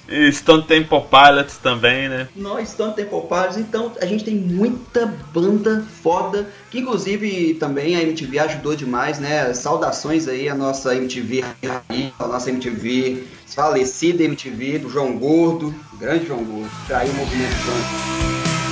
e 0.09 0.33
Stone 0.33 0.62
Temple 0.64 1.03
Pilots 1.11 1.59
também, 1.59 2.09
né? 2.09 2.29
Nós, 2.35 2.71
Stone 2.71 2.94
Temple 2.94 3.23
Pilots. 3.29 3.57
Então, 3.59 3.92
a 4.01 4.07
gente 4.07 4.25
tem 4.25 4.35
muita 4.35 5.07
banda 5.33 5.85
foda, 6.03 6.49
que 6.71 6.81
inclusive 6.81 7.55
também 7.55 7.94
a 7.94 8.03
MTV 8.03 8.38
ajudou 8.38 8.75
demais, 8.75 9.18
né? 9.18 9.53
Saudações 9.53 10.27
aí 10.27 10.49
à 10.49 10.55
nossa 10.55 10.94
MTV, 10.94 11.44
a 12.18 12.27
nossa 12.27 12.51
MTV, 12.51 13.25
falecida 13.47 14.23
MTV, 14.23 14.79
do 14.79 14.90
João 14.90 15.18
Gordo, 15.18 15.75
grande 15.99 16.27
João 16.27 16.42
Gordo, 16.44 16.71
traiu 16.87 17.12
o 17.12 17.16
movimento 17.16 18.67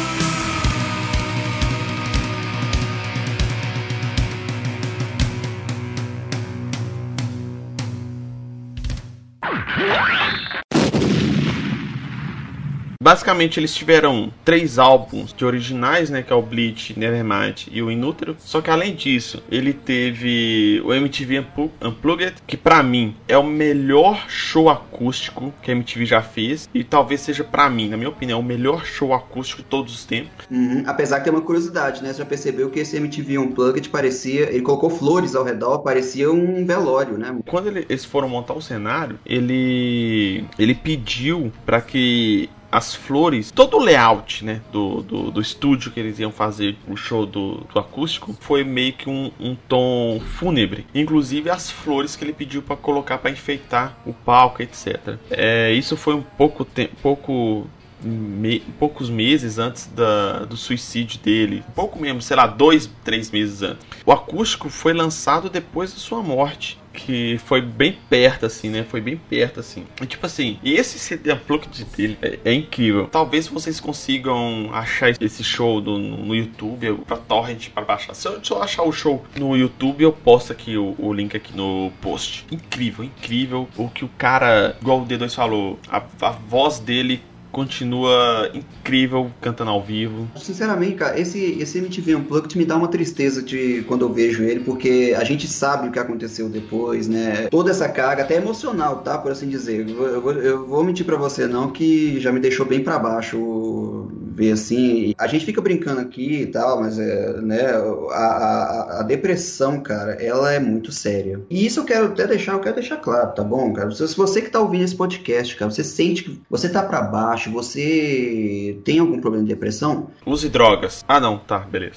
Basicamente, 13.07 13.61
eles 13.61 13.73
tiveram 13.73 14.33
três 14.45 14.81
álbuns 14.81 15.33
de 15.33 15.45
originais, 15.45 16.11
né? 16.11 16.23
Que 16.23 16.33
é 16.33 16.35
o 16.35 16.43
Bleach, 16.43 16.99
Nevermind 16.99 17.69
e 17.71 17.81
o 17.81 17.89
Inútero. 17.89 18.35
Só 18.41 18.61
que 18.61 18.69
além 18.69 18.97
disso, 18.97 19.41
ele 19.49 19.73
teve 19.73 20.83
o 20.85 20.93
MTV 20.93 21.47
Unplugged, 21.81 22.35
que 22.45 22.57
para 22.57 22.83
mim 22.83 23.15
é 23.29 23.39
o 23.39 23.45
melhor 23.45 24.29
show 24.29 24.69
acústico 24.69 25.55
que 25.63 25.71
a 25.71 25.75
MTV 25.75 26.05
já 26.05 26.21
fez. 26.21 26.69
E 26.75 26.83
talvez 26.83 27.21
seja 27.21 27.45
para 27.45 27.71
mim, 27.71 27.89
na 27.89 27.97
minha 27.97 28.09
opinião, 28.09 28.41
o 28.41 28.43
melhor 28.43 28.85
show 28.85 29.15
acústico 29.15 29.63
de 29.63 29.69
todos 29.69 29.95
os 29.95 30.05
tempos. 30.05 30.45
Uhum. 30.51 30.83
Apesar 30.85 31.21
que 31.21 31.27
tem 31.27 31.33
uma 31.33 31.43
curiosidade, 31.43 32.03
né? 32.03 32.13
Você 32.13 32.19
já 32.19 32.25
percebeu 32.25 32.71
que 32.71 32.81
esse 32.81 32.97
MTV 32.97 33.39
Unplugged 33.39 33.89
parecia. 33.89 34.51
Ele 34.51 34.63
colocou 34.63 34.91
flores 34.91 35.37
ao 35.37 35.45
redor, 35.45 35.79
parecia 35.79 36.29
um 36.33 36.67
velório, 36.67 37.17
né? 37.17 37.39
Quando 37.47 37.69
eles 37.69 38.05
foram 38.05 38.29
montar 38.29 38.55
o 38.55 38.61
cenário, 38.61 39.17
ele. 39.25 40.45
ele 40.59 40.75
pediu 40.75 41.53
para 41.65 41.81
que 41.81 42.51
as 42.77 42.95
flores, 42.95 43.51
todo 43.51 43.79
o 43.79 43.81
layout, 43.81 44.45
né, 44.45 44.61
do, 44.71 45.01
do, 45.03 45.31
do, 45.31 45.41
estúdio 45.41 45.91
que 45.91 45.99
eles 45.99 46.19
iam 46.19 46.31
fazer 46.31 46.77
o 46.87 46.95
show 46.95 47.25
do, 47.25 47.67
do 47.73 47.79
acústico 47.79 48.37
foi 48.39 48.63
meio 48.65 48.93
que 48.93 49.09
um, 49.09 49.33
um, 49.41 49.57
tom 49.67 50.21
fúnebre. 50.21 50.87
Inclusive 50.95 51.49
as 51.49 51.71
flores 51.71 52.15
que 52.15 52.23
ele 52.23 52.35
pediu 52.35 52.61
para 52.61 52.77
colocar 52.77 53.17
para 53.17 53.31
enfeitar 53.31 53.99
o 54.05 54.13
palco, 54.13 54.63
etc. 54.63 55.17
É, 55.31 55.73
isso 55.73 55.97
foi 55.97 56.15
um 56.15 56.21
pouco 56.23 56.67
tempo, 56.67 56.95
pouco 57.03 57.67
me, 58.07 58.61
poucos 58.79 59.11
meses 59.11 59.59
antes 59.59 59.87
da, 59.87 60.45
do 60.45 60.57
suicídio 60.57 61.19
dele, 61.21 61.65
pouco 61.75 62.01
mesmo, 62.01 62.23
sei 62.23 62.37
lá, 62.37 62.47
dois, 62.47 62.91
três 63.05 63.31
meses 63.31 63.63
antes. 63.63 63.87
O 64.05 64.13
acústico 64.13 64.69
foi 64.69 64.93
lançado 64.93 65.51
depois 65.51 65.93
da 65.93 65.99
sua 65.99 66.23
morte 66.23 66.79
que 66.97 67.39
foi 67.45 67.61
bem 67.61 67.97
perto, 68.09 68.47
assim, 68.47 68.71
né? 68.71 68.85
Foi 68.89 69.01
bem 69.01 69.17
perto, 69.17 69.61
assim. 69.61 69.85
E, 70.01 70.07
tipo 70.07 70.25
assim, 70.25 70.59
e 70.63 70.75
esse 70.75 70.99
CD 70.99 71.33
Unplugged 71.33 71.85
dele 71.97 72.19
é, 72.23 72.39
é, 72.45 72.53
incrível. 72.55 73.07
Talvez 73.07 73.47
vocês 73.47 73.79
consigam 73.79 74.71
achar 74.73 75.11
esse 75.21 75.45
show 75.45 75.81
do, 75.81 75.99
no, 75.99 76.17
no 76.17 76.35
YouTube, 76.35 77.01
pra 77.07 77.17
torrent, 77.17 77.69
para 77.69 77.85
baixar. 77.85 78.15
Se 78.15 78.27
eu, 78.27 78.43
se 78.43 78.51
eu, 78.51 78.63
achar 78.63 78.83
o 78.83 78.93
show 78.93 79.25
no 79.37 79.57
YouTube, 79.57 80.03
eu 80.03 80.13
posto 80.13 80.53
aqui 80.53 80.77
o, 80.77 80.97
o, 80.99 81.13
link 81.13 81.37
aqui 81.37 81.55
no 81.55 81.93
post. 82.01 82.47
Incrível, 82.51 83.05
incrível. 83.05 83.69
O 83.77 83.89
que 83.89 84.05
o 84.05 84.09
cara, 84.17 84.77
igual 84.81 85.03
o 85.03 85.07
D2 85.07 85.35
falou, 85.35 85.79
a, 85.89 86.03
a 86.23 86.31
voz 86.31 86.79
dele 86.79 87.23
continua 87.57 88.51
incrível 88.53 89.31
cantando 89.41 89.71
ao 89.71 89.83
vivo. 89.83 90.29
Sinceramente, 90.37 90.97
cara, 90.97 91.19
esse, 91.19 91.57
esse 91.59 91.79
MTV 91.79 92.17
Unplugged 92.17 92.59
me 92.59 92.67
dá 92.67 92.77
uma 92.77 92.87
tristeza 92.87 93.43
de 93.43 93.83
quando 93.89 94.05
eu 94.05 94.13
vejo 94.13 94.43
ele, 94.43 94.61
porque 94.61 95.17
a 95.17 95.25
gente 95.25 95.49
sabe 95.49 95.89
o 95.89 95.91
que 95.91 95.99
aconteceu 95.99 96.51
depois, 96.51 97.09
né? 97.09 97.49
Toda 97.51 97.71
essa 97.71 97.89
carga, 97.89 98.25
até 98.25 98.35
emocional, 98.37 98.99
tá? 98.99 99.17
Por 99.17 99.33
assim 99.33 99.49
dizer. 99.49 99.89
Eu, 99.89 100.07
eu, 100.07 100.33
eu 100.43 100.67
vou 100.67 100.85
mentir 100.85 101.07
para 101.07 101.17
você 101.17 101.47
não, 101.47 101.71
que 101.71 102.21
já 102.21 102.31
me 102.31 102.41
deixou 102.41 102.67
bem 102.67 102.85
para 102.85 102.99
baixo 102.99 104.07
ver 104.37 104.53
assim. 104.53 105.15
A 105.17 105.27
gente 105.27 105.47
fica 105.47 105.63
brincando 105.63 106.01
aqui 106.01 106.43
e 106.43 106.47
tal, 106.47 106.79
mas 106.81 106.99
é, 106.99 107.41
né, 107.41 107.63
a, 108.11 108.15
a, 108.15 109.01
a, 109.01 109.03
depressão, 109.03 109.81
cara, 109.81 110.13
ela 110.23 110.53
é 110.53 110.61
muito 110.61 110.93
séria. 110.93 111.41
E 111.49 111.65
isso 111.65 111.81
eu 111.81 111.85
quero 111.85 112.07
até 112.07 112.27
deixar, 112.27 112.53
eu 112.53 112.61
quero 112.61 112.75
deixar 112.75 112.99
claro, 112.99 113.33
tá 113.33 113.43
bom, 113.43 113.73
cara? 113.73 113.91
Se 113.91 114.15
você 114.15 114.43
que 114.43 114.51
tá 114.51 114.61
ouvindo 114.61 114.85
esse 114.85 114.95
podcast, 114.95 115.57
cara, 115.57 115.71
você 115.71 115.83
sente 115.83 116.25
que 116.25 116.41
você 116.51 116.69
tá 116.69 116.83
para 116.83 117.01
baixo, 117.01 117.46
você 117.49 118.79
tem 118.85 118.99
algum 118.99 119.21
problema 119.21 119.45
de 119.47 119.53
depressão? 119.55 120.11
Use 120.25 120.49
drogas. 120.49 121.05
Ah, 121.09 121.21
não, 121.21 121.39
tá, 121.39 121.59
beleza. 121.59 121.97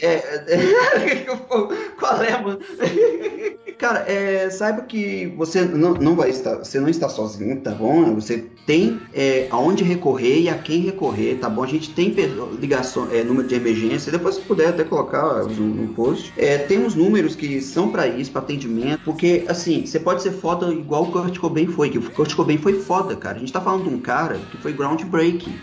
É, 0.00 0.14
é, 0.14 1.26
qual 1.98 2.22
é, 2.22 2.40
mano? 2.40 2.58
Cara, 3.78 4.04
é, 4.08 4.48
saiba 4.50 4.82
que 4.82 5.26
você 5.36 5.62
não, 5.62 5.94
não 5.94 6.14
vai 6.14 6.30
estar, 6.30 6.56
você 6.56 6.78
não 6.80 6.88
está 6.88 7.08
sozinho, 7.08 7.60
tá 7.60 7.72
bom? 7.72 8.14
Você 8.14 8.44
tem 8.66 9.00
é, 9.12 9.46
aonde 9.50 9.84
recorrer 9.84 10.42
e 10.42 10.48
a 10.48 10.56
quem 10.56 10.80
recorrer, 10.80 11.38
tá 11.38 11.48
bom? 11.48 11.62
A 11.62 11.66
gente 11.66 11.90
tem 11.90 12.14
ligação, 12.58 13.08
é, 13.10 13.22
número 13.22 13.46
de 13.46 13.54
emergência, 13.54 14.10
depois 14.10 14.36
se 14.36 14.40
puder 14.42 14.68
até 14.68 14.84
colocar 14.84 15.44
no, 15.44 15.66
no 15.68 15.88
post. 15.94 16.32
É, 16.36 16.58
tem 16.58 16.78
uns 16.78 16.94
números 16.94 17.34
que 17.34 17.60
são 17.60 17.90
para 17.90 18.06
isso, 18.06 18.30
para 18.30 18.42
atendimento, 18.42 19.00
porque 19.04 19.44
assim, 19.48 19.84
você 19.84 19.98
pode 19.98 20.22
ser 20.22 20.32
foda 20.32 20.72
igual 20.72 21.04
o 21.04 21.12
Kurt 21.12 21.38
Cobain 21.38 21.66
foi, 21.66 21.90
que 21.90 21.98
o 21.98 22.10
Kurt 22.10 22.34
Cobain 22.34 22.58
foi 22.58 22.80
foda, 22.80 23.16
cara. 23.16 23.36
A 23.36 23.40
gente 23.40 23.52
tá 23.52 23.60
falando 23.60 23.84
de 23.84 23.94
um 23.94 23.98
cara 23.98 24.38
que 24.50 24.56
foi 24.58 24.72
groundbreaking. 24.72 25.54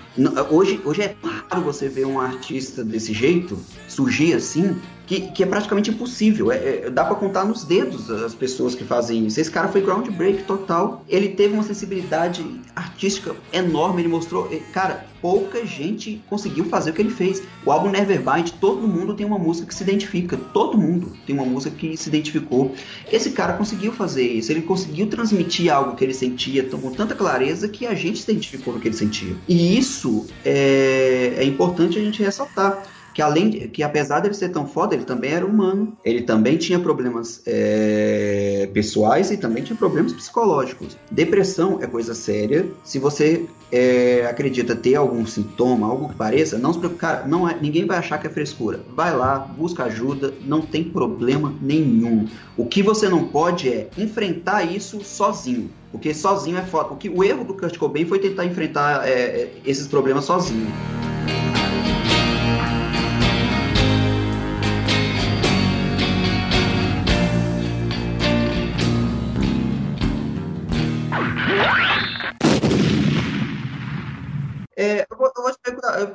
Hoje, 0.50 0.80
hoje 0.86 1.02
é 1.02 1.16
raro 1.50 1.64
você 1.64 1.88
ver 1.88 2.06
um 2.06 2.20
artista 2.20 2.84
desse 2.84 3.14
jeito 3.14 3.58
surgir 3.88 4.34
assim 4.34 4.76
que, 5.06 5.22
que 5.32 5.44
é 5.44 5.46
praticamente 5.46 5.90
impossível. 5.90 6.52
É, 6.52 6.86
é 6.86 6.90
dá 6.90 7.04
para 7.04 7.16
contar 7.16 7.46
nos 7.46 7.64
dedos 7.64 8.10
as 8.10 8.34
pessoas 8.34 8.76
que 8.76 8.84
fazem 8.84 9.26
isso. 9.26 9.40
Esse 9.40 9.52
cara 9.52 9.68
foi 9.68 9.82
groundbreak 9.82 10.44
total. 10.44 11.04
Ele 11.08 11.30
teve 11.30 11.54
uma 11.54 11.64
sensibilidade 11.64 12.46
artística 12.76 13.36
enorme. 13.52 14.02
Ele 14.02 14.08
mostrou. 14.08 14.50
Cara, 14.74 15.06
pouca 15.22 15.66
gente 15.66 16.22
conseguiu 16.30 16.66
fazer 16.66 16.92
o 16.92 16.94
que 16.94 17.02
ele 17.02 17.10
fez. 17.10 17.44
O 17.66 17.72
álbum 17.72 17.90
Nevermind, 17.90 18.52
todo 18.60 18.88
mundo 18.88 19.14
tem 19.14 19.26
uma 19.26 19.38
música 19.38 19.68
que 19.68 19.76
se 19.76 19.84
identifica. 19.84 20.38
Todo 20.38 20.78
mundo 20.78 21.14
tem 21.26 21.36
uma 21.36 21.46
música 21.46 21.76
que 21.76 21.96
se 21.98 22.10
identificou. 22.10 22.74
Esse 23.12 23.32
cara 23.32 23.54
conseguiu 23.54 23.92
fazer 23.92 24.28
isso. 24.28 24.52
Ele 24.52 24.62
conseguiu 24.62 25.08
transmitir 25.08 25.72
algo 25.74 25.96
que 25.96 26.04
ele 26.04 26.14
sentia 26.14 26.64
com 26.64 26.92
tanta 26.92 27.16
clareza 27.16 27.68
que 27.68 27.86
a 27.86 27.94
gente 27.94 28.22
se 28.22 28.32
identificou 28.32 28.74
no 28.74 28.80
que 28.80 28.88
ele 28.88 28.96
sentia. 28.96 29.36
E 29.48 29.78
isso 29.78 30.26
é, 30.46 31.36
é 31.38 31.44
importante 31.44 32.00
a 32.00 32.02
gente 32.02 32.24
ressaltar 32.24 32.84
que 33.14 33.22
além 33.22 33.50
de, 33.50 33.68
que 33.68 33.84
apesar 33.84 34.20
dele 34.20 34.34
ser 34.34 34.50
tão 34.50 34.66
foda, 34.66 34.96
ele 34.96 35.06
também 35.06 35.32
era 35.32 35.46
humano. 35.46 35.98
Ele 36.04 36.22
também 36.22 36.58
tinha 36.58 36.80
problemas 36.80 37.42
é, 37.46 38.70
pessoais 38.74 39.32
e 39.32 39.38
também 39.38 39.64
tinha 39.64 39.76
problemas 39.76 40.14
psicológicos. 40.14 40.98
Depressão 41.10 41.80
é 41.82 41.88
coisa 41.88 42.14
séria. 42.14 42.66
Se 42.84 43.00
você 43.00 43.46
é, 43.72 44.26
acredita 44.30 44.76
ter 44.76 44.96
algum 44.96 45.26
sintoma, 45.26 45.88
algo 45.88 46.10
que 46.10 46.16
pareça, 46.16 46.58
não 46.58 46.74
se 46.74 46.80
preocupe, 46.80 47.02
cara, 47.02 47.28
não 47.28 47.48
é, 47.48 47.58
ninguém 47.60 47.86
vai 47.86 47.98
achar 47.98 48.18
que 48.18 48.28
é 48.28 48.30
frescura. 48.30 48.80
Vai 48.96 49.16
lá, 49.16 49.40
busca 49.40 49.84
ajuda, 49.86 50.34
não 50.46 50.62
tem 50.62 50.84
problema 50.84 51.54
nenhum. 51.62 52.28
O 52.58 52.66
que 52.66 52.84
você 52.84 53.10
não 53.10 53.28
pode 53.28 53.70
é 53.70 53.90
enfrentar 53.98 54.64
isso 54.64 55.04
sozinho. 55.04 55.70
Porque 55.92 56.14
sozinho 56.14 56.58
é 56.58 56.62
foda. 56.62 56.94
O, 56.94 56.96
que, 56.96 57.10
o 57.10 57.24
erro 57.24 57.44
do 57.44 57.54
Kurt 57.54 57.78
Cobain 57.78 58.06
foi 58.06 58.20
tentar 58.20 58.46
enfrentar 58.46 59.08
é, 59.08 59.12
é 59.12 59.54
esses 59.66 59.88
problemas 59.88 60.24
sozinho. 60.24 60.68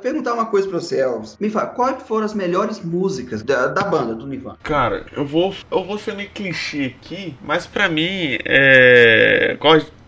Perguntar, 0.01 0.33
uma 0.33 0.45
coisa 0.45 0.67
pra 0.67 0.79
você, 0.79 0.99
Elvis. 0.99 1.37
Me 1.39 1.49
fala, 1.49 1.67
quais 1.67 2.03
foram 2.03 2.25
as 2.25 2.33
melhores 2.33 2.79
músicas 2.83 3.43
da, 3.43 3.67
da 3.67 3.83
banda, 3.83 4.15
do 4.15 4.27
Nirvana? 4.27 4.57
Cara, 4.63 5.05
eu 5.15 5.25
vou, 5.25 5.53
eu 5.71 5.83
vou 5.83 5.97
ser 5.97 6.15
meio 6.15 6.29
clichê 6.29 6.95
aqui, 6.97 7.35
mas 7.41 7.65
pra 7.65 7.89
mim, 7.89 8.37
é. 8.45 9.57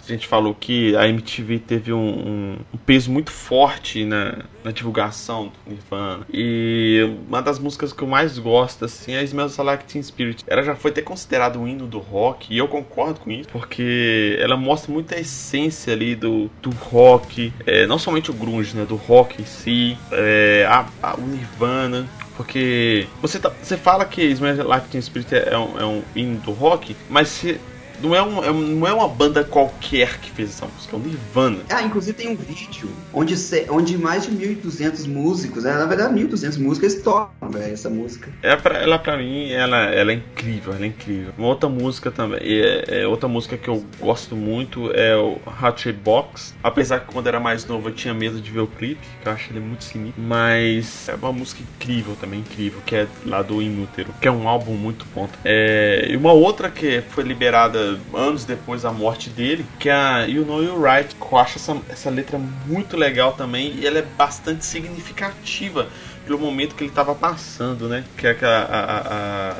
Gente 0.09 0.27
falou 0.27 0.55
que 0.55 0.95
a 0.95 1.07
MTV 1.07 1.59
teve 1.59 1.93
um, 1.93 1.99
um, 1.99 2.57
um 2.73 2.77
peso 2.77 3.11
muito 3.11 3.31
forte 3.31 4.03
na, 4.05 4.39
na, 4.63 4.71
divulgação 4.71 5.51
do 5.65 5.71
Nirvana. 5.71 6.25
E 6.33 7.15
uma 7.27 7.43
das 7.43 7.59
músicas 7.59 7.93
que 7.93 8.01
eu 8.01 8.07
mais 8.07 8.39
gosto, 8.39 8.85
assim, 8.85 9.13
é 9.13 9.23
Smells 9.23 9.61
Like 9.61 9.85
Teen 9.85 10.01
Spirit. 10.01 10.43
Ela 10.47 10.63
já 10.63 10.75
foi 10.75 10.89
até 10.89 11.03
considerada 11.03 11.59
um 11.59 11.67
hino 11.67 11.85
do 11.85 11.99
rock, 11.99 12.51
e 12.51 12.57
eu 12.57 12.67
concordo 12.67 13.19
com 13.19 13.29
isso, 13.29 13.47
porque 13.49 14.35
ela 14.39 14.57
mostra 14.57 14.91
muita 14.91 15.19
essência 15.19 15.93
ali 15.93 16.15
do, 16.15 16.49
do 16.59 16.71
rock, 16.71 17.53
é, 17.67 17.85
não 17.85 17.99
somente 17.99 18.31
o 18.31 18.33
grunge, 18.33 18.75
né, 18.75 18.85
do 18.85 18.95
rock 18.95 19.39
em 19.39 19.45
si, 19.45 19.95
é, 20.11 20.65
a, 20.67 20.87
a, 21.03 21.15
o 21.17 21.21
Nirvana, 21.21 22.09
porque 22.35 23.05
você, 23.21 23.37
tá, 23.37 23.51
você 23.61 23.77
fala 23.77 24.05
que 24.05 24.23
Smells 24.23 24.63
Like 24.63 24.87
Teen 24.87 25.01
Spirit 25.01 25.35
é 25.35 25.55
um, 25.55 25.79
é 25.79 25.85
um 25.85 26.01
hino 26.15 26.39
do 26.39 26.51
rock, 26.51 26.95
mas 27.09 27.27
se 27.27 27.59
não 28.01 28.15
é, 28.15 28.21
um, 28.21 28.43
é 28.43 28.51
não 28.51 28.87
é 28.87 28.93
uma 28.93 29.07
banda 29.07 29.43
qualquer 29.43 30.19
que 30.19 30.31
fez 30.31 30.49
essa 30.49 30.65
música, 30.65 30.95
é 30.95 30.99
um 30.99 31.03
Nirvana. 31.03 31.59
Ah, 31.69 31.81
inclusive 31.81 32.15
tem 32.15 32.29
um 32.29 32.35
vídeo 32.35 32.89
onde, 33.13 33.35
onde 33.69 33.97
mais 33.97 34.25
de 34.25 34.31
1.200 34.31 35.07
músicos, 35.07 35.63
né, 35.63 35.73
na 35.73 35.85
verdade 35.85 36.13
1.200 36.13 36.59
músicas 36.59 36.95
tocam 36.95 37.49
véio, 37.49 37.73
essa 37.73 37.89
música. 37.89 38.29
É 38.41 38.55
pra, 38.55 38.77
ela 38.77 38.99
pra 38.99 39.17
mim, 39.17 39.51
ela, 39.51 39.85
ela 39.85 40.11
é 40.11 40.15
incrível, 40.15 40.73
ela 40.73 40.83
é 40.83 40.87
incrível. 40.87 41.33
Uma 41.37 41.47
outra 41.47 41.69
música 41.69 42.11
também, 42.11 42.39
é, 42.41 43.01
é 43.01 43.07
outra 43.07 43.27
música 43.27 43.57
que 43.57 43.67
eu 43.67 43.83
gosto 43.99 44.35
muito 44.35 44.91
é 44.93 45.15
o 45.15 45.39
Shape 45.75 45.93
Box. 45.93 46.53
Apesar 46.63 47.01
que 47.01 47.11
quando 47.11 47.27
era 47.27 47.39
mais 47.39 47.65
novo 47.65 47.89
eu 47.89 47.93
tinha 47.93 48.13
medo 48.13 48.39
de 48.39 48.51
ver 48.51 48.61
o 48.61 48.67
clipe, 48.67 49.05
que 49.21 49.27
eu 49.27 49.31
acho 49.31 49.51
ele 49.51 49.59
muito 49.59 49.83
sinistro. 49.83 50.21
Mas 50.21 51.07
é 51.09 51.15
uma 51.15 51.33
música 51.33 51.61
incrível 51.61 52.15
também, 52.19 52.39
incrível, 52.39 52.79
que 52.85 52.95
é 52.95 53.07
lá 53.25 53.41
do 53.41 53.61
Inútero, 53.61 54.13
que 54.21 54.27
é 54.27 54.31
um 54.31 54.47
álbum 54.47 54.73
muito 54.73 55.05
bom. 55.13 55.27
É, 55.43 56.07
e 56.09 56.15
uma 56.15 56.33
outra 56.33 56.69
que 56.69 57.01
foi 57.09 57.23
liberada 57.23 57.88
anos 58.13 58.45
depois 58.45 58.81
da 58.83 58.91
morte 58.91 59.29
dele, 59.29 59.65
que 59.79 59.89
é 59.89 59.93
a 59.93 60.23
You 60.23 60.45
Know 60.45 60.63
You're 60.63 60.81
Right. 60.81 61.15
Eu 61.19 61.37
acho 61.37 61.57
essa, 61.57 61.77
essa 61.89 62.09
letra 62.09 62.37
muito 62.65 62.97
legal 62.97 63.33
também 63.33 63.73
e 63.75 63.85
ela 63.85 63.99
é 63.99 64.01
bastante 64.01 64.65
significativa 64.65 65.87
pelo 66.25 66.39
momento 66.39 66.75
que 66.75 66.83
ele 66.83 66.91
estava 66.91 67.15
passando, 67.15 67.87
né? 67.87 68.03
Que 68.17 68.27
é 68.27 68.37
a, 68.41 68.47
a, 68.47 68.99
a, 68.99 69.51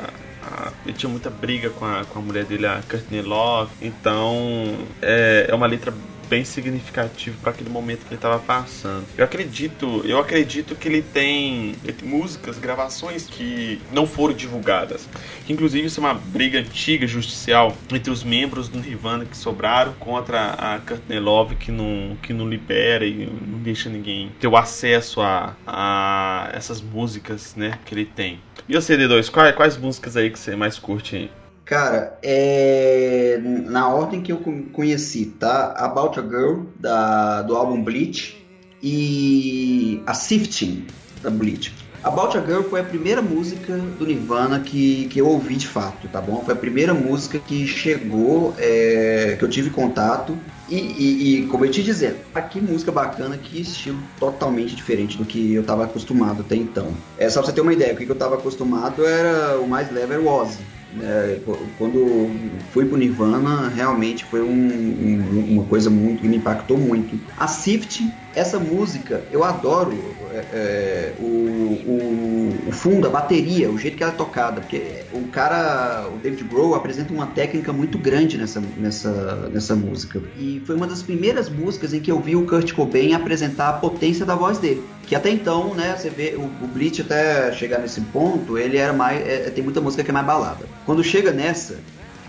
a, 0.44 0.72
ele 0.86 0.94
tinha 0.94 1.10
muita 1.10 1.30
briga 1.30 1.70
com 1.70 1.86
a, 1.86 2.06
com 2.06 2.20
a 2.20 2.22
mulher 2.22 2.46
dele, 2.46 2.66
a 2.66 2.82
Courtney 2.90 3.22
Love. 3.22 3.72
Então 3.82 4.78
é, 5.02 5.48
é 5.50 5.56
uma 5.56 5.68
letra 5.68 5.94
bem 6.30 6.44
significativo 6.46 7.38
para 7.42 7.52
aquele 7.52 7.70
momento 7.70 8.02
que 8.02 8.10
ele 8.10 8.16
estava 8.16 8.40
passando. 8.40 9.06
Eu 9.18 9.26
acredito, 9.26 10.02
eu 10.06 10.20
acredito 10.20 10.76
que 10.76 10.88
ele 10.88 11.02
tem, 11.02 11.76
ele 11.84 11.94
tem, 11.94 12.08
músicas, 12.08 12.58
gravações 12.58 13.26
que 13.28 13.82
não 13.92 14.06
foram 14.06 14.34
divulgadas. 14.34 15.08
Inclusive 15.48 15.88
isso 15.88 16.00
é 16.00 16.04
uma 16.04 16.14
briga 16.14 16.60
antiga 16.60 17.08
judicial 17.08 17.76
entre 17.92 18.12
os 18.12 18.24
membros 18.24 18.70
do 18.70 18.80
Nirvana 18.80 19.26
que 19.26 19.36
sobraram 19.36 19.94
contra 19.94 20.52
a 20.52 20.80
Courtney 20.80 21.20
Love 21.20 21.56
que 21.56 21.72
não 21.72 22.18
que 22.22 22.34
não 22.34 22.48
libera 22.48 23.06
e 23.06 23.26
não 23.26 23.60
deixa 23.60 23.90
ninguém 23.90 24.32
ter 24.40 24.48
o 24.48 24.56
acesso 24.56 25.22
a, 25.22 25.56
a 25.66 26.50
essas 26.54 26.82
músicas, 26.82 27.56
né, 27.56 27.80
que 27.86 27.94
ele 27.94 28.06
tem. 28.06 28.40
E 28.68 28.76
o 28.76 28.80
CD2, 28.80 29.30
quais, 29.30 29.56
quais 29.56 29.78
músicas 29.78 30.16
aí 30.16 30.30
que 30.30 30.38
você 30.38 30.56
mais 30.56 30.78
curte 30.78 31.16
aí? 31.16 31.32
Cara, 31.70 32.18
é... 32.24 33.40
na 33.44 33.90
ordem 33.90 34.22
que 34.22 34.32
eu 34.32 34.42
conheci, 34.74 35.26
tá? 35.40 35.72
About 35.78 36.20
a 36.20 36.24
Girl, 36.24 36.62
da... 36.80 37.44
do 37.44 37.56
álbum 37.56 37.84
Bleach, 37.84 38.44
e 38.82 40.02
a 40.08 40.16
Sifting, 40.16 40.88
da 41.22 41.30
Bleach. 41.30 41.72
About 42.04 42.36
a 42.36 42.42
Girl 42.42 42.64
foi 42.64 42.80
a 42.80 42.84
primeira 42.84 43.22
música 43.22 43.78
do 43.78 44.08
Nirvana 44.08 44.62
que, 44.62 45.08
que 45.10 45.20
eu 45.22 45.28
ouvi 45.28 45.58
de 45.58 45.68
fato, 45.68 46.08
tá 46.08 46.20
bom? 46.20 46.42
Foi 46.44 46.56
a 46.56 46.58
primeira 46.58 46.92
música 46.92 47.38
que 47.38 47.68
chegou, 47.68 48.56
é... 48.58 49.36
que 49.38 49.46
eu 49.46 49.50
tive 49.50 49.70
contato. 49.70 50.36
E, 50.68 50.76
e, 50.76 51.36
e, 51.36 51.46
como 51.48 51.66
eu 51.66 51.70
te 51.70 51.84
dizer, 51.84 52.26
ah, 52.34 52.42
que 52.42 52.60
música 52.60 52.92
bacana, 52.92 53.38
que 53.38 53.62
estilo 53.62 54.00
totalmente 54.20 54.76
diferente 54.76 55.16
do 55.20 55.26
que 55.26 55.54
eu 55.54 55.62
estava 55.62 55.84
acostumado 55.84 56.42
até 56.42 56.56
então. 56.56 56.92
É 57.16 57.30
só 57.30 57.42
pra 57.42 57.50
você 57.50 57.54
ter 57.54 57.62
uma 57.62 57.74
ideia, 57.74 57.94
o 57.94 57.96
que 57.96 58.10
eu 58.10 58.14
estava 58.14 58.36
acostumado 58.36 59.06
era 59.06 59.60
o 59.60 59.68
mais 59.68 59.92
leve 59.92 60.14
era 60.14 60.22
o 60.22 60.28
Ozzy. 60.28 60.79
É, 61.02 61.40
quando 61.78 62.30
fui 62.72 62.86
pro 62.86 62.98
Nirvana, 62.98 63.70
realmente 63.70 64.26
foi 64.26 64.42
um, 64.42 64.48
um, 64.48 65.54
uma 65.54 65.64
coisa 65.66 65.90
muito 65.90 66.22
que 66.22 66.28
me 66.28 66.38
impactou 66.38 66.78
muito. 66.78 67.20
A 67.38 67.48
Sift, 67.48 68.12
essa 68.34 68.60
música, 68.60 69.24
eu 69.32 69.44
adoro 69.44 69.94
é, 70.40 70.46
é, 70.54 71.14
o, 71.20 71.24
o, 71.26 72.70
o, 72.70 72.72
fundo, 72.72 73.08
a 73.08 73.10
bateria, 73.10 73.70
o 73.70 73.78
jeito 73.78 73.98
que 73.98 74.04
ela 74.04 74.12
é 74.12 74.16
tocada, 74.16 74.62
porque 74.62 75.04
o 75.14 75.28
cara, 75.28 76.08
o 76.14 76.18
David 76.18 76.44
Grohl, 76.46 76.76
apresenta 76.76 77.14
uma 77.14 77.28
técnica 77.28 77.74
muito 77.74 77.98
grande 77.98 78.38
nessa, 78.38 78.62
nessa, 78.78 79.50
nessa 79.52 79.76
música. 79.76 80.22
E 80.38 80.62
foi 80.66 80.76
uma 80.76 80.88
das 80.88 81.02
primeiras 81.02 81.50
músicas 81.50 81.94
em 81.94 82.00
que 82.00 82.12
eu 82.12 82.20
vi 82.20 82.36
o 82.36 82.46
Kurt 82.46 82.74
Cobain 82.74 83.14
apresentar 83.14 83.70
a 83.70 83.74
potência 83.74 84.26
da 84.26 84.36
voz 84.36 84.58
dele. 84.58 84.84
Que 85.04 85.16
até 85.16 85.30
então, 85.30 85.74
né, 85.74 85.96
você 85.98 86.10
vê, 86.10 86.36
o, 86.36 86.44
o 86.44 86.68
Bleach 86.68 87.02
até 87.02 87.52
chegar 87.54 87.80
nesse 87.80 88.02
ponto, 88.02 88.58
ele 88.58 88.78
era 88.78 88.94
mais. 88.94 89.26
É, 89.28 89.50
tem 89.50 89.64
muita 89.64 89.82
música 89.82 90.04
que 90.04 90.12
é 90.12 90.14
mais 90.14 90.26
balada. 90.26 90.66
Quando 90.86 91.04
chega 91.04 91.32
nessa, 91.32 91.78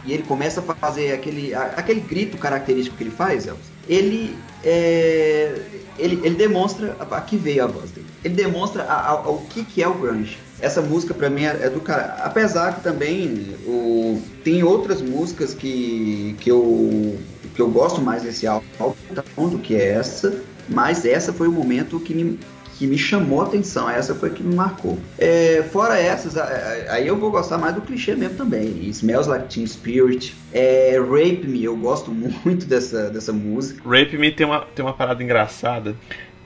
e 0.05 0.13
ele 0.13 0.23
começa 0.23 0.61
a 0.61 0.75
fazer 0.75 1.13
aquele, 1.13 1.55
aquele 1.55 2.01
grito 2.01 2.37
característico 2.39 2.97
que 2.97 3.05
ele 3.05 3.11
faz, 3.11 3.47
ele, 3.91 4.39
é, 4.63 5.53
ele, 5.99 6.21
ele 6.25 6.37
demonstra 6.37 6.97
a, 6.99 7.21
que 7.21 7.37
veio 7.37 7.65
a 7.65 7.67
voz 7.67 7.91
dele. 7.91 8.07
Ele 8.25 8.35
demonstra 8.35 8.85
a, 8.85 9.11
a, 9.11 9.29
o 9.29 9.45
que, 9.47 9.65
que 9.65 9.83
é 9.83 9.89
o 9.89 9.95
grunge. 9.95 10.39
Essa 10.61 10.81
música 10.81 11.13
para 11.13 11.29
mim 11.29 11.43
é, 11.43 11.59
é, 11.63 11.69
do 11.69 11.81
cara. 11.81 12.19
Apesar 12.23 12.77
que 12.77 12.83
também 12.83 13.57
o, 13.67 14.23
tem 14.45 14.63
outras 14.63 15.03
músicas 15.03 15.55
que, 15.55 16.37
que, 16.39 16.49
eu, 16.49 17.19
que 17.53 17.61
eu 17.61 17.69
gosto 17.69 18.01
mais 18.01 18.23
desse 18.23 18.47
álbum 18.47 18.65
do 19.49 19.59
que 19.59 19.75
essa, 19.75 20.41
mas 20.69 21.05
essa 21.05 21.33
foi 21.33 21.49
o 21.49 21.53
momento 21.53 21.99
que 21.99 22.15
me, 22.15 22.39
que 22.81 22.87
me 22.87 22.97
chamou 22.97 23.43
a 23.43 23.45
atenção. 23.45 23.91
Essa 23.91 24.15
foi 24.15 24.31
que 24.31 24.43
me 24.43 24.55
marcou. 24.55 24.99
É, 25.19 25.63
fora 25.71 26.01
essas, 26.01 26.35
aí 26.89 27.07
eu 27.07 27.15
vou 27.15 27.31
gostar 27.31 27.59
mais 27.59 27.75
do 27.75 27.83
clichê 27.83 28.15
mesmo 28.15 28.39
também. 28.39 28.89
Smells 28.89 29.29
Like 29.29 29.55
Teen 29.55 29.67
Spirit. 29.67 30.35
É, 30.51 30.99
Rape 30.99 31.47
Me, 31.47 31.63
eu 31.63 31.77
gosto 31.77 32.11
muito 32.43 32.65
dessa, 32.65 33.11
dessa 33.11 33.35
música. 33.35 33.87
Rape 33.87 34.17
Me 34.17 34.33
tem 34.33 34.47
uma, 34.47 34.61
tem 34.75 34.83
uma 34.83 34.95
parada 34.95 35.23
engraçada 35.23 35.95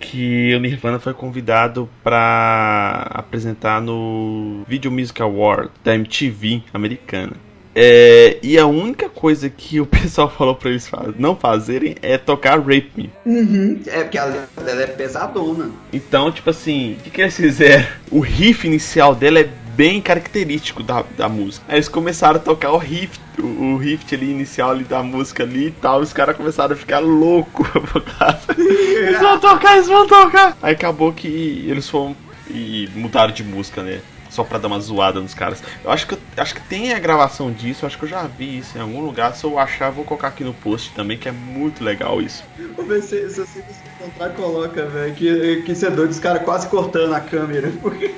que 0.01 0.53
o 0.57 0.59
Nirvana 0.59 0.99
foi 0.99 1.15
convidado 1.15 1.89
para 2.03 3.07
apresentar 3.11 3.81
no 3.81 4.65
Video 4.67 4.91
Music 4.91 5.23
Award 5.23 5.71
da 5.85 5.95
MTV 5.95 6.65
americana. 6.75 7.35
É, 7.75 8.39
e 8.43 8.57
a 8.57 8.67
única 8.67 9.09
coisa 9.09 9.51
que 9.51 9.81
o 9.81 9.87
pessoal 9.87 10.31
falou 10.31 10.55
pra 10.55 10.71
eles 10.71 10.89
não 11.19 11.35
fazerem 11.35 11.97
é 12.01 12.17
tocar 12.17 12.59
Rape 12.59 12.91
Me. 12.97 13.11
Uhum, 13.27 13.81
é 13.87 14.03
porque 14.03 14.19
a 14.19 14.25
letra 14.27 14.65
dela 14.65 14.83
é 14.83 14.87
pesadona. 14.87 15.71
Então, 15.93 16.31
tipo 16.31 16.51
assim, 16.51 16.95
o 16.95 16.97
que, 17.03 17.11
que 17.11 17.21
eles 17.21 17.37
fizeram? 17.37 17.87
O 18.11 18.21
riff 18.21 18.67
inicial 18.67 19.15
dela 19.15 19.41
é 19.41 19.49
bem 19.75 20.01
característico 20.01 20.83
da, 20.83 21.05
da 21.17 21.29
música. 21.29 21.65
Aí 21.69 21.77
eles 21.77 21.89
começaram 21.89 22.37
a 22.37 22.39
tocar 22.39 22.71
o 22.71 22.79
riff, 22.79 23.19
o, 23.39 23.43
o 23.43 23.77
riff 23.77 24.15
ali 24.15 24.31
inicial 24.31 24.71
ali 24.71 24.85
da 24.85 25.03
música 25.03 25.43
ali 25.43 25.67
e 25.67 25.71
tal. 25.73 26.01
Os 26.01 26.13
caras 26.13 26.37
começaram 26.37 26.75
a 26.75 26.77
ficar 26.77 27.01
loucos 27.01 27.67
Eles 28.57 29.21
vão 29.21 29.39
tocar, 29.41 29.75
eles 29.75 29.89
vão 29.89 30.07
tocar. 30.07 30.57
Aí 30.63 30.75
acabou 30.75 31.13
que 31.13 31.65
eles 31.69 31.89
foram 31.89 32.17
e 32.49 32.89
mudaram 32.95 33.33
de 33.33 33.43
música, 33.43 33.83
né? 33.83 34.01
Só 34.35 34.45
pra 34.45 34.59
dar 34.59 34.69
uma 34.69 34.81
zoada 34.81 35.21
nos 35.21 35.33
caras. 35.33 35.63
Eu 35.83 35.91
acho 35.91 36.07
que, 36.07 36.19
acho 36.37 36.55
que 36.55 36.61
tem 36.63 36.93
a 36.93 36.99
gravação 36.99 37.53
disso, 37.53 37.87
acho 37.87 37.97
que 37.97 38.05
eu 38.05 38.09
já 38.09 38.23
vi 38.25 38.59
isso 38.59 38.77
em 38.77 38.81
algum 38.81 39.01
lugar. 39.01 39.35
Se 39.35 39.45
eu 39.45 39.59
achar, 39.59 39.91
vou 39.91 40.05
colocar 40.05 40.29
aqui 40.29 40.43
no 40.43 40.53
post 40.53 40.93
também, 40.95 41.17
que 41.17 41.29
é 41.29 41.33
muito 41.33 41.85
legal 41.85 42.21
isso. 42.21 42.45
Vou 42.77 42.85
ver 42.85 43.03
se, 43.03 43.31
se, 43.31 43.41
você 43.41 43.65
encontrar, 44.01 44.31
coloca, 44.31 44.87
velho. 44.87 45.15
Que, 45.15 45.63
que 45.63 45.73
isso 45.73 45.87
é 45.87 45.91
doido, 45.91 46.11
os 46.11 46.19
caras 46.19 46.43
quase 46.43 46.69
cortando 46.69 47.15
a 47.15 47.21
câmera. 47.21 47.73
Porque... 47.81 48.13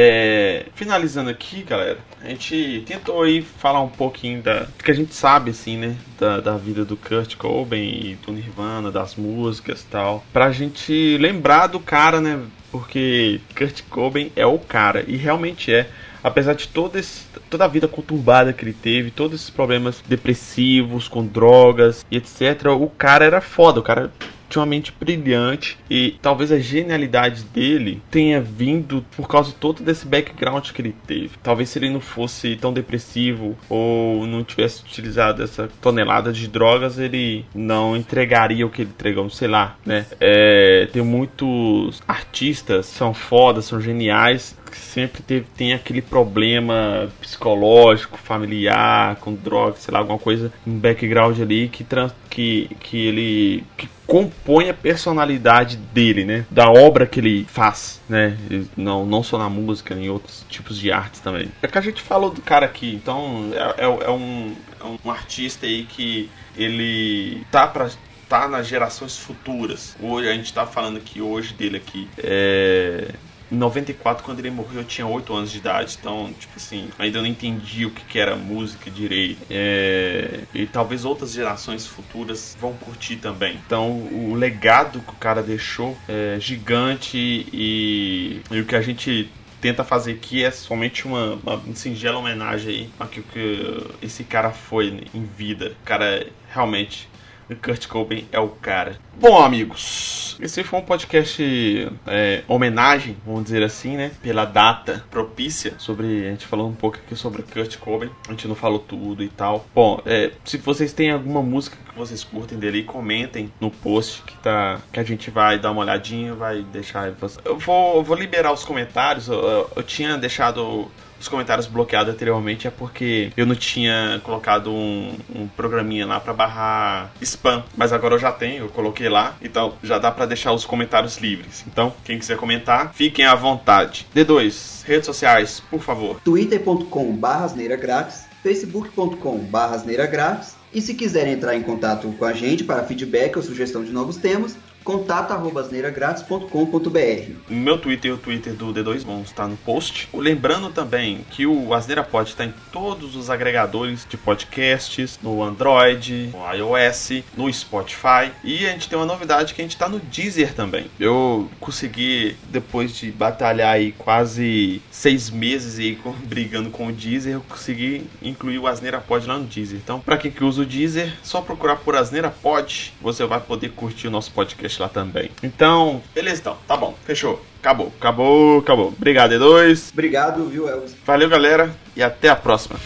É, 0.00 0.66
finalizando 0.76 1.28
aqui, 1.28 1.64
galera, 1.64 1.98
a 2.22 2.28
gente 2.28 2.84
tentou 2.86 3.20
aí 3.20 3.42
falar 3.42 3.80
um 3.80 3.88
pouquinho 3.88 4.40
da 4.40 4.60
do 4.60 4.84
que 4.84 4.92
a 4.92 4.94
gente 4.94 5.12
sabe, 5.12 5.50
assim, 5.50 5.76
né, 5.76 5.96
da, 6.16 6.38
da 6.38 6.56
vida 6.56 6.84
do 6.84 6.96
Kurt 6.96 7.34
Cobain 7.34 7.80
e 7.82 8.18
do 8.24 8.30
Nirvana, 8.30 8.92
das 8.92 9.16
músicas 9.16 9.84
tal, 9.90 10.24
pra 10.32 10.52
gente 10.52 11.18
lembrar 11.18 11.66
do 11.66 11.80
cara, 11.80 12.20
né, 12.20 12.40
porque 12.70 13.40
Kurt 13.56 13.82
Cobain 13.90 14.30
é 14.36 14.46
o 14.46 14.60
cara, 14.60 15.04
e 15.04 15.16
realmente 15.16 15.74
é. 15.74 15.90
apesar 16.22 16.52
de 16.52 16.68
todo 16.68 16.94
esse, 16.96 17.24
toda 17.50 17.64
a 17.64 17.68
vida 17.68 17.88
conturbada 17.88 18.52
que 18.52 18.62
ele 18.64 18.74
teve, 18.74 19.10
todos 19.10 19.40
esses 19.40 19.50
problemas 19.50 20.00
depressivos, 20.06 21.08
com 21.08 21.26
drogas 21.26 22.06
e 22.08 22.18
etc., 22.18 22.66
o 22.66 22.88
cara 22.88 23.24
era 23.24 23.40
foda, 23.40 23.80
o 23.80 23.82
cara 23.82 24.12
tinha 24.48 24.60
uma 24.60 24.66
mente 24.66 24.92
brilhante 24.98 25.78
e 25.90 26.16
talvez 26.22 26.50
a 26.50 26.58
genialidade 26.58 27.44
dele 27.44 28.02
tenha 28.10 28.40
vindo 28.40 29.04
por 29.16 29.28
causa 29.28 29.52
todo 29.58 29.82
desse 29.82 30.06
background 30.06 30.70
que 30.70 30.80
ele 30.80 30.94
teve. 31.06 31.30
Talvez 31.42 31.68
se 31.68 31.78
ele 31.78 31.90
não 31.90 32.00
fosse 32.00 32.56
tão 32.56 32.72
depressivo 32.72 33.56
ou 33.68 34.26
não 34.26 34.42
tivesse 34.42 34.82
utilizado 34.82 35.42
essa 35.42 35.68
tonelada 35.80 36.32
de 36.32 36.48
drogas, 36.48 36.98
ele 36.98 37.44
não 37.54 37.96
entregaria 37.96 38.66
o 38.66 38.70
que 38.70 38.82
ele 38.82 38.90
entregou, 38.90 39.28
sei 39.30 39.48
lá, 39.48 39.76
né? 39.84 40.06
É, 40.20 40.88
tem 40.92 41.02
muitos 41.02 42.02
artistas, 42.06 42.86
são 42.86 43.12
fodas, 43.12 43.66
são 43.66 43.80
geniais, 43.80 44.56
sempre 44.76 45.22
teve, 45.22 45.46
tem 45.56 45.72
aquele 45.72 46.02
problema 46.02 47.08
psicológico, 47.20 48.18
familiar, 48.18 49.16
com 49.16 49.34
drogas, 49.34 49.80
sei 49.80 49.92
lá, 49.92 50.00
alguma 50.00 50.18
coisa, 50.18 50.52
um 50.66 50.78
background 50.78 51.40
ali 51.40 51.68
que, 51.68 51.84
trans, 51.84 52.12
que, 52.28 52.70
que 52.80 53.06
ele 53.06 53.64
que 53.76 53.88
compõe 54.06 54.70
a 54.70 54.74
personalidade 54.74 55.76
dele, 55.76 56.24
né? 56.24 56.46
Da 56.50 56.70
obra 56.70 57.06
que 57.06 57.20
ele 57.20 57.44
faz, 57.44 58.00
né? 58.08 58.38
Não, 58.74 59.04
não 59.04 59.22
só 59.22 59.36
na 59.36 59.50
música, 59.50 59.94
em 59.94 60.08
outros 60.08 60.46
tipos 60.48 60.78
de 60.78 60.90
artes 60.90 61.20
também. 61.20 61.50
É 61.62 61.68
que 61.68 61.76
a 61.76 61.82
gente 61.82 62.00
falou 62.00 62.30
do 62.30 62.40
cara 62.40 62.64
aqui, 62.64 62.94
então 62.94 63.50
é, 63.52 63.84
é, 63.84 64.06
é 64.06 64.10
um, 64.10 64.54
é 64.80 64.84
um 65.04 65.10
artista 65.10 65.66
aí 65.66 65.84
que 65.84 66.30
ele 66.56 67.42
tá 67.50 67.66
para 67.66 67.90
tá 68.28 68.46
nas 68.46 68.66
gerações 68.66 69.16
futuras. 69.18 69.96
Hoje 70.00 70.28
a 70.28 70.34
gente 70.34 70.52
tá 70.52 70.66
falando 70.66 70.98
aqui 70.98 71.20
hoje 71.20 71.54
dele 71.54 71.78
aqui. 71.78 72.06
É, 72.18 73.14
em 73.50 73.56
94, 73.56 74.24
quando 74.24 74.38
ele 74.40 74.50
morreu, 74.50 74.80
eu 74.80 74.84
tinha 74.84 75.06
8 75.06 75.34
anos 75.34 75.50
de 75.50 75.58
idade. 75.58 75.96
Então, 75.98 76.32
tipo 76.38 76.54
assim, 76.56 76.88
ainda 76.98 77.20
não 77.20 77.26
entendi 77.26 77.86
o 77.86 77.90
que, 77.90 78.04
que 78.04 78.18
era 78.18 78.36
música 78.36 78.90
direito. 78.90 79.40
É... 79.50 80.40
E 80.54 80.66
talvez 80.66 81.04
outras 81.04 81.32
gerações 81.32 81.86
futuras 81.86 82.56
vão 82.60 82.74
curtir 82.74 83.16
também. 83.16 83.58
Então, 83.66 83.90
o 83.90 84.34
legado 84.34 85.00
que 85.00 85.12
o 85.12 85.16
cara 85.16 85.42
deixou 85.42 85.96
é 86.08 86.36
gigante 86.38 87.16
e, 87.52 88.40
e 88.50 88.60
o 88.60 88.64
que 88.64 88.76
a 88.76 88.82
gente 88.82 89.30
tenta 89.60 89.82
fazer 89.82 90.12
aqui 90.12 90.44
é 90.44 90.50
somente 90.50 91.06
uma, 91.06 91.34
uma 91.34 91.74
singela 91.74 92.18
homenagem 92.18 92.74
aí 92.74 92.90
a 93.00 93.06
que, 93.06 93.22
que 93.22 93.86
esse 94.00 94.24
cara 94.24 94.50
foi 94.50 95.08
em 95.12 95.24
vida. 95.24 95.72
O 95.82 95.84
cara 95.84 96.26
realmente 96.48 97.08
o 97.50 97.56
Kurt 97.56 97.86
Cobain 97.86 98.26
é 98.30 98.38
o 98.38 98.48
cara. 98.48 98.98
Bom, 99.20 99.42
amigos, 99.42 100.36
esse 100.40 100.62
foi 100.62 100.78
um 100.78 100.82
podcast 100.82 101.90
é, 102.06 102.44
homenagem, 102.46 103.16
vamos 103.26 103.44
dizer 103.44 103.62
assim, 103.62 103.96
né? 103.96 104.12
Pela 104.22 104.44
data 104.44 105.04
propícia. 105.10 105.74
Sobre. 105.78 106.26
A 106.26 106.30
gente 106.30 106.46
falou 106.46 106.68
um 106.68 106.74
pouco 106.74 106.98
aqui 106.98 107.16
sobre 107.16 107.42
Kurt 107.42 107.78
Cobain. 107.78 108.10
A 108.28 108.30
gente 108.30 108.46
não 108.46 108.54
falou 108.54 108.78
tudo 108.78 109.22
e 109.22 109.28
tal. 109.28 109.66
Bom, 109.74 110.00
é, 110.06 110.30
se 110.44 110.58
vocês 110.58 110.92
têm 110.92 111.10
alguma 111.10 111.42
música 111.42 111.76
que 111.88 111.98
vocês 111.98 112.22
curtem 112.22 112.58
dele, 112.58 112.84
comentem 112.84 113.52
no 113.60 113.70
post 113.70 114.22
que 114.22 114.36
tá. 114.36 114.80
Que 114.92 115.00
a 115.00 115.04
gente 115.04 115.30
vai 115.30 115.58
dar 115.58 115.72
uma 115.72 115.80
olhadinha, 115.80 116.34
vai 116.34 116.62
deixar. 116.62 117.12
Eu 117.44 117.58
vou, 117.58 117.96
eu 117.96 118.02
vou 118.04 118.16
liberar 118.16 118.52
os 118.52 118.64
comentários. 118.64 119.26
eu, 119.26 119.40
eu, 119.40 119.70
eu 119.76 119.82
tinha 119.82 120.16
deixado 120.16 120.88
os 121.20 121.28
comentários 121.28 121.66
bloqueados 121.66 122.12
anteriormente 122.12 122.66
é 122.66 122.70
porque 122.70 123.32
eu 123.36 123.46
não 123.46 123.54
tinha 123.54 124.20
colocado 124.24 124.70
um, 124.70 125.14
um 125.34 125.46
programinha 125.48 126.06
lá 126.06 126.20
para 126.20 126.32
barrar 126.32 127.10
spam, 127.20 127.64
mas 127.76 127.92
agora 127.92 128.14
eu 128.14 128.18
já 128.18 128.32
tenho, 128.32 128.64
eu 128.64 128.68
coloquei 128.68 129.08
lá, 129.08 129.36
então 129.42 129.74
já 129.82 129.98
dá 129.98 130.10
para 130.10 130.26
deixar 130.26 130.52
os 130.52 130.64
comentários 130.64 131.18
livres. 131.18 131.64
Então, 131.66 131.92
quem 132.04 132.18
quiser 132.18 132.36
comentar, 132.36 132.92
fiquem 132.94 133.24
à 133.24 133.34
vontade. 133.34 134.06
D2, 134.14 134.84
redes 134.84 135.06
sociais, 135.06 135.62
por 135.70 135.80
favor. 135.80 136.20
twitter.com/grátis, 136.24 138.26
facebook.com/grátis 138.42 140.56
e 140.72 140.80
se 140.80 140.94
quiserem 140.94 141.34
entrar 141.34 141.56
em 141.56 141.62
contato 141.62 142.08
com 142.18 142.24
a 142.24 142.32
gente 142.32 142.64
para 142.64 142.84
feedback 142.84 143.36
ou 143.36 143.42
sugestão 143.42 143.82
de 143.82 143.90
novos 143.90 144.16
temas, 144.16 144.56
contato@asneiragratis.com.br. 144.88 147.32
Meu 147.50 147.76
Twitter 147.76 148.10
e 148.10 148.14
o 148.14 148.16
Twitter 148.16 148.54
do 148.54 148.72
D2 148.72 149.04
vão 149.04 149.20
estar 149.20 149.46
no 149.46 149.58
post. 149.58 150.08
Lembrando 150.14 150.70
também 150.70 151.26
que 151.30 151.46
o 151.46 151.74
Asneira 151.74 152.02
Pod 152.02 152.30
está 152.30 152.46
em 152.46 152.54
todos 152.72 153.14
os 153.14 153.28
agregadores 153.28 154.06
de 154.08 154.16
podcasts, 154.16 155.18
no 155.22 155.42
Android, 155.42 156.32
no 156.32 156.38
iOS, 156.54 157.22
no 157.36 157.52
Spotify. 157.52 158.32
E 158.42 158.66
a 158.66 158.70
gente 158.70 158.88
tem 158.88 158.98
uma 158.98 159.04
novidade 159.04 159.52
que 159.52 159.60
a 159.60 159.64
gente 159.64 159.72
está 159.72 159.90
no 159.90 160.00
Deezer 160.00 160.54
também. 160.54 160.86
Eu 160.98 161.50
consegui, 161.60 162.34
depois 162.48 162.96
de 162.96 163.12
batalhar 163.12 163.74
aí 163.74 163.92
quase 163.92 164.80
seis 164.90 165.28
meses 165.28 165.78
aí 165.78 165.98
brigando 166.24 166.70
com 166.70 166.86
o 166.86 166.92
Deezer, 166.92 167.34
eu 167.34 167.44
consegui 167.46 168.06
incluir 168.22 168.58
o 168.58 168.66
Asneira 168.66 169.02
Pod 169.02 169.26
lá 169.26 169.38
no 169.38 169.44
Deezer. 169.44 169.78
Então, 169.84 170.00
para 170.00 170.16
quem 170.16 170.30
que 170.30 170.42
usa 170.42 170.62
o 170.62 170.66
Deezer, 170.66 171.12
só 171.22 171.42
procurar 171.42 171.76
por 171.76 171.94
Asneira 171.94 172.30
Pod, 172.30 172.94
você 173.02 173.26
vai 173.26 173.38
poder 173.38 173.72
curtir 173.72 174.08
o 174.08 174.10
nosso 174.10 174.30
podcast 174.30 174.77
lá 174.78 174.88
também. 174.88 175.30
Então, 175.42 176.02
beleza 176.14 176.40
então, 176.40 176.56
tá 176.66 176.76
bom, 176.76 176.94
fechou. 177.04 177.44
Acabou, 177.60 177.92
acabou, 177.98 178.58
acabou. 178.58 178.88
Obrigado, 178.88 179.32
E2. 179.32 179.90
Obrigado, 179.92 180.46
viu, 180.46 180.68
Elvis? 180.68 180.94
Valeu, 181.04 181.28
galera, 181.28 181.74
e 181.96 182.02
até 182.02 182.28
a 182.28 182.36
próxima. 182.36 182.78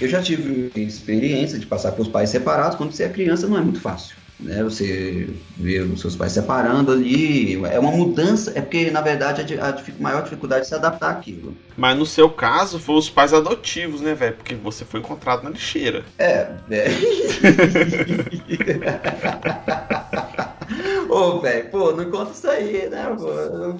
Eu 0.00 0.08
já 0.08 0.22
tive 0.22 0.70
experiência 0.76 1.58
de 1.58 1.66
passar 1.66 1.90
por 1.92 2.08
pais 2.08 2.30
separados. 2.30 2.76
Quando 2.76 2.92
você 2.92 3.02
é 3.02 3.08
criança, 3.08 3.48
não 3.48 3.58
é 3.58 3.60
muito 3.60 3.80
fácil. 3.80 4.17
Né? 4.40 4.62
Você 4.62 5.28
vê 5.56 5.80
os 5.80 6.00
seus 6.00 6.14
pais 6.14 6.32
separando 6.32 6.92
ali. 6.92 7.54
É 7.66 7.78
uma 7.78 7.90
mudança. 7.90 8.52
É 8.54 8.60
porque, 8.60 8.90
na 8.90 9.00
verdade, 9.00 9.58
a, 9.58 9.70
a 9.70 9.82
maior 9.98 10.22
dificuldade 10.22 10.62
é 10.62 10.64
se 10.64 10.74
adaptar 10.74 11.10
àquilo. 11.10 11.56
Mas 11.76 11.98
no 11.98 12.06
seu 12.06 12.30
caso, 12.30 12.78
foi 12.78 12.96
os 12.96 13.10
pais 13.10 13.34
adotivos, 13.34 14.00
né, 14.00 14.14
velho? 14.14 14.36
Porque 14.36 14.54
você 14.54 14.84
foi 14.84 15.00
encontrado 15.00 15.42
na 15.42 15.50
lixeira. 15.50 16.04
É, 16.18 16.52
é. 16.70 16.86
Ô, 21.08 21.40
velho, 21.40 21.70
pô, 21.70 21.92
não 21.92 22.10
conta 22.10 22.32
isso 22.32 22.48
aí, 22.48 22.88
né? 22.88 23.06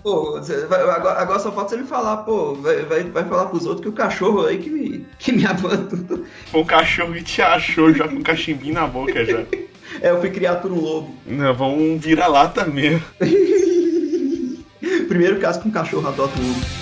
Pô, 0.02 0.40
vai, 0.68 0.80
agora, 0.80 1.20
agora, 1.20 1.38
só 1.38 1.52
falta 1.52 1.70
você 1.70 1.76
me 1.76 1.86
falar, 1.86 2.18
pô, 2.18 2.54
vai, 2.54 2.82
vai, 2.84 3.04
vai 3.04 3.24
falar 3.24 3.46
pros 3.46 3.66
outros 3.66 3.82
que 3.82 3.88
o 3.88 3.92
cachorro 3.92 4.46
aí 4.46 4.58
que 4.58 4.70
me, 4.70 5.06
que 5.18 5.32
me 5.32 5.46
abandonou. 5.46 6.24
O 6.52 6.64
cachorro 6.64 7.12
que 7.12 7.22
te 7.22 7.42
achou 7.42 7.92
já 7.92 8.08
com 8.08 8.16
um 8.16 8.22
cachimbinho 8.22 8.74
na 8.74 8.86
boca 8.86 9.24
já. 9.24 9.44
É, 10.02 10.10
eu 10.10 10.20
fui 10.20 10.30
criado 10.30 10.62
por 10.62 10.72
um 10.72 10.80
lobo. 10.80 11.14
Não, 11.26 11.54
vamos 11.54 12.00
virar 12.04 12.28
lata 12.28 12.64
mesmo. 12.64 13.02
Primeiro 15.08 15.40
caso 15.40 15.60
que 15.60 15.68
um 15.68 15.72
cachorro 15.72 16.08
adota 16.08 16.38
um 16.40 16.48
lobo. 16.48 16.77